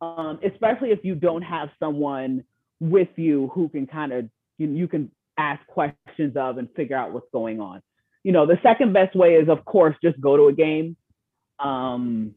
um, 0.00 0.38
especially 0.44 0.90
if 0.90 1.00
you 1.04 1.14
don't 1.14 1.42
have 1.42 1.70
someone 1.78 2.44
with 2.80 3.08
you 3.16 3.50
who 3.54 3.68
can 3.68 3.86
kind 3.86 4.12
of 4.12 4.28
you, 4.58 4.68
you 4.68 4.88
can 4.88 5.10
ask 5.38 5.64
questions 5.66 6.36
of 6.36 6.58
and 6.58 6.68
figure 6.76 6.96
out 6.96 7.12
what's 7.12 7.28
going 7.32 7.60
on. 7.60 7.80
You 8.22 8.32
know, 8.32 8.46
the 8.46 8.58
second 8.62 8.92
best 8.92 9.14
way 9.16 9.34
is 9.34 9.48
of 9.48 9.64
course 9.64 9.96
just 10.02 10.20
go 10.20 10.36
to 10.36 10.48
a 10.48 10.52
game. 10.52 10.96
Um, 11.58 12.34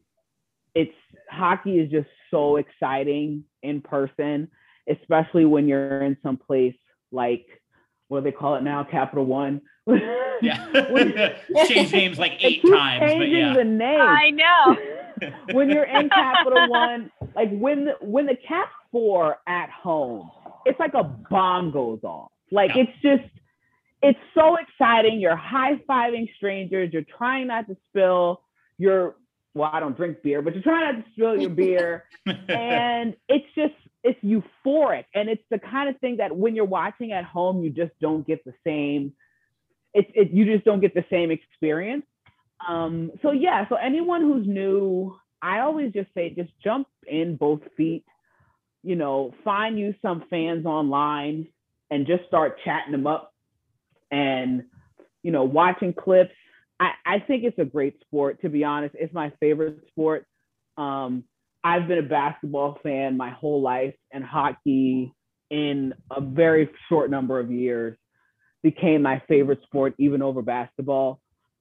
it's 0.74 0.94
hockey 1.28 1.78
is 1.78 1.90
just 1.90 2.08
so 2.30 2.56
exciting 2.56 3.44
in 3.62 3.82
person, 3.82 4.48
especially 4.88 5.44
when 5.44 5.68
you're 5.68 6.02
in 6.02 6.16
some 6.22 6.36
place 6.36 6.76
like 7.12 7.46
what 8.10 8.20
do 8.20 8.24
they 8.24 8.32
call 8.32 8.56
it 8.56 8.62
now, 8.62 8.82
Capital 8.82 9.24
One. 9.24 9.62
yeah, 10.42 10.66
change 11.68 11.92
names 11.92 12.18
like 12.18 12.32
eight 12.40 12.60
times, 12.62 13.12
but 13.16 13.28
yeah, 13.28 13.54
the 13.54 13.64
name. 13.64 14.00
I 14.00 14.30
know. 14.30 14.76
when 15.52 15.70
you're 15.70 15.84
in 15.84 16.08
Capital 16.08 16.68
One, 16.68 17.12
like 17.36 17.50
when 17.52 17.84
the, 17.84 17.92
when 18.00 18.26
the 18.26 18.36
Caps 18.36 18.72
four 18.90 19.36
at 19.46 19.70
home, 19.70 20.28
it's 20.66 20.78
like 20.80 20.94
a 20.94 21.04
bomb 21.04 21.70
goes 21.70 22.00
off. 22.02 22.32
Like 22.50 22.72
yeah. 22.74 22.82
it's 22.82 23.00
just 23.00 23.32
it's 24.02 24.18
so 24.34 24.56
exciting. 24.56 25.20
You're 25.20 25.36
high 25.36 25.76
fiving 25.88 26.28
strangers. 26.34 26.92
You're 26.92 27.06
trying 27.16 27.46
not 27.46 27.68
to 27.68 27.76
spill 27.90 28.42
your 28.76 29.14
well, 29.54 29.70
I 29.72 29.78
don't 29.78 29.96
drink 29.96 30.22
beer, 30.22 30.42
but 30.42 30.54
you're 30.54 30.64
trying 30.64 30.96
not 30.96 31.04
to 31.04 31.10
spill 31.12 31.40
your 31.40 31.50
beer. 31.50 32.06
and 32.26 33.14
it's 33.28 33.46
just 33.54 33.74
it's 34.02 34.18
euphoric. 34.24 35.04
And 35.14 35.28
it's 35.28 35.42
the 35.50 35.58
kind 35.58 35.88
of 35.88 35.98
thing 36.00 36.18
that 36.18 36.36
when 36.36 36.54
you're 36.54 36.64
watching 36.64 37.12
at 37.12 37.24
home, 37.24 37.62
you 37.62 37.70
just 37.70 37.92
don't 38.00 38.26
get 38.26 38.44
the 38.44 38.54
same. 38.64 39.12
It's 39.92 40.10
it, 40.14 40.30
you 40.30 40.44
just 40.44 40.64
don't 40.64 40.80
get 40.80 40.94
the 40.94 41.04
same 41.10 41.30
experience. 41.30 42.04
Um, 42.66 43.12
so 43.22 43.32
yeah, 43.32 43.68
so 43.68 43.76
anyone 43.76 44.22
who's 44.22 44.46
new, 44.46 45.16
I 45.42 45.60
always 45.60 45.92
just 45.92 46.08
say 46.14 46.30
just 46.30 46.50
jump 46.62 46.86
in 47.06 47.36
both 47.36 47.60
feet. 47.76 48.04
You 48.82 48.96
know, 48.96 49.34
find 49.44 49.78
you 49.78 49.94
some 50.00 50.24
fans 50.30 50.64
online 50.64 51.48
and 51.90 52.06
just 52.06 52.24
start 52.26 52.58
chatting 52.64 52.92
them 52.92 53.06
up 53.06 53.34
and 54.10 54.64
you 55.22 55.32
know, 55.32 55.44
watching 55.44 55.92
clips. 55.92 56.34
I, 56.78 56.90
I 57.04 57.18
think 57.20 57.44
it's 57.44 57.58
a 57.58 57.64
great 57.64 58.00
sport, 58.00 58.40
to 58.42 58.48
be 58.48 58.64
honest. 58.64 58.94
It's 58.98 59.12
my 59.12 59.32
favorite 59.40 59.80
sport. 59.88 60.26
Um, 60.76 61.24
I've 61.62 61.88
been 61.88 61.98
a 61.98 62.02
basketball 62.02 62.78
fan 62.82 63.16
my 63.16 63.30
whole 63.30 63.60
life, 63.60 63.94
and 64.12 64.24
hockey 64.24 65.14
in 65.50 65.94
a 66.10 66.20
very 66.20 66.70
short 66.88 67.10
number 67.10 67.38
of 67.38 67.50
years 67.50 67.96
became 68.62 69.02
my 69.02 69.22
favorite 69.28 69.60
sport, 69.64 69.94
even 69.98 70.22
over 70.22 70.42
basketball 70.42 71.20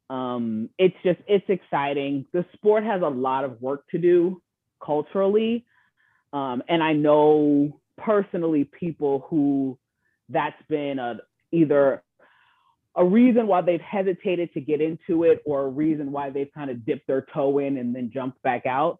um, 0.10 0.70
it's 0.78 0.96
just 1.04 1.20
it's 1.28 1.48
exciting. 1.48 2.26
The 2.34 2.46
sport 2.54 2.84
has 2.84 3.02
a 3.02 3.08
lot 3.08 3.44
of 3.46 3.62
work 3.62 3.84
to 3.92 3.98
do 3.98 4.42
culturally, 4.84 5.66
um, 6.34 6.64
and 6.68 6.82
I 6.82 6.94
know 6.94 7.80
personally 7.98 8.64
people 8.64 9.26
who 9.30 9.78
that's 10.30 10.62
been 10.68 11.00
a, 11.00 11.20
either 11.52 12.04
a 12.96 13.06
reason 13.06 13.46
why 13.48 13.62
they've 13.62 13.82
hesitated 13.82 14.54
to 14.54 14.62
get 14.62 14.82
into 14.82 15.24
it 15.24 15.42
or 15.46 15.66
a 15.66 15.70
reason 15.70 16.12
why 16.12 16.32
they've 16.32 16.52
kind 16.54 16.72
of 16.72 16.86
dipped 16.86 17.08
their 17.08 17.26
toe 17.34 17.60
in 17.60 17.78
and 17.78 17.96
then 17.96 18.10
jumped 18.12 18.42
back 18.42 18.66
out. 18.66 19.00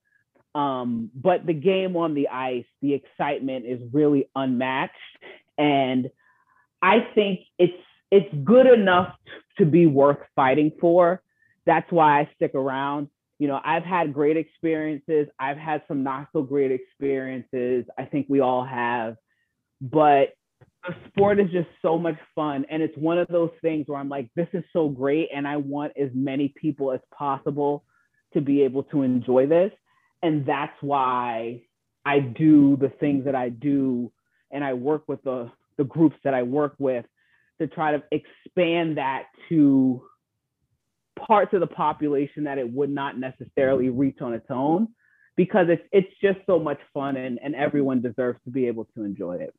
Um, 0.60 1.10
but 1.16 1.46
the 1.46 1.54
game 1.54 1.96
on 1.96 2.14
the 2.14 2.28
ice, 2.28 2.66
the 2.82 2.94
excitement 2.94 3.66
is 3.66 3.80
really 3.94 4.30
unmatched. 4.36 4.94
And 5.58 6.10
I 6.82 6.98
think 7.16 7.42
it's 7.58 7.74
it's 8.12 8.34
good 8.44 8.66
enough 8.66 9.14
to 9.60 9.66
be 9.66 9.86
worth 9.86 10.18
fighting 10.36 10.72
for. 10.82 11.22
That's 11.66 11.90
why 11.92 12.22
I 12.22 12.30
stick 12.36 12.56
around. 12.56 13.08
You 13.38 13.48
know, 13.48 13.60
I've 13.64 13.84
had 13.84 14.14
great 14.14 14.36
experiences. 14.36 15.28
I've 15.40 15.58
had 15.58 15.84
some 15.88 16.04
not 16.04 16.28
so 16.34 16.42
great 16.42 16.72
experiences. 16.72 17.86
I 17.98 18.06
think 18.06 18.26
we 18.28 18.42
all 18.42 18.66
have. 18.66 19.16
But 19.80 20.34
the 20.86 20.96
sport 21.08 21.40
is 21.40 21.52
just 21.52 21.70
so 21.82 21.98
much 21.98 22.18
fun. 22.36 22.66
And 22.70 22.82
it's 22.82 22.98
one 22.98 23.18
of 23.18 23.28
those 23.28 23.52
things 23.62 23.88
where 23.88 24.00
I'm 24.00 24.10
like, 24.10 24.30
this 24.36 24.48
is 24.54 24.64
so 24.74 24.90
great. 24.90 25.30
And 25.34 25.48
I 25.48 25.58
want 25.58 25.94
as 25.96 26.10
many 26.14 26.54
people 26.60 26.92
as 26.92 27.02
possible 27.16 27.86
to 28.34 28.42
be 28.42 28.64
able 28.64 28.84
to 28.84 29.04
enjoy 29.04 29.46
this. 29.46 29.72
And 30.22 30.46
that's 30.46 30.76
why 30.82 31.64
I 32.06 32.20
do 32.20 32.78
the 32.78 32.90
things 32.90 33.26
that 33.26 33.36
I 33.36 33.50
do. 33.50 34.12
And 34.52 34.64
I 34.64 34.74
work 34.74 35.04
with 35.08 35.24
the, 35.24 35.52
the 35.78 35.84
groups 35.84 36.18
that 36.24 36.34
I 36.34 36.44
work 36.44 36.76
with 36.80 37.06
to 37.60 37.68
try 37.68 37.92
to 37.92 38.04
expand 38.12 38.98
that 38.98 39.24
to 39.50 40.02
parts 41.28 41.54
of 41.54 41.60
the 41.60 41.68
population 41.68 42.46
that 42.46 42.58
it 42.58 42.72
would 42.72 42.90
not 42.90 43.18
necessarily 43.18 43.90
reach 43.90 44.20
on 44.22 44.34
its 44.34 44.48
own 44.50 44.88
because 45.36 45.68
it's 45.70 45.84
it's 45.92 46.10
just 46.22 46.40
so 46.46 46.60
much 46.60 46.80
fun 46.94 47.16
and, 47.18 47.40
and 47.44 47.56
everyone 47.56 48.02
deserves 48.02 48.40
to 48.46 48.52
be 48.52 48.68
able 48.68 48.86
to 48.96 49.04
enjoy 49.04 49.36
it. 49.36 49.54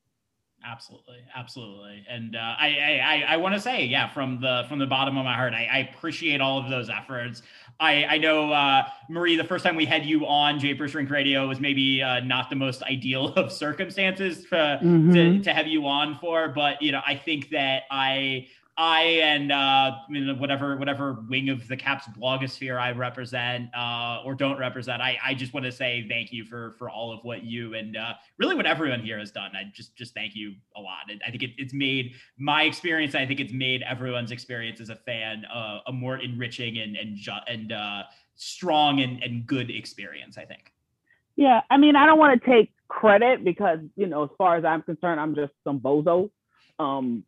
Absolutely, 0.62 1.18
absolutely, 1.34 2.04
and 2.06 2.36
uh, 2.36 2.54
I 2.58 3.00
I, 3.02 3.24
I 3.34 3.36
want 3.38 3.54
to 3.54 3.60
say, 3.60 3.84
yeah, 3.84 4.08
from 4.08 4.40
the 4.42 4.66
from 4.68 4.78
the 4.78 4.86
bottom 4.86 5.16
of 5.16 5.24
my 5.24 5.34
heart, 5.34 5.54
I, 5.54 5.66
I 5.72 5.78
appreciate 5.78 6.42
all 6.42 6.58
of 6.58 6.68
those 6.68 6.90
efforts. 6.90 7.40
I 7.80 8.04
I 8.04 8.18
know 8.18 8.52
uh, 8.52 8.84
Marie, 9.08 9.36
the 9.36 9.44
first 9.44 9.64
time 9.64 9.74
we 9.74 9.86
had 9.86 10.04
you 10.04 10.26
on 10.26 10.58
Japers 10.58 10.94
Rink 10.94 11.08
Radio 11.08 11.48
was 11.48 11.60
maybe 11.60 12.02
uh, 12.02 12.20
not 12.20 12.50
the 12.50 12.56
most 12.56 12.82
ideal 12.82 13.28
of 13.36 13.50
circumstances 13.50 14.44
for, 14.44 14.56
mm-hmm. 14.56 15.12
to 15.12 15.42
to 15.42 15.54
have 15.54 15.66
you 15.66 15.86
on 15.86 16.18
for, 16.18 16.48
but 16.48 16.82
you 16.82 16.92
know, 16.92 17.00
I 17.06 17.14
think 17.14 17.48
that 17.50 17.84
I 17.90 18.48
I 18.80 19.02
and 19.02 19.52
uh, 19.52 19.92
whatever 20.38 20.74
whatever 20.78 21.22
wing 21.28 21.50
of 21.50 21.68
the 21.68 21.76
Caps 21.76 22.06
blogosphere 22.18 22.80
I 22.80 22.92
represent 22.92 23.68
uh, 23.76 24.22
or 24.24 24.34
don't 24.34 24.58
represent, 24.58 25.02
I, 25.02 25.18
I 25.22 25.34
just 25.34 25.52
want 25.52 25.66
to 25.66 25.72
say 25.72 26.06
thank 26.08 26.32
you 26.32 26.46
for 26.46 26.76
for 26.78 26.88
all 26.88 27.12
of 27.12 27.22
what 27.22 27.42
you 27.42 27.74
and 27.74 27.98
uh, 27.98 28.14
really 28.38 28.54
what 28.54 28.64
everyone 28.64 29.00
here 29.00 29.18
has 29.18 29.32
done. 29.32 29.50
I 29.54 29.70
just 29.74 29.94
just 29.96 30.14
thank 30.14 30.34
you 30.34 30.54
a 30.76 30.80
lot. 30.80 31.10
I 31.26 31.30
think 31.30 31.42
it, 31.42 31.50
it's 31.58 31.74
made 31.74 32.14
my 32.38 32.62
experience. 32.62 33.14
I 33.14 33.26
think 33.26 33.38
it's 33.38 33.52
made 33.52 33.82
everyone's 33.82 34.30
experience 34.30 34.80
as 34.80 34.88
a 34.88 34.96
fan 34.96 35.44
uh, 35.54 35.80
a 35.86 35.92
more 35.92 36.16
enriching 36.16 36.78
and 36.78 36.96
and 36.96 37.18
and 37.48 37.72
uh, 37.72 38.04
strong 38.36 39.00
and, 39.00 39.22
and 39.22 39.46
good 39.46 39.70
experience. 39.70 40.38
I 40.38 40.46
think. 40.46 40.72
Yeah, 41.36 41.60
I 41.68 41.76
mean, 41.76 41.96
I 41.96 42.06
don't 42.06 42.18
want 42.18 42.42
to 42.42 42.50
take 42.50 42.72
credit 42.88 43.44
because 43.44 43.80
you 43.94 44.06
know, 44.06 44.24
as 44.24 44.30
far 44.38 44.56
as 44.56 44.64
I'm 44.64 44.80
concerned, 44.80 45.20
I'm 45.20 45.34
just 45.34 45.52
some 45.64 45.80
bozo. 45.80 46.30
Um, 46.78 47.24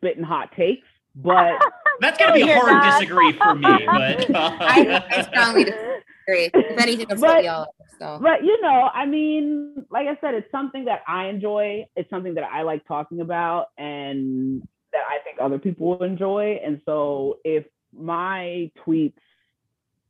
spitting 0.00 0.24
hot 0.24 0.50
takes, 0.56 0.86
but 1.14 1.60
that's 2.00 2.18
gonna 2.18 2.32
be 2.32 2.42
a 2.42 2.58
hard 2.58 2.72
not. 2.72 3.00
disagree 3.00 3.32
for 3.32 3.54
me. 3.54 3.86
But 3.86 4.34
uh... 4.34 4.56
I, 4.60 5.04
I, 5.10 5.22
strongly 5.22 5.62
agree. 5.62 6.50
If 6.54 6.80
anything, 6.80 7.06
that's 7.08 7.20
what 7.20 7.42
we 7.42 7.48
all. 7.48 7.74
So. 7.98 8.18
But 8.20 8.42
you 8.44 8.60
know, 8.62 8.90
I 8.92 9.04
mean, 9.06 9.84
like 9.90 10.06
I 10.06 10.16
said, 10.20 10.34
it's 10.34 10.50
something 10.50 10.86
that 10.86 11.02
I 11.06 11.26
enjoy. 11.26 11.86
It's 11.96 12.08
something 12.08 12.34
that 12.34 12.44
I 12.44 12.62
like 12.62 12.86
talking 12.86 13.20
about, 13.20 13.66
and 13.76 14.66
that 14.92 15.02
I 15.08 15.22
think 15.22 15.38
other 15.40 15.58
people 15.58 15.88
will 15.88 16.04
enjoy. 16.04 16.60
And 16.64 16.80
so, 16.86 17.38
if 17.44 17.66
my 17.92 18.70
tweets, 18.86 19.18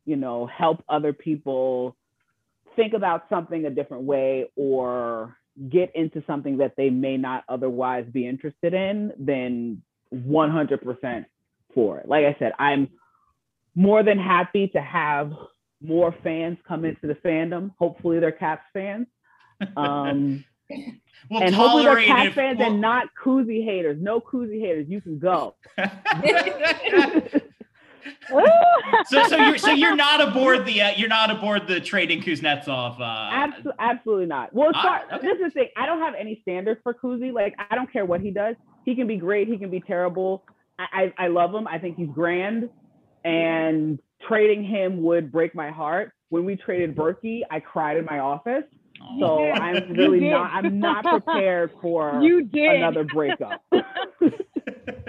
you 0.05 0.17
know, 0.17 0.47
help 0.47 0.85
other 0.89 1.13
people 1.13 1.97
think 2.77 2.95
about 2.95 3.25
something 3.29 3.67
a 3.67 3.71
different 3.71 4.05
way 4.05 4.47
or 4.55 5.37
get 5.69 5.95
into 5.95 6.23
something 6.27 6.59
that 6.59 6.75
they 6.77 6.91
may 6.91 7.17
not 7.17 7.45
otherwise 7.49 8.07
be 8.11 8.27
interested 8.27 8.75
in, 8.75 9.13
then 9.19 9.83
100% 10.15 11.25
for 11.75 11.99
it. 11.99 12.09
Like 12.09 12.25
I 12.25 12.37
said, 12.39 12.53
I'm 12.59 12.89
more 13.75 14.03
than 14.03 14.19
happy 14.19 14.69
to 14.69 14.81
have 14.81 15.33
more 15.81 16.15
fans 16.23 16.59
come 16.67 16.85
into 16.85 17.07
the 17.07 17.15
fandom. 17.15 17.71
Hopefully, 17.79 18.19
they're 18.21 18.33
Caps 18.33 18.65
fans. 18.73 19.07
Um, 19.77 20.45
we'll 20.71 21.43
and 21.43 21.55
hopefully, 21.55 21.85
they're 21.85 22.05
Caps 22.05 22.35
fans 22.35 22.59
we'll... 22.59 22.73
and 22.73 22.81
not 22.81 23.09
koozie 23.23 23.65
haters. 23.65 23.99
No 24.01 24.21
koozie 24.21 24.61
haters. 24.61 24.87
You 24.89 25.01
can 25.01 25.19
go. 25.19 25.57
so, 29.07 29.23
so 29.29 29.37
you're 29.37 29.59
so 29.59 29.71
you're 29.71 29.97
not 29.97 30.21
aboard 30.21 30.65
the 30.67 30.81
uh, 30.83 30.91
you're 30.97 31.09
not 31.09 31.31
aboard 31.31 31.67
the 31.67 31.81
trading 31.81 32.23
Kuznetsov. 32.23 33.01
Uh, 33.01 33.05
absolutely, 33.33 33.73
absolutely 33.79 34.27
not. 34.27 34.55
Well, 34.55 34.71
uh, 34.75 34.99
okay. 35.13 35.27
this 35.27 35.39
is 35.39 35.45
the 35.45 35.51
thing. 35.51 35.69
I 35.77 35.87
don't 35.87 36.01
have 36.01 36.15
any 36.19 36.39
standards 36.43 36.81
for 36.83 36.95
Kuzi. 36.95 37.33
Like, 37.33 37.55
I 37.71 37.75
don't 37.75 37.93
care 37.93 38.05
what 38.05 38.21
he 38.21 38.31
does. 38.31 38.57
He 38.85 38.95
can 38.95 39.07
be 39.07 39.17
great. 39.17 39.49
He 39.49 39.59
can 39.59 39.71
be 39.71 39.81
terrible. 39.81 40.45
I, 40.79 41.13
I, 41.19 41.25
I 41.25 41.29
love 41.29 41.55
him. 41.55 41.67
I 41.67 41.79
think 41.79 41.97
he's 41.97 42.09
grand 42.09 42.71
and 43.25 43.99
trading 44.27 44.65
him 44.65 45.03
would 45.03 45.31
break 45.31 45.55
my 45.55 45.71
heart. 45.71 46.13
When 46.29 46.45
we 46.45 46.57
traded 46.57 46.95
Berkey, 46.95 47.41
I 47.51 47.61
cried 47.61 47.97
in 47.97 48.05
my 48.05 48.21
office. 48.21 48.65
So 49.19 49.51
I'm 49.51 49.95
really 49.95 50.21
not. 50.21 50.53
I'm 50.53 50.79
not 50.79 51.05
prepared 51.05 51.73
for 51.81 52.21
you 52.23 52.45
did. 52.45 52.77
another 52.77 53.05
breakup. 53.05 53.65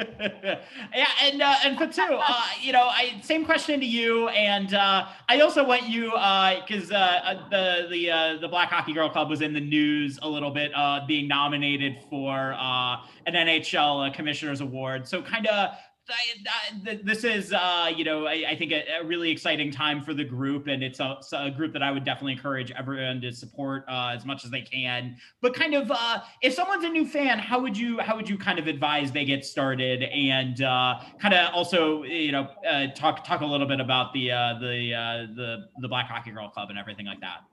yeah, 0.93 1.07
and 1.23 1.41
uh, 1.41 1.55
and 1.63 1.77
Fatou, 1.77 2.19
uh, 2.21 2.41
you 2.61 2.71
know, 2.71 2.83
I 2.83 3.19
same 3.23 3.45
question 3.45 3.79
to 3.79 3.85
you, 3.85 4.27
and 4.29 4.73
uh, 4.73 5.07
I 5.29 5.39
also 5.39 5.65
want 5.65 5.87
you 5.87 6.11
because 6.11 6.91
uh, 6.91 6.95
uh, 6.95 7.49
the 7.49 7.87
the 7.89 8.11
uh, 8.11 8.37
the 8.37 8.47
Black 8.47 8.69
Hockey 8.69 8.93
Girl 8.93 9.09
Club 9.09 9.29
was 9.29 9.41
in 9.41 9.53
the 9.53 9.59
news 9.59 10.19
a 10.21 10.29
little 10.29 10.51
bit, 10.51 10.71
being 11.07 11.27
nominated 11.27 11.97
for 12.09 12.51
an 12.53 13.33
NHL 13.33 14.13
Commissioner's 14.13 14.61
Award. 14.61 15.07
So 15.07 15.21
kind 15.21 15.47
of 15.47 15.75
I, 16.09 16.89
I, 16.89 16.99
this 17.03 17.23
is, 17.23 17.53
uh, 17.53 17.91
you 17.95 18.03
know, 18.03 18.25
I, 18.25 18.45
I 18.49 18.55
think 18.55 18.71
a, 18.71 18.83
a, 19.01 19.05
really 19.05 19.29
exciting 19.29 19.71
time 19.71 20.01
for 20.01 20.13
the 20.13 20.23
group, 20.23 20.67
and 20.67 20.83
it's 20.83 20.99
a, 20.99 21.17
it's 21.19 21.31
a, 21.33 21.51
group 21.51 21.73
that 21.73 21.83
I 21.83 21.91
would 21.91 22.03
definitely 22.03 22.33
encourage 22.33 22.71
everyone 22.71 23.21
to 23.21 23.31
support 23.31 23.85
uh, 23.87 24.11
as 24.15 24.25
much 24.25 24.43
as 24.43 24.51
they 24.51 24.61
can. 24.61 25.15
But 25.41 25.53
kind 25.53 25.73
of, 25.73 25.91
uh, 25.91 26.19
if 26.41 26.53
someone's 26.53 26.83
a 26.83 26.89
new 26.89 27.05
fan, 27.05 27.39
how 27.39 27.59
would 27.59 27.77
you 27.77 27.99
how 27.99 28.15
would 28.15 28.29
you 28.29 28.37
kind 28.37 28.59
of 28.59 28.67
advise 28.67 29.11
they 29.11 29.25
get 29.25 29.45
started, 29.45 30.03
and 30.03 30.61
uh, 30.61 30.99
kind 31.19 31.33
of 31.33 31.53
also, 31.53 32.03
you 32.03 32.31
know, 32.31 32.49
uh, 32.67 32.87
talk 32.95 33.23
talk 33.23 33.41
a 33.41 33.45
little 33.45 33.67
bit 33.67 33.79
about 33.79 34.13
the 34.13 34.31
uh, 34.31 34.53
the 34.59 35.27
the 35.35 35.67
the 35.81 35.87
Black 35.87 36.07
Hockey 36.07 36.31
Girl 36.31 36.49
Club 36.49 36.69
and 36.69 36.79
everything 36.79 37.05
like 37.05 37.21
that. 37.21 37.43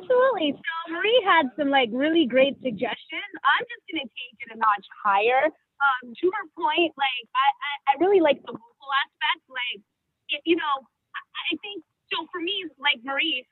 Absolutely. 0.00 0.52
So 0.52 0.92
Marie 0.92 1.22
had 1.26 1.50
some 1.58 1.68
like 1.68 1.90
really 1.92 2.26
great 2.26 2.56
suggestions. 2.62 3.32
I'm 3.44 3.66
just 3.68 3.82
going 3.90 4.00
to 4.00 4.08
take 4.08 4.46
it 4.46 4.54
a 4.54 4.58
notch 4.58 4.86
higher 5.04 5.50
um, 5.82 6.14
to 6.14 6.26
her 6.30 6.46
point, 6.54 6.94
like 6.94 7.26
I, 7.34 7.46
I, 7.50 7.72
I 7.90 7.92
really 7.98 8.22
like 8.22 8.38
the 8.46 8.54
vocal 8.54 8.90
aspect. 9.02 9.42
Like, 9.50 9.80
it, 10.30 10.40
you 10.46 10.54
know, 10.54 10.74
I, 11.14 11.20
I 11.20 11.52
think 11.58 11.82
so. 12.14 12.24
For 12.30 12.38
me, 12.38 12.70
like 12.78 13.02
Marie, 13.02 13.42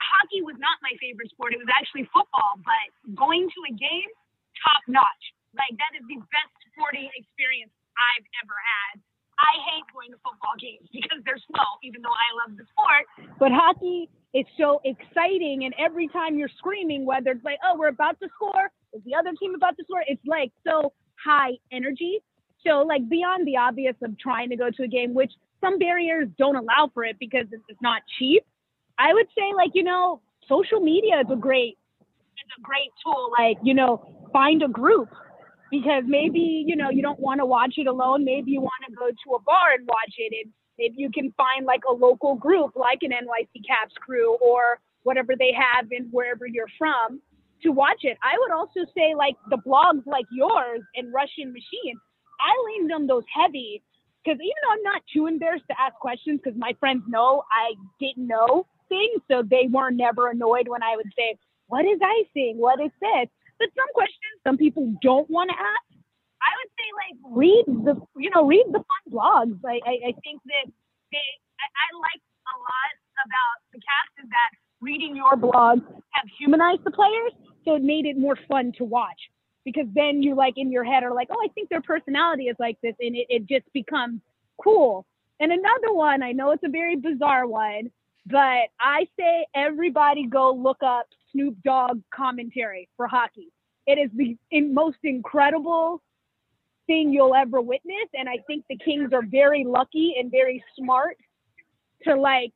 hockey 0.00 0.40
was 0.40 0.56
not 0.56 0.80
my 0.80 0.96
favorite 0.98 1.28
sport. 1.30 1.52
It 1.52 1.60
was 1.60 1.70
actually 1.70 2.08
football. 2.10 2.56
But 2.64 2.88
going 3.12 3.46
to 3.52 3.60
a 3.68 3.72
game, 3.76 4.10
top 4.64 4.82
notch. 4.88 5.24
Like 5.54 5.76
that 5.78 5.92
is 5.94 6.04
the 6.10 6.18
best 6.32 6.54
sporting 6.72 7.12
experience 7.14 7.70
I've 7.94 8.26
ever 8.42 8.56
had. 8.58 9.04
I 9.34 9.52
hate 9.66 9.86
going 9.90 10.14
to 10.14 10.18
football 10.22 10.54
games 10.58 10.86
because 10.94 11.20
they're 11.26 11.40
slow, 11.50 11.78
even 11.82 12.02
though 12.02 12.14
I 12.14 12.28
love 12.42 12.56
the 12.56 12.66
sport. 12.72 13.04
But 13.38 13.52
hockey 13.52 14.08
is 14.34 14.46
so 14.58 14.82
exciting, 14.82 15.62
and 15.62 15.74
every 15.78 16.08
time 16.10 16.38
you're 16.38 16.50
screaming, 16.58 17.06
whether 17.06 17.30
it's 17.38 17.44
like, 17.44 17.58
"Oh, 17.62 17.78
we're 17.78 17.94
about 17.94 18.18
to 18.18 18.28
score," 18.34 18.70
is 18.94 19.02
the 19.04 19.14
other 19.14 19.30
team 19.38 19.54
about 19.54 19.76
to 19.78 19.84
score? 19.84 20.02
It's 20.06 20.22
like 20.26 20.50
so 20.66 20.90
high 21.24 21.52
energy. 21.72 22.20
So, 22.66 22.82
like, 22.82 23.08
beyond 23.08 23.46
the 23.46 23.56
obvious 23.56 23.94
of 24.02 24.18
trying 24.18 24.48
to 24.50 24.56
go 24.56 24.70
to 24.70 24.82
a 24.84 24.88
game, 24.88 25.14
which 25.14 25.32
some 25.60 25.78
barriers 25.78 26.28
don't 26.38 26.56
allow 26.56 26.90
for 26.92 27.04
it 27.04 27.16
because 27.18 27.46
it's 27.52 27.82
not 27.82 28.02
cheap, 28.18 28.44
I 28.98 29.12
would 29.12 29.26
say, 29.36 29.52
like, 29.54 29.70
you 29.74 29.82
know, 29.82 30.20
social 30.48 30.80
media 30.80 31.20
is 31.20 31.26
a 31.30 31.36
great, 31.36 31.78
is 32.00 32.50
a 32.58 32.62
great 32.62 32.90
tool. 33.04 33.30
Like, 33.38 33.58
you 33.62 33.74
know, 33.74 34.28
find 34.32 34.62
a 34.62 34.68
group 34.68 35.08
because 35.70 36.04
maybe, 36.06 36.64
you 36.66 36.76
know, 36.76 36.90
you 36.90 37.02
don't 37.02 37.20
want 37.20 37.40
to 37.40 37.46
watch 37.46 37.74
it 37.76 37.86
alone. 37.86 38.24
Maybe 38.24 38.52
you 38.52 38.60
want 38.60 38.84
to 38.88 38.94
go 38.94 39.08
to 39.08 39.34
a 39.36 39.40
bar 39.42 39.74
and 39.76 39.86
watch 39.86 40.14
it. 40.18 40.32
And 40.44 40.52
if 40.78 40.94
you 40.96 41.10
can 41.10 41.32
find 41.36 41.66
like 41.66 41.82
a 41.88 41.92
local 41.92 42.34
group, 42.34 42.76
like 42.76 42.98
an 43.02 43.10
NYC 43.10 43.66
Caps 43.66 43.94
crew 44.00 44.36
or 44.40 44.78
whatever 45.02 45.34
they 45.38 45.52
have 45.52 45.86
in 45.90 46.08
wherever 46.10 46.46
you're 46.46 46.70
from, 46.78 47.20
to 47.62 47.70
watch 47.70 48.02
it. 48.02 48.18
I 48.22 48.36
would 48.38 48.52
also 48.52 48.80
say 48.94 49.14
like 49.16 49.36
the 49.50 49.58
blogs 49.58 50.06
like 50.06 50.26
yours 50.32 50.80
and 50.96 51.12
Russian 51.12 51.52
Machine. 51.52 51.96
I 52.40 52.52
leaned 52.66 52.92
on 52.92 53.06
those 53.06 53.24
heavy 53.32 53.82
because 54.24 54.40
even 54.40 54.60
though 54.64 54.72
I'm 54.72 54.82
not 54.82 55.02
too 55.12 55.26
embarrassed 55.26 55.68
to 55.70 55.80
ask 55.80 55.94
questions 55.96 56.40
because 56.42 56.58
my 56.58 56.74
friends 56.80 57.04
know 57.08 57.42
I 57.52 57.74
didn't 58.00 58.26
know 58.26 58.66
things, 58.88 59.20
so 59.30 59.42
they 59.42 59.68
were 59.70 59.90
never 59.90 60.30
annoyed 60.30 60.68
when 60.68 60.82
I 60.82 60.96
would 60.96 61.10
say, 61.16 61.36
"What 61.68 61.84
is 61.84 62.00
icing? 62.02 62.58
What 62.58 62.80
is 62.80 62.92
this?" 63.00 63.28
But 63.58 63.68
some 63.76 63.90
questions 63.94 64.34
some 64.42 64.56
people 64.56 64.92
don't 65.00 65.28
want 65.30 65.50
to 65.50 65.56
ask. 65.56 65.88
I 66.42 66.52
would 66.60 66.72
say 66.76 66.88
like 67.00 67.16
read 67.36 67.64
the 67.84 67.94
you 68.16 68.30
know 68.30 68.44
read 68.46 68.66
the 68.72 68.82
fun 68.84 69.04
blogs. 69.12 69.60
I 69.64 69.80
I, 69.84 69.94
I 70.08 70.12
think 70.24 70.42
that 70.44 70.66
they 71.12 71.28
I, 71.60 71.66
I 71.68 71.86
like 72.00 72.22
a 72.24 72.56
lot 72.60 72.92
about 73.24 73.56
the 73.72 73.80
cast 73.80 74.12
is 74.24 74.28
that 74.28 74.50
reading 74.84 75.16
your 75.16 75.36
blog 75.36 75.80
have 76.10 76.26
humanized 76.38 76.84
the 76.84 76.90
players 76.90 77.32
so 77.64 77.74
it 77.74 77.82
made 77.82 78.04
it 78.04 78.18
more 78.18 78.36
fun 78.48 78.72
to 78.76 78.84
watch 78.84 79.18
because 79.64 79.86
then 79.94 80.22
you 80.22 80.34
like 80.34 80.54
in 80.56 80.70
your 80.70 80.84
head 80.84 81.02
are 81.02 81.14
like, 81.14 81.28
oh, 81.30 81.40
I 81.42 81.48
think 81.54 81.70
their 81.70 81.80
personality 81.80 82.44
is 82.44 82.56
like 82.58 82.76
this, 82.82 82.94
and 83.00 83.16
it, 83.16 83.26
it 83.30 83.46
just 83.46 83.64
becomes 83.72 84.20
cool. 84.62 85.06
And 85.40 85.50
another 85.50 85.92
one, 85.92 86.22
I 86.22 86.32
know 86.32 86.50
it's 86.50 86.62
a 86.64 86.68
very 86.68 86.96
bizarre 86.96 87.46
one, 87.46 87.90
but 88.26 88.68
I 88.78 89.06
say 89.18 89.46
everybody 89.54 90.26
go 90.26 90.52
look 90.52 90.82
up 90.82 91.06
Snoop 91.32 91.56
Dogg 91.64 92.02
commentary 92.14 92.88
for 92.96 93.06
hockey. 93.06 93.48
It 93.86 93.98
is 93.98 94.10
the 94.14 94.36
most 94.60 94.98
incredible 95.02 96.02
thing 96.86 97.12
you'll 97.12 97.34
ever 97.34 97.60
witness. 97.60 98.08
And 98.14 98.28
I 98.28 98.36
think 98.46 98.64
the 98.68 98.76
Kings 98.76 99.12
are 99.12 99.24
very 99.26 99.64
lucky 99.64 100.14
and 100.18 100.30
very 100.30 100.62
smart 100.76 101.16
to 102.04 102.14
like 102.14 102.52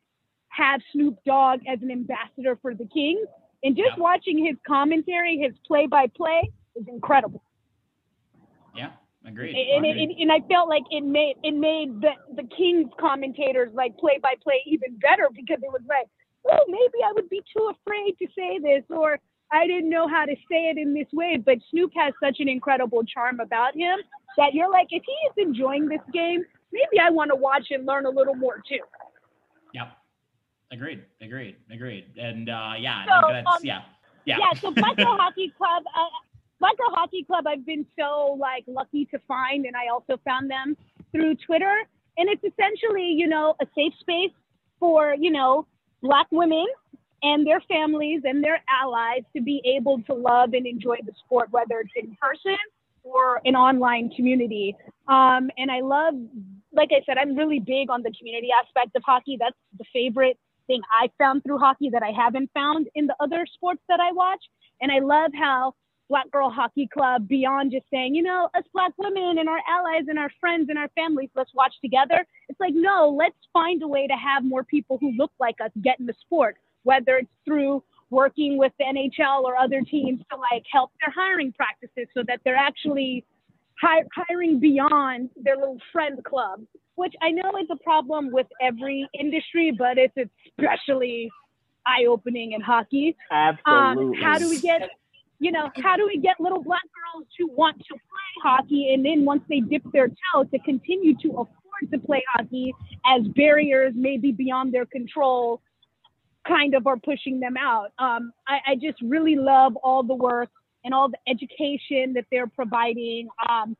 have 0.48 0.80
Snoop 0.92 1.18
Dogg 1.26 1.60
as 1.68 1.80
an 1.82 1.90
ambassador 1.90 2.58
for 2.60 2.74
the 2.74 2.86
Kings 2.86 3.26
and 3.62 3.76
just 3.76 3.90
yeah. 3.96 4.02
watching 4.02 4.44
his 4.44 4.56
commentary, 4.66 5.38
his 5.38 5.54
play 5.66 5.86
by 5.86 6.06
play 6.16 6.50
is 6.76 6.86
incredible. 6.88 7.42
Yeah, 8.74 8.90
agreed. 9.26 9.56
And, 9.56 9.84
agreed. 9.84 10.02
and, 10.02 10.20
and 10.20 10.32
I 10.32 10.46
felt 10.48 10.68
like 10.68 10.84
it 10.90 11.02
made 11.02 11.36
it 11.42 11.54
made 11.54 12.00
the, 12.00 12.12
the 12.36 12.48
Kings 12.56 12.90
commentators 13.00 13.70
like 13.74 13.96
play 13.98 14.18
by 14.22 14.34
play 14.42 14.62
even 14.66 14.96
better 14.98 15.28
because 15.34 15.58
it 15.62 15.72
was 15.72 15.82
like, 15.88 16.06
oh, 16.50 16.64
maybe 16.68 17.04
I 17.04 17.12
would 17.12 17.28
be 17.28 17.42
too 17.56 17.72
afraid 17.72 18.16
to 18.18 18.26
say 18.36 18.58
this 18.58 18.84
or 18.90 19.18
I 19.50 19.66
didn't 19.66 19.90
know 19.90 20.06
how 20.06 20.24
to 20.24 20.34
say 20.50 20.70
it 20.70 20.78
in 20.78 20.94
this 20.94 21.08
way. 21.12 21.38
But 21.44 21.58
Snoop 21.70 21.92
has 21.96 22.12
such 22.22 22.36
an 22.38 22.48
incredible 22.48 23.02
charm 23.04 23.40
about 23.40 23.74
him 23.74 23.98
that 24.36 24.54
you're 24.54 24.70
like, 24.70 24.88
if 24.90 25.02
he 25.04 25.42
is 25.42 25.48
enjoying 25.48 25.88
this 25.88 26.00
game, 26.12 26.44
maybe 26.70 27.00
I 27.02 27.10
want 27.10 27.30
to 27.30 27.36
watch 27.36 27.68
and 27.70 27.86
learn 27.86 28.06
a 28.06 28.10
little 28.10 28.34
more 28.34 28.62
too. 28.68 28.84
Agreed. 30.70 31.02
Agreed. 31.20 31.56
Agreed. 31.70 32.06
And 32.18 32.48
uh, 32.48 32.72
yeah, 32.78 33.04
so, 33.06 33.28
that's 33.32 33.46
um, 33.46 33.58
yeah, 33.62 33.82
yeah. 34.24 34.36
Yeah. 34.38 34.60
So 34.60 34.70
Black 34.70 34.96
Girl 34.96 35.16
Hockey 35.16 35.52
Club, 35.56 35.84
uh, 35.86 36.08
Black 36.60 36.74
Hockey 36.78 37.24
Club, 37.24 37.46
I've 37.46 37.64
been 37.64 37.86
so 37.98 38.36
like 38.38 38.64
lucky 38.66 39.06
to 39.06 39.18
find, 39.26 39.64
and 39.64 39.74
I 39.76 39.88
also 39.92 40.20
found 40.24 40.50
them 40.50 40.76
through 41.12 41.36
Twitter, 41.36 41.82
and 42.18 42.28
it's 42.28 42.44
essentially 42.44 43.08
you 43.16 43.26
know 43.26 43.54
a 43.60 43.66
safe 43.74 43.94
space 44.00 44.32
for 44.78 45.14
you 45.18 45.30
know 45.30 45.66
Black 46.02 46.26
women 46.30 46.66
and 47.22 47.46
their 47.46 47.60
families 47.62 48.22
and 48.24 48.44
their 48.44 48.62
allies 48.68 49.22
to 49.34 49.42
be 49.42 49.62
able 49.64 50.00
to 50.02 50.14
love 50.14 50.52
and 50.52 50.66
enjoy 50.66 50.96
the 51.04 51.12
sport, 51.24 51.48
whether 51.50 51.80
it's 51.80 51.90
in 51.96 52.16
person 52.20 52.56
or 53.02 53.40
an 53.44 53.56
online 53.56 54.10
community. 54.10 54.76
Um, 55.08 55.50
and 55.56 55.70
I 55.70 55.80
love, 55.80 56.14
like 56.72 56.90
I 56.92 57.02
said, 57.06 57.18
I'm 57.18 57.34
really 57.34 57.58
big 57.58 57.90
on 57.90 58.02
the 58.02 58.12
community 58.16 58.50
aspect 58.62 58.94
of 58.94 59.02
hockey. 59.04 59.36
That's 59.40 59.56
the 59.78 59.84
favorite 59.92 60.38
thing 60.68 60.82
I 60.92 61.10
found 61.18 61.42
through 61.42 61.58
hockey 61.58 61.90
that 61.90 62.04
I 62.04 62.12
haven't 62.12 62.50
found 62.54 62.86
in 62.94 63.08
the 63.08 63.16
other 63.18 63.44
sports 63.52 63.82
that 63.88 63.98
I 63.98 64.12
watch. 64.12 64.42
And 64.80 64.92
I 64.92 65.00
love 65.00 65.32
how 65.34 65.74
Black 66.08 66.30
Girl 66.30 66.50
Hockey 66.50 66.88
Club 66.92 67.28
beyond 67.28 67.72
just 67.72 67.84
saying, 67.92 68.14
you 68.14 68.22
know, 68.22 68.48
us 68.54 68.64
Black 68.72 68.92
women 68.96 69.38
and 69.38 69.48
our 69.48 69.60
allies 69.68 70.04
and 70.08 70.18
our 70.18 70.30
friends 70.40 70.68
and 70.68 70.78
our 70.78 70.88
families, 70.94 71.30
let's 71.34 71.52
watch 71.54 71.74
together. 71.82 72.24
It's 72.48 72.60
like, 72.60 72.74
no, 72.74 73.14
let's 73.18 73.36
find 73.52 73.82
a 73.82 73.88
way 73.88 74.06
to 74.06 74.14
have 74.14 74.44
more 74.44 74.64
people 74.64 74.98
who 75.00 75.12
look 75.16 75.32
like 75.40 75.56
us 75.62 75.70
get 75.82 76.00
in 76.00 76.06
the 76.06 76.14
sport, 76.20 76.56
whether 76.84 77.16
it's 77.16 77.30
through 77.44 77.82
working 78.10 78.56
with 78.56 78.72
the 78.78 78.84
NHL 78.84 79.42
or 79.42 79.56
other 79.56 79.82
teams 79.82 80.20
to 80.30 80.36
like 80.38 80.64
help 80.72 80.92
their 81.00 81.12
hiring 81.12 81.52
practices 81.52 82.06
so 82.14 82.22
that 82.26 82.40
they're 82.44 82.56
actually 82.56 83.24
hi- 83.80 84.04
hiring 84.14 84.60
beyond 84.60 85.30
their 85.36 85.56
little 85.56 85.78
friend 85.92 86.22
club, 86.24 86.62
which 86.96 87.14
I 87.22 87.30
know 87.30 87.52
is 87.60 87.68
a 87.70 87.76
problem 87.76 88.30
with 88.30 88.46
every 88.60 89.08
industry, 89.18 89.72
but 89.76 89.98
it's 89.98 90.16
especially 90.58 91.30
eye 91.86 92.06
opening 92.08 92.52
in 92.52 92.60
hockey. 92.60 93.16
Absolutely. 93.30 94.18
Um, 94.18 94.22
how 94.22 94.38
do 94.38 94.48
we 94.48 94.60
get 94.60 94.88
you 95.40 95.52
know, 95.52 95.70
how 95.84 95.96
do 95.96 96.04
we 96.06 96.18
get 96.18 96.40
little 96.40 96.62
black 96.62 96.82
girls 96.82 97.26
to 97.38 97.46
want 97.46 97.78
to 97.78 97.94
play 97.94 98.42
hockey 98.42 98.92
and 98.92 99.04
then 99.04 99.24
once 99.24 99.42
they 99.48 99.60
dip 99.60 99.82
their 99.92 100.08
toe 100.08 100.44
to 100.44 100.58
continue 100.60 101.14
to 101.22 101.28
afford 101.30 101.92
to 101.92 101.98
play 102.00 102.24
hockey 102.34 102.74
as 103.06 103.26
barriers 103.36 103.92
maybe 103.94 104.32
beyond 104.32 104.74
their 104.74 104.86
control 104.86 105.60
kind 106.46 106.74
of 106.74 106.86
are 106.86 106.96
pushing 106.96 107.40
them 107.40 107.56
out. 107.56 107.92
Um, 107.98 108.32
I, 108.48 108.72
I, 108.72 108.74
just 108.74 109.00
really 109.02 109.36
love 109.36 109.76
all 109.76 110.02
the 110.02 110.14
work 110.14 110.48
and 110.84 110.94
all 110.94 111.08
the 111.08 111.18
education 111.28 112.12
that 112.14 112.24
they're 112.30 112.46
providing. 112.46 113.28
Um, 113.48 113.76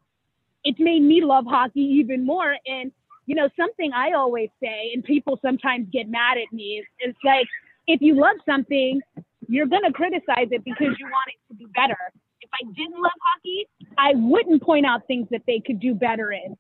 it's 0.65 0.79
made 0.81 1.03
me 1.03 1.23
love 1.23 1.45
hockey 1.47 1.81
even 1.81 2.27
more. 2.27 2.57
And, 2.67 2.93
you 3.27 3.35
know, 3.35 3.49
something 3.57 3.93
I 3.93 4.13
always 4.13 4.51
say, 4.63 4.91
and 4.95 5.05
people 5.05 5.39
sometimes 5.43 5.89
get 5.93 6.09
mad 6.09 6.39
at 6.39 6.53
me, 6.53 6.83
is, 6.83 7.11
is 7.11 7.15
like, 7.25 7.47
if 7.87 8.03
you 8.03 8.15
love 8.15 8.37
something, 8.45 9.01
you're 9.49 9.67
going 9.67 9.85
to 9.85 9.93
criticize 9.93 10.49
it 10.51 10.65
because 10.65 10.95
you 10.99 11.07
want 11.07 11.29
it 11.29 11.39
to 11.49 11.55
be 11.55 11.67
better. 11.75 11.97
If 12.41 12.51
I 12.53 12.71
didn't 12.77 13.01
love 13.01 13.13
hockey, 13.23 13.67
I 13.97 14.13
wouldn't 14.15 14.63
point 14.63 14.87
out 14.87 15.07
things 15.07 15.27
that 15.31 15.43
they 15.47 15.61
could 15.65 15.81
do 15.81 15.95
better 15.95 16.33
in. 16.33 16.57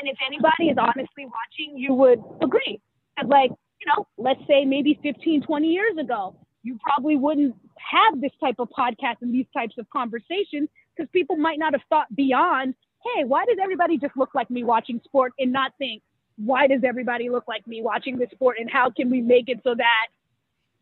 And 0.00 0.08
if 0.08 0.16
anybody 0.26 0.70
is 0.70 0.76
honestly 0.78 1.26
watching, 1.26 1.78
you 1.78 1.94
would 1.94 2.22
agree. 2.42 2.80
Like, 3.24 3.50
you 3.50 3.86
know, 3.86 4.06
let's 4.16 4.40
say 4.48 4.64
maybe 4.64 4.98
15, 5.02 5.42
20 5.42 5.68
years 5.68 5.96
ago, 5.98 6.34
you 6.64 6.78
probably 6.82 7.16
wouldn't 7.16 7.54
have 7.76 8.20
this 8.20 8.32
type 8.40 8.56
of 8.58 8.68
podcast 8.76 9.16
and 9.20 9.32
these 9.32 9.46
types 9.54 9.74
of 9.78 9.88
conversations 9.90 10.68
because 10.96 11.08
people 11.12 11.36
might 11.36 11.58
not 11.58 11.74
have 11.74 11.82
thought 11.88 12.06
beyond, 12.16 12.74
hey, 13.04 13.24
why 13.24 13.44
does 13.44 13.58
everybody 13.62 13.98
just 13.98 14.16
look 14.16 14.30
like 14.34 14.50
me 14.50 14.64
watching 14.64 15.00
sport 15.04 15.32
and 15.38 15.52
not 15.52 15.72
think, 15.78 16.02
why 16.36 16.66
does 16.66 16.80
everybody 16.82 17.28
look 17.28 17.44
like 17.46 17.66
me 17.66 17.82
watching 17.82 18.18
this 18.18 18.30
sport 18.30 18.56
and 18.58 18.68
how 18.70 18.90
can 18.90 19.10
we 19.10 19.20
make 19.20 19.48
it 19.48 19.60
so 19.62 19.74
that 19.74 20.06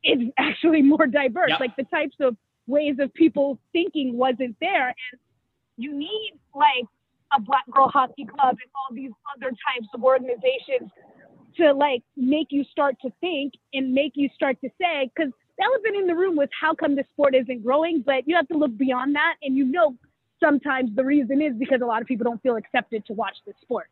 it's 0.02 0.32
actually 0.38 0.82
more 0.82 1.06
diverse. 1.06 1.50
Yep. 1.50 1.60
Like 1.60 1.76
the 1.76 1.84
types 1.84 2.16
of 2.20 2.36
ways 2.66 2.96
of 3.00 3.12
people 3.12 3.58
thinking 3.72 4.16
wasn't 4.16 4.56
there. 4.60 4.88
And 4.88 5.20
you 5.76 5.92
need 5.92 6.34
like 6.54 6.86
a 7.36 7.40
black 7.40 7.64
girl 7.70 7.88
hockey 7.88 8.24
club 8.24 8.50
and 8.50 8.70
all 8.76 8.94
these 8.94 9.10
other 9.36 9.50
types 9.50 9.88
of 9.94 10.04
organizations 10.04 10.90
to 11.56 11.72
like 11.72 12.02
make 12.16 12.48
you 12.50 12.64
start 12.70 12.96
to 13.02 13.10
think 13.20 13.54
and 13.74 13.92
make 13.92 14.12
you 14.14 14.28
start 14.34 14.58
to 14.62 14.70
say, 14.80 15.10
because 15.14 15.32
the 15.58 15.64
elephant 15.64 15.96
in 15.96 16.06
the 16.06 16.14
room 16.14 16.36
was 16.36 16.48
how 16.58 16.74
come 16.74 16.96
the 16.96 17.04
sport 17.12 17.34
isn't 17.34 17.62
growing? 17.62 18.02
But 18.04 18.26
you 18.26 18.36
have 18.36 18.48
to 18.48 18.56
look 18.56 18.76
beyond 18.76 19.14
that. 19.14 19.34
And 19.42 19.56
you 19.56 19.64
know, 19.64 19.96
sometimes 20.42 20.94
the 20.94 21.04
reason 21.04 21.42
is 21.42 21.54
because 21.58 21.80
a 21.82 21.86
lot 21.86 22.02
of 22.02 22.08
people 22.08 22.24
don't 22.24 22.42
feel 22.42 22.56
accepted 22.56 23.06
to 23.06 23.12
watch 23.12 23.36
the 23.46 23.52
sport. 23.60 23.88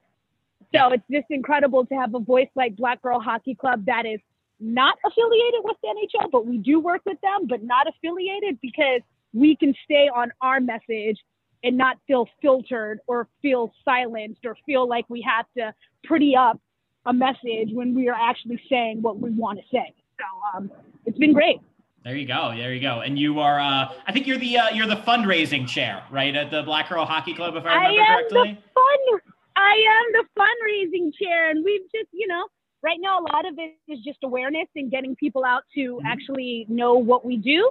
So 0.75 0.93
it's 0.93 1.05
just 1.11 1.27
incredible 1.31 1.85
to 1.87 1.95
have 1.95 2.15
a 2.15 2.21
voice 2.21 2.49
like 2.55 2.77
Black 2.77 3.03
Girl 3.03 3.21
Hockey 3.21 3.55
Club 3.55 3.87
that 3.87 4.07
is 4.07 4.21
not 4.61 4.99
affiliated 5.05 5.61
with 5.65 5.77
the 5.83 5.89
NHL, 5.89 6.31
but 6.31 6.47
we 6.47 6.59
do 6.59 6.81
work 6.81 7.03
with 7.07 7.21
them, 7.23 7.47
but 7.49 7.63
not 7.63 7.87
affiliated 7.89 8.61
because 8.61 9.01
we 9.33 9.57
can 9.57 9.75
stay 9.85 10.09
on 10.15 10.31
our 10.41 10.61
message 10.61 11.19
and 11.65 11.77
not 11.77 11.99
feel 12.07 12.29
filtered 12.41 13.01
or 13.07 13.27
feel 13.43 13.73
silenced 13.85 14.45
or 14.45 14.57
feel 14.67 14.89
like 14.89 15.05
we 15.09 15.23
have 15.23 15.47
to 15.57 15.75
pretty 16.05 16.37
up 16.37 16.61
a 17.07 17.13
message 17.13 17.71
when 17.73 17.95
we 17.95 18.09
are 18.09 18.17
actually 18.17 18.61
saying 18.69 19.03
what 19.03 19.19
we 19.19 19.31
want 19.31 19.59
to 19.59 19.65
say. 19.73 19.93
So 20.19 20.59
um, 20.59 20.71
it's 21.07 21.19
been 21.19 21.33
great. 21.33 21.61
There 22.05 22.17
you 22.17 22.27
go. 22.27 22.53
There 22.57 22.73
you 22.73 22.81
go. 22.81 23.01
And 23.01 23.19
you 23.19 23.41
are, 23.41 23.61
uh, 23.61 23.93
I 24.07 24.13
think 24.13 24.27
you're 24.27 24.39
the 24.39 24.57
uh, 24.57 24.71
you're 24.71 24.87
the 24.87 24.97
fundraising 24.97 25.69
chair, 25.69 26.03
right, 26.11 26.35
at 26.35 26.51
the 26.51 26.63
Black 26.63 26.89
Girl 26.89 27.05
Hockey 27.05 27.35
Club, 27.35 27.57
if 27.57 27.65
I 27.65 27.75
remember 27.75 28.01
I 28.01 28.05
am 28.05 28.17
correctly. 28.17 28.53
The 28.53 28.71
fun, 28.75 29.21
I 29.57 29.85
am 29.91 30.13
the 30.13 30.25
fundraising 30.39 31.13
chair, 31.15 31.51
and 31.51 31.63
we've 31.63 31.83
just, 31.95 32.09
you 32.13 32.27
know, 32.27 32.47
right 32.83 32.99
now 33.01 33.21
a 33.21 33.25
lot 33.33 33.47
of 33.47 33.59
it 33.59 33.77
is 33.89 34.01
just 34.05 34.19
awareness 34.25 34.67
and 34.77 34.91
getting 34.91 35.15
people 35.17 35.45
out 35.45 35.63
to 35.75 35.81
mm-hmm. 35.81 36.07
actually 36.07 36.67
know 36.69 36.95
what 36.95 37.25
we 37.25 37.37
do 37.37 37.71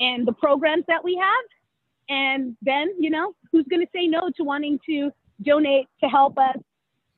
and 0.00 0.26
the 0.26 0.32
programs 0.32 0.84
that 0.88 1.02
we 1.02 1.16
have 1.16 1.44
and 2.08 2.56
then 2.62 2.90
you 2.98 3.10
know 3.10 3.34
who's 3.50 3.66
going 3.70 3.80
to 3.80 3.90
say 3.94 4.06
no 4.06 4.30
to 4.36 4.44
wanting 4.44 4.78
to 4.86 5.10
donate 5.42 5.86
to 6.02 6.08
help 6.08 6.36
us 6.38 6.56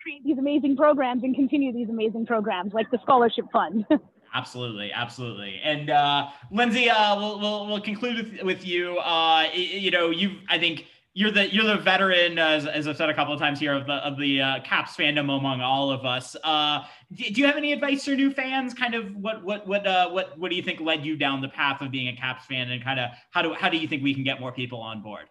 create 0.02 0.22
these 0.24 0.38
amazing 0.38 0.76
programs 0.76 1.22
and 1.24 1.34
continue 1.34 1.72
these 1.72 1.88
amazing 1.88 2.26
programs 2.26 2.72
like 2.72 2.90
the 2.90 2.98
scholarship 3.02 3.44
fund 3.52 3.84
Absolutely, 4.34 4.90
absolutely. 4.92 5.60
And 5.62 5.90
uh, 5.90 6.28
Lindsey, 6.50 6.90
uh, 6.90 7.16
we'll, 7.16 7.38
we'll, 7.38 7.66
we'll 7.68 7.80
conclude 7.80 8.32
with, 8.32 8.42
with 8.42 8.66
you. 8.66 8.98
Uh, 8.98 9.46
you 9.54 9.92
know, 9.92 10.10
you've 10.10 10.38
I 10.48 10.58
think 10.58 10.86
you're 11.12 11.30
the 11.30 11.54
you're 11.54 11.64
the 11.64 11.76
veteran, 11.76 12.36
as, 12.40 12.66
as 12.66 12.88
I've 12.88 12.96
said 12.96 13.08
a 13.08 13.14
couple 13.14 13.32
of 13.32 13.38
times 13.38 13.60
here, 13.60 13.72
of 13.72 13.86
the 13.86 13.94
of 13.94 14.18
the 14.18 14.42
uh, 14.42 14.60
Caps 14.64 14.96
fandom 14.96 15.36
among 15.36 15.60
all 15.60 15.92
of 15.92 16.04
us. 16.04 16.34
Uh, 16.42 16.82
do, 17.12 17.30
do, 17.30 17.40
you 17.40 17.46
have 17.46 17.56
any 17.56 17.72
advice 17.72 18.04
for 18.04 18.16
new 18.16 18.32
fans? 18.32 18.74
Kind 18.74 18.96
of 18.96 19.14
what 19.14 19.44
what 19.44 19.68
what 19.68 19.86
uh, 19.86 20.10
what 20.10 20.36
what 20.36 20.50
do 20.50 20.56
you 20.56 20.62
think 20.62 20.80
led 20.80 21.06
you 21.06 21.16
down 21.16 21.40
the 21.40 21.48
path 21.48 21.80
of 21.80 21.92
being 21.92 22.08
a 22.08 22.16
Caps 22.16 22.44
fan, 22.46 22.68
and 22.72 22.82
kind 22.82 22.98
of 22.98 23.10
how 23.30 23.40
do 23.40 23.54
how 23.54 23.68
do 23.68 23.76
you 23.76 23.86
think 23.86 24.02
we 24.02 24.12
can 24.12 24.24
get 24.24 24.40
more 24.40 24.50
people 24.50 24.80
on 24.80 25.00
board? 25.00 25.26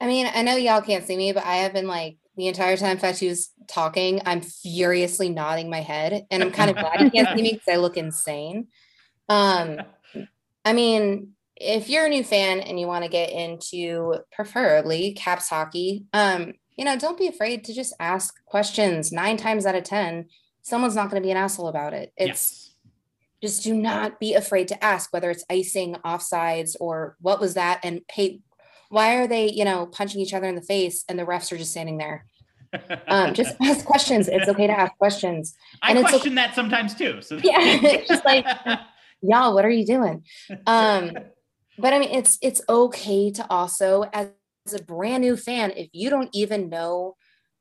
I 0.00 0.08
mean, 0.08 0.28
I 0.34 0.42
know 0.42 0.56
y'all 0.56 0.82
can't 0.82 1.06
see 1.06 1.16
me, 1.16 1.30
but 1.30 1.44
I 1.44 1.58
have 1.58 1.72
been 1.72 1.86
like 1.86 2.16
the 2.36 2.48
entire 2.48 2.76
time 2.76 2.98
Fatou's 2.98 3.50
talking, 3.68 4.20
I'm 4.26 4.40
furiously 4.40 5.28
nodding 5.28 5.70
my 5.70 5.80
head, 5.80 6.26
and 6.30 6.42
I'm 6.42 6.50
kind 6.50 6.70
of 6.70 6.76
glad 6.76 7.00
you 7.00 7.10
can't 7.10 7.36
see 7.36 7.42
me 7.42 7.52
because 7.54 7.68
I 7.68 7.76
look 7.76 7.96
insane. 7.96 8.68
Um, 9.28 9.80
I 10.64 10.72
mean, 10.72 11.34
if 11.56 11.88
you're 11.88 12.06
a 12.06 12.08
new 12.08 12.24
fan 12.24 12.60
and 12.60 12.80
you 12.80 12.86
want 12.86 13.04
to 13.04 13.10
get 13.10 13.30
into 13.30 14.16
preferably 14.32 15.12
caps 15.12 15.48
hockey, 15.48 16.04
um, 16.12 16.54
you 16.76 16.84
know, 16.84 16.98
don't 16.98 17.18
be 17.18 17.28
afraid 17.28 17.64
to 17.64 17.74
just 17.74 17.94
ask 18.00 18.44
questions. 18.46 19.12
Nine 19.12 19.36
times 19.36 19.64
out 19.64 19.76
of 19.76 19.84
10, 19.84 20.26
someone's 20.62 20.96
not 20.96 21.10
going 21.10 21.22
to 21.22 21.26
be 21.26 21.30
an 21.30 21.36
asshole 21.36 21.68
about 21.68 21.94
it. 21.94 22.12
It's 22.16 22.74
yes. 23.42 23.52
just 23.52 23.62
do 23.62 23.74
not 23.74 24.18
be 24.18 24.34
afraid 24.34 24.68
to 24.68 24.84
ask 24.84 25.12
whether 25.12 25.30
it's 25.30 25.44
icing, 25.48 25.94
offsides, 26.04 26.74
or 26.80 27.16
what 27.20 27.40
was 27.40 27.54
that? 27.54 27.80
And 27.84 28.00
hey, 28.10 28.40
why 28.88 29.16
are 29.16 29.26
they, 29.26 29.50
you 29.50 29.64
know, 29.64 29.86
punching 29.86 30.20
each 30.20 30.34
other 30.34 30.46
in 30.46 30.54
the 30.54 30.62
face 30.62 31.04
and 31.08 31.18
the 31.18 31.24
refs 31.24 31.52
are 31.52 31.56
just 31.56 31.70
standing 31.70 31.98
there? 31.98 32.26
um, 33.08 33.34
just 33.34 33.56
ask 33.62 33.84
questions. 33.84 34.28
It's 34.28 34.48
okay 34.48 34.66
to 34.66 34.78
ask 34.78 34.96
questions. 34.96 35.56
I 35.82 35.92
and 35.92 36.00
question 36.00 36.32
okay. 36.32 36.34
that 36.34 36.54
sometimes 36.54 36.94
too. 36.94 37.22
So 37.22 37.36
yeah, 37.42 37.58
it's 37.60 38.08
just 38.08 38.24
like, 38.24 38.46
y'all, 39.22 39.54
what 39.54 39.64
are 39.64 39.70
you 39.70 39.86
doing? 39.86 40.24
Um, 40.66 41.12
but 41.78 41.92
I 41.92 41.98
mean, 41.98 42.10
it's 42.10 42.38
it's 42.42 42.62
okay 42.68 43.30
to 43.32 43.46
also 43.50 44.02
as, 44.12 44.28
as 44.66 44.74
a 44.74 44.82
brand 44.82 45.22
new 45.22 45.36
fan, 45.36 45.72
if 45.76 45.88
you 45.92 46.10
don't 46.10 46.30
even 46.32 46.68
know, 46.68 47.16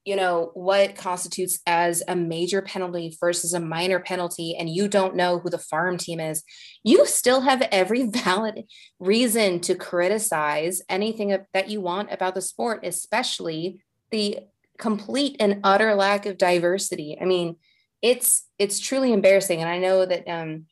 you 0.05 0.15
know, 0.15 0.51
what 0.53 0.95
constitutes 0.95 1.59
as 1.65 2.03
a 2.07 2.15
major 2.15 2.61
penalty 2.61 3.15
versus 3.19 3.53
a 3.53 3.59
minor 3.59 3.99
penalty, 3.99 4.55
and 4.55 4.69
you 4.69 4.87
don't 4.87 5.15
know 5.15 5.39
who 5.39 5.49
the 5.49 5.57
farm 5.57 5.97
team 5.97 6.19
is, 6.19 6.43
you 6.83 7.05
still 7.05 7.41
have 7.41 7.61
every 7.71 8.03
valid 8.07 8.65
reason 8.99 9.59
to 9.61 9.75
criticize 9.75 10.81
anything 10.89 11.37
that 11.53 11.69
you 11.69 11.81
want 11.81 12.11
about 12.11 12.35
the 12.35 12.41
sport, 12.41 12.81
especially 12.83 13.81
the 14.11 14.39
complete 14.77 15.37
and 15.39 15.61
utter 15.63 15.95
lack 15.95 16.25
of 16.25 16.37
diversity. 16.37 17.17
I 17.19 17.25
mean, 17.25 17.55
it's 18.01 18.45
it's 18.59 18.79
truly 18.79 19.13
embarrassing, 19.13 19.61
and 19.61 19.69
I 19.69 19.79
know 19.79 20.05
that 20.05 20.27
um, 20.27 20.65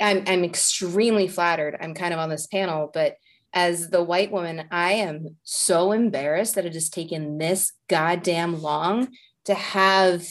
I'm 0.00 0.22
I'm 0.26 0.44
extremely 0.44 1.26
flattered. 1.26 1.76
I'm 1.80 1.94
kind 1.94 2.14
of 2.14 2.20
on 2.20 2.28
this 2.28 2.46
panel, 2.46 2.90
but 2.94 3.16
as 3.56 3.88
the 3.88 4.02
white 4.02 4.30
woman, 4.30 4.64
I 4.70 4.92
am 4.92 5.38
so 5.42 5.92
embarrassed 5.92 6.56
that 6.56 6.66
it 6.66 6.74
has 6.74 6.90
taken 6.90 7.38
this 7.38 7.72
goddamn 7.88 8.60
long 8.60 9.08
to 9.46 9.54
have, 9.54 10.28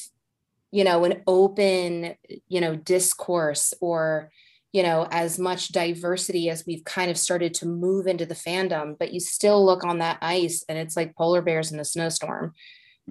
you 0.69 0.83
know, 0.83 1.05
an 1.05 1.23
open, 1.25 2.13
you 2.47 2.61
know, 2.61 2.75
discourse 2.75 3.73
or, 3.81 4.29
you 4.73 4.83
know, 4.83 5.07
as 5.09 5.39
much 5.39 5.69
diversity 5.69 6.51
as 6.51 6.65
we've 6.67 6.83
kind 6.83 7.09
of 7.09 7.17
started 7.17 7.55
to 7.55 7.65
move 7.65 8.05
into 8.05 8.27
the 8.27 8.35
fandom, 8.35 8.95
but 8.99 9.11
you 9.11 9.19
still 9.19 9.65
look 9.65 9.83
on 9.83 9.97
that 9.97 10.19
ice 10.21 10.63
and 10.69 10.77
it's 10.77 10.95
like 10.95 11.15
polar 11.15 11.41
bears 11.41 11.71
in 11.71 11.79
a 11.79 11.85
snowstorm. 11.85 12.53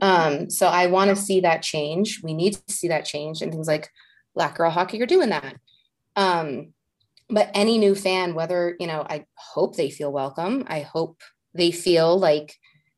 Um, 0.00 0.48
so 0.48 0.68
I 0.68 0.86
want 0.86 1.10
to 1.10 1.16
see 1.16 1.40
that 1.40 1.62
change. 1.62 2.20
We 2.22 2.34
need 2.34 2.54
to 2.54 2.72
see 2.72 2.86
that 2.86 3.04
change 3.04 3.42
and 3.42 3.50
things 3.50 3.66
like 3.66 3.90
Black 4.36 4.56
Girl 4.56 4.70
Hockey 4.70 5.02
are 5.02 5.06
doing 5.06 5.30
that. 5.30 5.56
Um, 6.14 6.73
but 7.28 7.50
any 7.54 7.78
new 7.78 7.94
fan, 7.94 8.34
whether, 8.34 8.76
you 8.78 8.86
know, 8.86 9.06
I 9.08 9.26
hope 9.34 9.76
they 9.76 9.90
feel 9.90 10.12
welcome. 10.12 10.64
I 10.66 10.80
hope 10.80 11.20
they 11.54 11.70
feel 11.70 12.18
like 12.18 12.54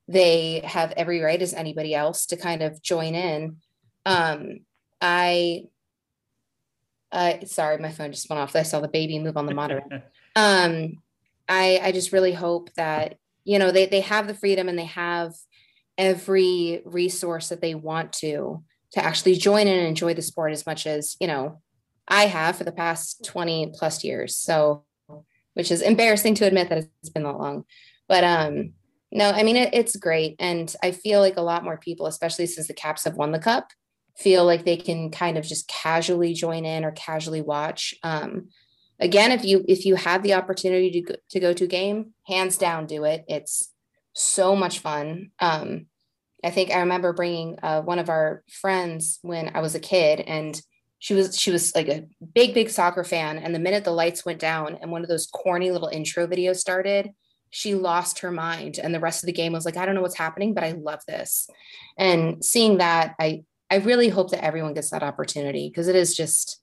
they 0.09 0.61
have 0.65 0.93
every 0.93 1.21
right 1.21 1.41
as 1.41 1.55
anybody 1.55 1.95
else 1.95 2.27
to 2.27 2.37
kind 2.37 2.63
of 2.63 2.83
join 2.83 3.15
in. 3.15 3.57
Um, 4.05 4.61
I, 5.01 5.65
uh, 7.13 7.45
sorry, 7.45 7.79
my 7.79 7.91
phone 7.91 8.13
just 8.13 8.29
went 8.29 8.41
off. 8.41 8.57
I 8.57 8.63
saw 8.63 8.81
the 8.81 8.89
baby 8.89 9.19
move 9.19 9.37
on 9.37 9.47
the 9.47 9.55
monitor. 9.55 9.83
um, 10.37 10.95
I, 11.49 11.81
I 11.83 11.93
just 11.93 12.13
really 12.13 12.33
hope 12.33 12.73
that, 12.75 13.17
you 13.45 13.59
know, 13.59 13.71
they 13.71 13.87
they 13.87 14.01
have 14.01 14.27
the 14.27 14.35
freedom 14.35 14.69
and 14.69 14.79
they 14.79 14.87
have 14.87 15.33
every 15.99 16.83
resource 16.85 17.49
that 17.49 17.61
they 17.61 17.75
want 17.75 18.13
to 18.13 18.63
to 18.93 19.05
actually 19.05 19.37
join 19.37 19.67
in 19.67 19.79
and 19.79 19.87
enjoy 19.87 20.15
the 20.15 20.23
sport 20.23 20.53
as 20.53 20.67
much 20.67 20.87
as 20.87 21.17
you 21.21 21.27
know 21.27 21.61
I 22.09 22.27
have 22.27 22.57
for 22.57 22.65
the 22.65 22.73
past 22.73 23.25
20 23.25 23.73
plus 23.75 24.05
years. 24.05 24.37
So, 24.39 24.85
which 25.55 25.71
is 25.71 25.83
embarrassing 25.83 26.35
to 26.37 26.47
admit 26.47 26.69
that 26.69 26.79
it's 26.79 27.11
been 27.11 27.23
that 27.23 27.39
long. 27.39 27.65
But 28.09 28.25
um, 28.25 28.75
no, 29.11 29.31
I 29.31 29.43
mean, 29.43 29.57
it, 29.57 29.71
it's 29.73 29.97
great. 29.97 30.37
And 30.39 30.75
I 30.83 30.91
feel 30.91 31.21
like 31.21 31.37
a 31.37 31.43
lot 31.43 31.65
more 31.65 31.79
people, 31.79 32.07
especially 32.07 32.47
since 32.47 32.69
the 32.69 32.75
Caps 32.75 33.05
have 33.05 33.15
won 33.15 33.33
the 33.33 33.39
cup, 33.39 33.69
feel 34.17 34.45
like 34.45 34.65
they 34.65 34.77
can 34.77 35.11
kind 35.11 35.37
of 35.39 35.45
just 35.45 35.69
casually 35.69 36.35
join 36.35 36.65
in 36.65 36.85
or 36.85 36.93
casually 36.93 37.43
watch. 37.43 37.95
Um, 38.03 38.49
again, 38.99 39.33
if 39.33 39.45
you 39.45 39.65
if 39.69 39.85
you 39.85 39.97
have 39.97 40.23
the 40.23 40.35
opportunity 40.35 40.91
to 40.91 41.01
go, 41.01 41.15
to 41.31 41.41
go 41.41 41.53
to 41.53 41.65
a 41.65 41.69
game, 41.69 42.15
hands 42.27 42.57
down, 42.57 42.87
do 42.87 43.05
it. 43.05 43.25
It's 43.29 43.73
so 44.15 44.57
much 44.57 44.79
fun. 44.79 45.31
Um, 45.41 45.87
I 46.45 46.51
think 46.51 46.71
I 46.71 46.81
remember 46.81 47.13
bringing 47.13 47.59
uh, 47.63 47.83
one 47.83 47.99
of 47.99 48.09
our 48.09 48.43
friends 48.51 49.19
when 49.23 49.51
I 49.55 49.61
was 49.61 49.75
a 49.75 49.81
kid, 49.81 50.21
and 50.21 50.61
she 50.99 51.15
was 51.15 51.39
she 51.39 51.51
was 51.51 51.75
like 51.75 51.89
a 51.89 52.07
big 52.35 52.55
big 52.55 52.71
soccer 52.71 53.05
fan 53.05 53.39
and 53.39 53.55
the 53.55 53.59
minute 53.59 53.85
the 53.85 53.91
lights 53.91 54.25
went 54.25 54.39
down 54.39 54.79
and 54.81 54.91
one 54.91 55.03
of 55.03 55.09
those 55.09 55.27
corny 55.27 55.71
little 55.71 55.89
intro 55.89 56.27
videos 56.27 56.57
started 56.57 57.11
she 57.51 57.75
lost 57.75 58.21
her 58.21 58.31
mind 58.31 58.79
and 58.79 58.95
the 58.95 59.01
rest 59.01 59.23
of 59.23 59.27
the 59.27 59.33
game 59.33 59.53
was 59.53 59.65
like 59.65 59.77
i 59.77 59.87
don't 59.87 59.95
know 59.95 60.03
what's 60.03 60.17
happening 60.17 60.55
but 60.55 60.65
i 60.65 60.73
love 60.73 61.01
this. 61.07 61.49
And 61.97 62.45
seeing 62.45 62.79
that 62.79 63.15
i 63.19 63.45
i 63.71 63.77
really 63.77 64.09
hope 64.09 64.31
that 64.31 64.45
everyone 64.45 64.75
gets 64.75 64.91
that 64.91 65.03
opportunity 65.03 65.69
because 65.69 65.89
it 65.89 65.97
is 65.97 66.17
just 66.17 66.61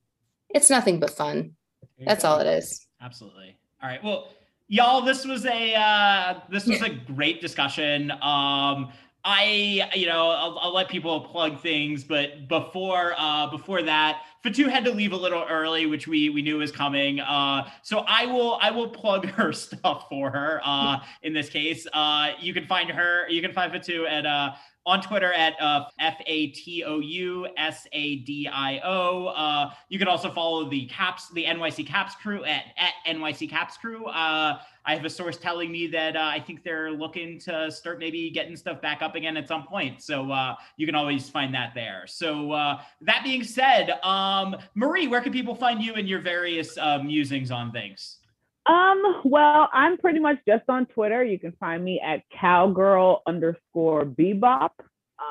it's 0.50 0.70
nothing 0.70 1.00
but 1.00 1.10
fun. 1.10 1.56
That's 2.00 2.24
all 2.24 2.40
it 2.40 2.46
is. 2.46 2.86
Absolutely. 3.02 3.58
All 3.82 3.90
right 3.90 4.04
well 4.04 4.30
y'all 4.68 5.02
this 5.02 5.26
was 5.26 5.46
a 5.46 5.74
uh 5.76 6.40
this 6.50 6.66
was 6.66 6.82
a 6.82 6.90
great 6.90 7.42
discussion. 7.42 8.12
Um 8.22 8.92
I, 9.26 9.90
you 9.96 10.06
know, 10.06 10.32
I'll, 10.32 10.60
I'll, 10.60 10.74
let 10.74 10.90
people 10.90 11.22
plug 11.22 11.62
things, 11.62 12.04
but 12.04 12.50
before 12.50 13.14
uh, 13.18 13.50
before 13.50 13.82
that, 13.84 14.24
Fatou 14.44 14.70
had 14.70 14.84
to 14.84 14.92
leave 14.92 15.14
a 15.14 15.18
little 15.18 15.46
early, 15.50 15.86
which 15.86 16.08
we 16.08 16.30
we 16.30 16.42
knew 16.42 16.58
was 16.58 16.74
coming. 16.74 17.22
Uh, 17.22 17.70
so 17.84 18.00
I 18.00 18.26
will 18.26 18.58
I 18.62 18.72
will 18.72 18.90
plug 18.90 19.26
her 19.38 19.54
stuff 19.54 20.08
for 20.10 20.30
her. 20.30 20.60
Uh, 20.64 21.00
in 21.22 21.32
this 21.32 21.50
case, 21.50 21.88
uh, 21.94 22.32
you 22.42 22.54
can 22.54 22.68
find 22.68 22.90
her. 22.90 23.30
You 23.30 23.42
can 23.42 23.54
find 23.54 23.72
Fatou 23.72 24.10
at 24.10 24.26
uh, 24.26 24.56
on 24.86 25.02
Twitter 25.02 25.32
at 25.34 25.60
uh, 25.62 25.86
F 26.00 26.18
A 26.26 26.48
T 26.48 26.84
O 26.84 27.00
U 27.00 27.48
S 27.58 27.88
A 27.94 28.18
D 28.18 28.48
I 28.52 28.80
O. 28.84 29.28
Uh, 29.28 29.72
you 29.90 29.98
can 29.98 30.08
also 30.08 30.30
follow 30.30 30.70
the 30.70 30.86
Caps, 30.88 31.30
the 31.30 31.46
NYC 31.46 31.88
Caps 31.88 32.16
crew 32.16 32.44
at, 32.44 32.66
at 32.78 32.94
NYC 33.08 33.50
Caps 33.50 33.78
crew. 33.78 34.06
Uh, 34.08 34.60
I 34.86 34.96
have 34.96 35.06
a 35.06 35.10
source 35.10 35.38
telling 35.38 35.72
me 35.72 35.88
that 35.88 36.18
uh, 36.18 36.22
I 36.22 36.40
think 36.40 36.64
they're 36.64 36.92
looking 36.92 37.40
to 37.42 37.72
start 37.72 38.00
maybe 38.00 38.30
getting 38.30 38.58
stuff 38.58 38.82
back 38.82 39.02
up 39.02 39.16
again 39.16 39.38
at 39.38 39.48
some 39.48 39.64
point. 39.64 40.02
So 40.02 40.30
uh, 40.30 40.56
you 40.76 40.86
can 40.86 40.96
always 40.96 41.30
find 41.30 41.54
that 41.56 41.74
there. 41.74 42.04
So 42.06 42.78
that 43.02 43.24
being 43.24 43.44
said, 43.44 43.92
um, 44.04 44.58
Marie, 44.76 45.08
where 45.08 45.22
can 45.22 45.32
people 45.32 45.56
find 45.56 45.82
you 45.82 45.94
and 45.94 46.08
your 46.08 46.20
various 46.20 46.78
musings 47.02 47.50
on 47.50 47.72
things? 47.72 48.18
Um, 48.66 49.22
well, 49.26 49.70
I'm 49.74 49.98
pretty 49.98 50.20
much 50.20 50.38
just 50.48 50.64
on 50.70 50.86
Twitter. 50.88 51.24
You 51.24 51.38
can 51.38 51.52
find 51.60 51.84
me 51.84 52.00
at 52.00 52.24
cowgirl 52.40 53.22
underscore 53.28 54.06
bebop. 54.06 54.70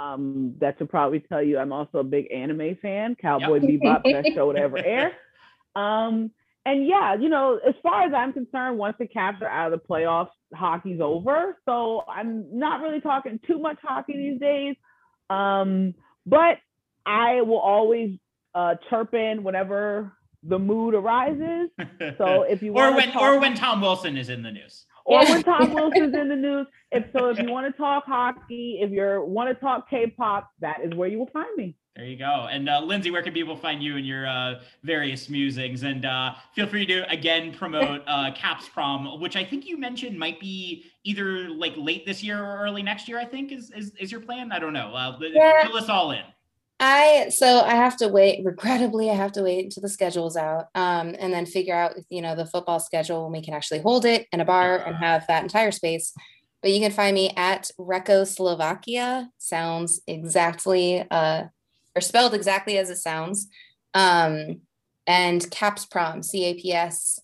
Um, 0.01 0.55
that 0.61 0.77
should 0.79 0.91
probably 0.91 1.21
tell 1.21 1.43
you 1.43 1.59
I'm 1.59 1.73
also 1.73 1.99
a 1.99 2.05
big 2.05 2.31
anime 2.33 2.77
fan. 2.81 3.17
Cowboy 3.21 3.61
yep. 3.61 3.81
Bebop, 3.81 4.05
best 4.05 4.29
show 4.35 4.47
would 4.47 4.57
ever 4.57 4.79
air. 4.79 5.13
Um, 5.75 6.31
and 6.65 6.87
yeah, 6.87 7.15
you 7.15 7.29
know, 7.29 7.59
as 7.67 7.75
far 7.83 8.03
as 8.03 8.13
I'm 8.15 8.33
concerned, 8.33 8.79
once 8.79 8.97
the 8.99 9.07
Caps 9.07 9.43
are 9.43 9.49
out 9.49 9.73
of 9.73 9.81
the 9.81 9.87
playoffs, 9.87 10.31
hockey's 10.55 11.01
over. 11.01 11.57
So 11.65 12.05
I'm 12.09 12.59
not 12.59 12.81
really 12.83 13.01
talking 13.01 13.41
too 13.47 13.59
much 13.59 13.79
hockey 13.83 14.17
these 14.17 14.41
days. 14.41 14.77
Um, 15.29 15.95
but 16.27 16.59
I 17.05 17.41
will 17.41 17.59
always 17.59 18.19
uh, 18.55 18.77
chirp 18.89 19.15
in 19.15 19.43
whenever 19.43 20.13
the 20.43 20.59
mood 20.59 20.95
arises. 20.95 21.71
So 22.19 22.43
if 22.49 22.63
you 22.63 22.73
or 22.73 22.95
when 22.95 23.13
talk, 23.13 23.23
or 23.23 23.39
when 23.39 23.55
Tom 23.55 23.81
Wilson 23.81 24.17
is 24.17 24.29
in 24.29 24.43
the 24.43 24.51
news. 24.51 24.87
Or 25.05 25.21
when 25.25 25.43
Tom 25.45 25.73
Wilson's 25.73 26.15
in 26.15 26.29
the 26.29 26.37
news. 26.37 26.67
If 26.91 27.07
so 27.13 27.31
if 27.31 27.39
you 27.39 27.51
want 27.51 27.73
to 27.73 27.77
talk 27.77 28.05
hockey, 28.05 28.79
if 28.81 28.91
you 28.91 29.25
want 29.27 29.49
to 29.49 29.55
talk 29.55 29.89
K-pop, 29.89 30.51
that 30.61 30.81
is 30.85 30.95
where 30.95 31.09
you 31.09 31.19
will 31.19 31.31
find 31.33 31.55
me. 31.57 31.77
There 31.97 32.07
you 32.07 32.17
go. 32.17 32.49
And 32.51 32.71
uh, 32.71 32.81
Lindsey, 32.81 33.11
where 33.11 33.23
can 33.23 33.35
people 33.35 33.55
find 33.55 33.83
you 33.83 33.99
and 33.99 34.07
your 34.07 34.27
uh, 34.27 34.61
various 34.83 35.29
musings? 35.29 35.83
And 35.83 36.07
uh, 36.07 36.35
feel 36.55 36.67
free 36.67 36.87
to 36.87 37.09
again 37.11 37.53
promote 37.53 38.03
uh, 38.07 38.33
Caps 38.35 38.69
Prom, 38.69 39.21
which 39.21 39.37
I 39.37 39.45
think 39.45 39.67
you 39.67 39.77
mentioned 39.77 40.19
might 40.19 40.41
be 40.41 40.87
either 41.05 41.51
like 41.51 41.75
late 41.77 42.07
this 42.07 42.23
year 42.23 42.43
or 42.43 42.61
early 42.61 42.83
next 42.83 43.09
year. 43.09 43.19
I 43.19 43.27
think 43.27 43.53
is 43.53 43.71
is, 43.73 43.93
is 44.01 44.11
your 44.11 44.23
plan. 44.23 44.53
I 44.53 44.59
don't 44.59 44.73
know. 44.73 44.95
Uh, 44.95 45.19
yeah. 45.21 45.67
Fill 45.67 45.77
us 45.77 45.91
all 45.91 46.13
in. 46.13 46.23
I 46.85 47.29
so 47.29 47.61
I 47.61 47.77
have 47.77 47.97
to 47.99 48.09
wait. 48.09 48.45
Regrettably, 48.45 49.09
I 49.09 49.15
have 49.15 49.31
to 49.33 49.43
wait 49.45 49.65
until 49.65 49.83
the 49.83 49.89
schedule's 49.89 50.37
out, 50.37 50.67
um, 50.75 51.15
and 51.17 51.33
then 51.33 51.47
figure 51.47 51.77
out 51.77 51.93
you 52.11 52.21
know 52.21 52.35
the 52.35 52.45
football 52.45 52.81
schedule 52.81 53.23
when 53.23 53.33
we 53.33 53.45
can 53.45 53.55
actually 53.55 53.81
hold 53.81 54.05
it 54.05 54.27
in 54.33 54.41
a 54.41 54.45
bar 54.45 54.79
and 54.85 54.97
have 54.97 55.25
that 55.29 55.45
entire 55.45 55.71
space. 55.71 56.13
But 56.61 56.73
you 56.73 56.81
can 56.81 56.91
find 56.91 57.15
me 57.15 57.31
at 57.37 57.71
Reko 57.79 58.27
Slovakia. 58.27 59.31
Sounds 59.39 60.01
exactly 60.09 61.07
uh, 61.09 61.45
or 61.95 62.01
spelled 62.01 62.35
exactly 62.35 62.77
as 62.79 62.91
it 62.91 62.97
sounds. 62.99 63.49
Um, 63.95 64.63
and 65.07 65.49
Caps 65.53 65.87
Prom, 65.87 66.25
C 66.25 66.45
A 66.47 66.55
P 66.55 66.73
S 66.73 67.21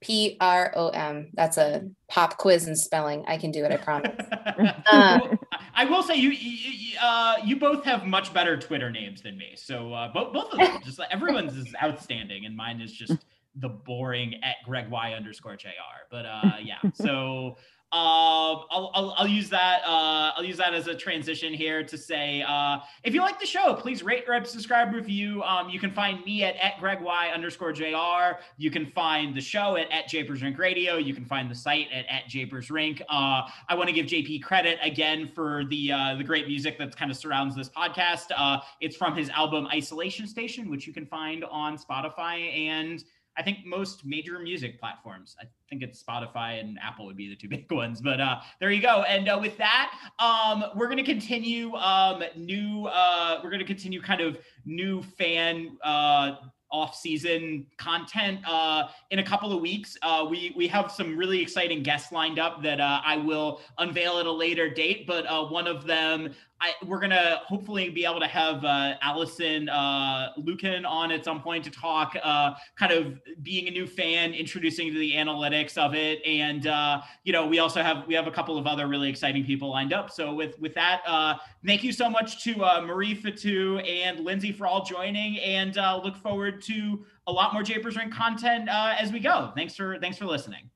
P 0.00 0.36
R 0.40 0.72
O 0.76 0.88
M. 0.88 1.30
That's 1.34 1.58
a 1.58 1.88
pop 2.08 2.38
quiz 2.38 2.66
in 2.66 2.74
spelling. 2.74 3.24
I 3.26 3.36
can 3.36 3.50
do 3.50 3.64
it. 3.64 3.72
I 3.72 3.76
promise. 3.76 4.16
uh, 4.92 5.36
I 5.74 5.84
will 5.84 6.02
say 6.02 6.16
you 6.16 6.30
you, 6.30 6.98
uh, 7.00 7.36
you 7.44 7.56
both 7.56 7.84
have 7.84 8.06
much 8.06 8.32
better 8.32 8.56
Twitter 8.56 8.90
names 8.90 9.22
than 9.22 9.36
me. 9.36 9.52
So 9.56 9.92
uh, 9.92 10.12
both 10.12 10.32
both 10.32 10.52
of 10.52 10.58
them, 10.58 10.80
just 10.84 10.98
like, 10.98 11.10
everyone's 11.10 11.56
is 11.56 11.74
outstanding, 11.82 12.46
and 12.46 12.56
mine 12.56 12.80
is 12.80 12.92
just 12.92 13.24
the 13.56 13.68
boring 13.68 14.34
at 14.42 14.56
Greg 14.64 14.88
Y 14.88 15.12
underscore 15.12 15.56
Jr. 15.56 15.68
But 16.10 16.24
uh, 16.24 16.52
yeah, 16.62 16.78
so 16.94 17.56
uh, 17.92 18.54
I'll, 18.70 18.92
I'll, 18.94 19.14
I'll, 19.18 19.26
use 19.26 19.50
that. 19.50 19.82
Uh, 19.84 20.30
I'll 20.36 20.44
use 20.44 20.58
that 20.58 20.74
as 20.74 20.86
a 20.86 20.94
transition 20.94 21.52
here 21.52 21.82
to 21.82 21.98
say, 21.98 22.40
uh, 22.46 22.78
if 23.02 23.14
you 23.14 23.20
like 23.20 23.40
the 23.40 23.46
show, 23.46 23.74
please 23.74 24.04
rate, 24.04 24.26
rep, 24.28 24.46
subscribe, 24.46 24.94
review. 24.94 25.42
Um, 25.42 25.68
you 25.68 25.80
can 25.80 25.90
find 25.90 26.24
me 26.24 26.44
at, 26.44 26.54
at 26.56 26.78
Greg 26.78 27.00
Y 27.00 27.30
underscore 27.34 27.72
JR. 27.72 28.38
You 28.58 28.70
can 28.70 28.86
find 28.92 29.34
the 29.34 29.40
show 29.40 29.74
at, 29.74 29.90
at 29.90 30.06
Japers 30.06 30.40
Rink 30.40 30.56
Radio. 30.56 30.98
You 30.98 31.14
can 31.14 31.24
find 31.24 31.50
the 31.50 31.54
site 31.54 31.88
at, 31.92 32.06
at 32.08 32.28
Japers 32.28 32.70
Rink. 32.70 33.02
Uh, 33.08 33.42
I 33.68 33.74
want 33.74 33.88
to 33.88 33.92
give 33.92 34.06
JP 34.06 34.44
credit 34.44 34.78
again 34.84 35.28
for 35.34 35.64
the, 35.64 35.90
uh, 35.90 36.14
the 36.14 36.24
great 36.24 36.46
music 36.46 36.78
that 36.78 36.96
kind 36.96 37.10
of 37.10 37.16
surrounds 37.16 37.56
this 37.56 37.68
podcast. 37.68 38.26
Uh, 38.36 38.60
it's 38.80 38.94
from 38.94 39.16
his 39.16 39.30
album 39.30 39.66
Isolation 39.66 40.28
Station, 40.28 40.70
which 40.70 40.86
you 40.86 40.92
can 40.92 41.06
find 41.06 41.42
on 41.44 41.76
Spotify 41.76 42.56
and 42.56 43.02
I 43.36 43.42
think 43.42 43.64
most 43.64 44.04
major 44.04 44.38
music 44.38 44.78
platforms. 44.78 45.36
I 45.40 45.44
think 45.68 45.82
it's 45.82 46.02
Spotify 46.02 46.60
and 46.60 46.78
Apple 46.82 47.06
would 47.06 47.16
be 47.16 47.28
the 47.28 47.36
two 47.36 47.48
big 47.56 47.70
ones. 47.70 48.00
But 48.00 48.20
uh, 48.20 48.40
there 48.60 48.70
you 48.70 48.82
go. 48.82 49.02
And 49.02 49.28
uh, 49.28 49.38
with 49.40 49.56
that, 49.58 49.92
um, 50.18 50.64
we're 50.76 50.86
going 50.86 50.98
to 50.98 51.02
continue 51.02 51.74
um, 51.76 52.22
new. 52.36 52.86
Uh, 52.86 53.40
we're 53.42 53.50
going 53.50 53.60
to 53.60 53.66
continue 53.66 54.00
kind 54.00 54.20
of 54.20 54.38
new 54.64 55.02
fan 55.02 55.76
uh, 55.82 56.36
off-season 56.72 57.66
content 57.78 58.40
uh, 58.46 58.88
in 59.10 59.18
a 59.18 59.24
couple 59.24 59.52
of 59.52 59.60
weeks. 59.60 59.96
Uh, 60.02 60.26
we 60.28 60.52
we 60.56 60.68
have 60.68 60.90
some 60.90 61.16
really 61.16 61.40
exciting 61.40 61.82
guests 61.82 62.12
lined 62.12 62.38
up 62.38 62.62
that 62.62 62.80
uh, 62.80 63.00
I 63.04 63.16
will 63.16 63.60
unveil 63.78 64.18
at 64.18 64.26
a 64.26 64.32
later 64.32 64.68
date. 64.70 65.06
But 65.06 65.26
uh, 65.26 65.46
one 65.46 65.66
of 65.66 65.84
them 65.86 66.32
I, 66.60 66.74
we're 66.84 67.00
gonna 67.00 67.40
hopefully 67.46 67.88
be 67.88 68.04
able 68.04 68.20
to 68.20 68.26
have 68.26 68.64
uh, 68.64 68.94
Alison 69.00 69.68
uh, 69.70 70.32
Lukan 70.38 70.86
on 70.86 71.10
at 71.10 71.24
some 71.24 71.40
point 71.40 71.64
to 71.64 71.70
talk, 71.70 72.14
uh, 72.22 72.52
kind 72.76 72.92
of 72.92 73.18
being 73.42 73.66
a 73.68 73.70
new 73.70 73.86
fan, 73.86 74.34
introducing 74.34 74.92
to 74.92 74.98
the 74.98 75.12
analytics 75.12 75.78
of 75.78 75.94
it, 75.94 76.20
and 76.26 76.66
uh, 76.66 77.00
you 77.24 77.32
know 77.32 77.46
we 77.46 77.60
also 77.60 77.82
have 77.82 78.06
we 78.06 78.14
have 78.14 78.26
a 78.26 78.30
couple 78.30 78.58
of 78.58 78.66
other 78.66 78.88
really 78.88 79.08
exciting 79.08 79.44
people 79.44 79.70
lined 79.70 79.94
up. 79.94 80.10
So 80.10 80.34
with 80.34 80.58
with 80.60 80.74
that, 80.74 81.00
uh, 81.06 81.36
thank 81.64 81.82
you 81.82 81.92
so 81.92 82.10
much 82.10 82.44
to 82.44 82.62
uh, 82.62 82.82
Marie 82.82 83.16
Fatou 83.16 83.86
and 83.88 84.20
Lindsey 84.20 84.52
for 84.52 84.66
all 84.66 84.84
joining, 84.84 85.38
and 85.38 85.76
look 86.04 86.16
forward 86.16 86.62
to 86.64 87.04
a 87.26 87.32
lot 87.32 87.54
more 87.54 87.62
Japers 87.62 87.96
Rink 87.96 88.12
content 88.12 88.68
as 88.70 89.12
we 89.12 89.20
go. 89.20 89.50
Thanks 89.54 89.74
for 89.74 89.98
thanks 89.98 90.18
for 90.18 90.26
listening. 90.26 90.70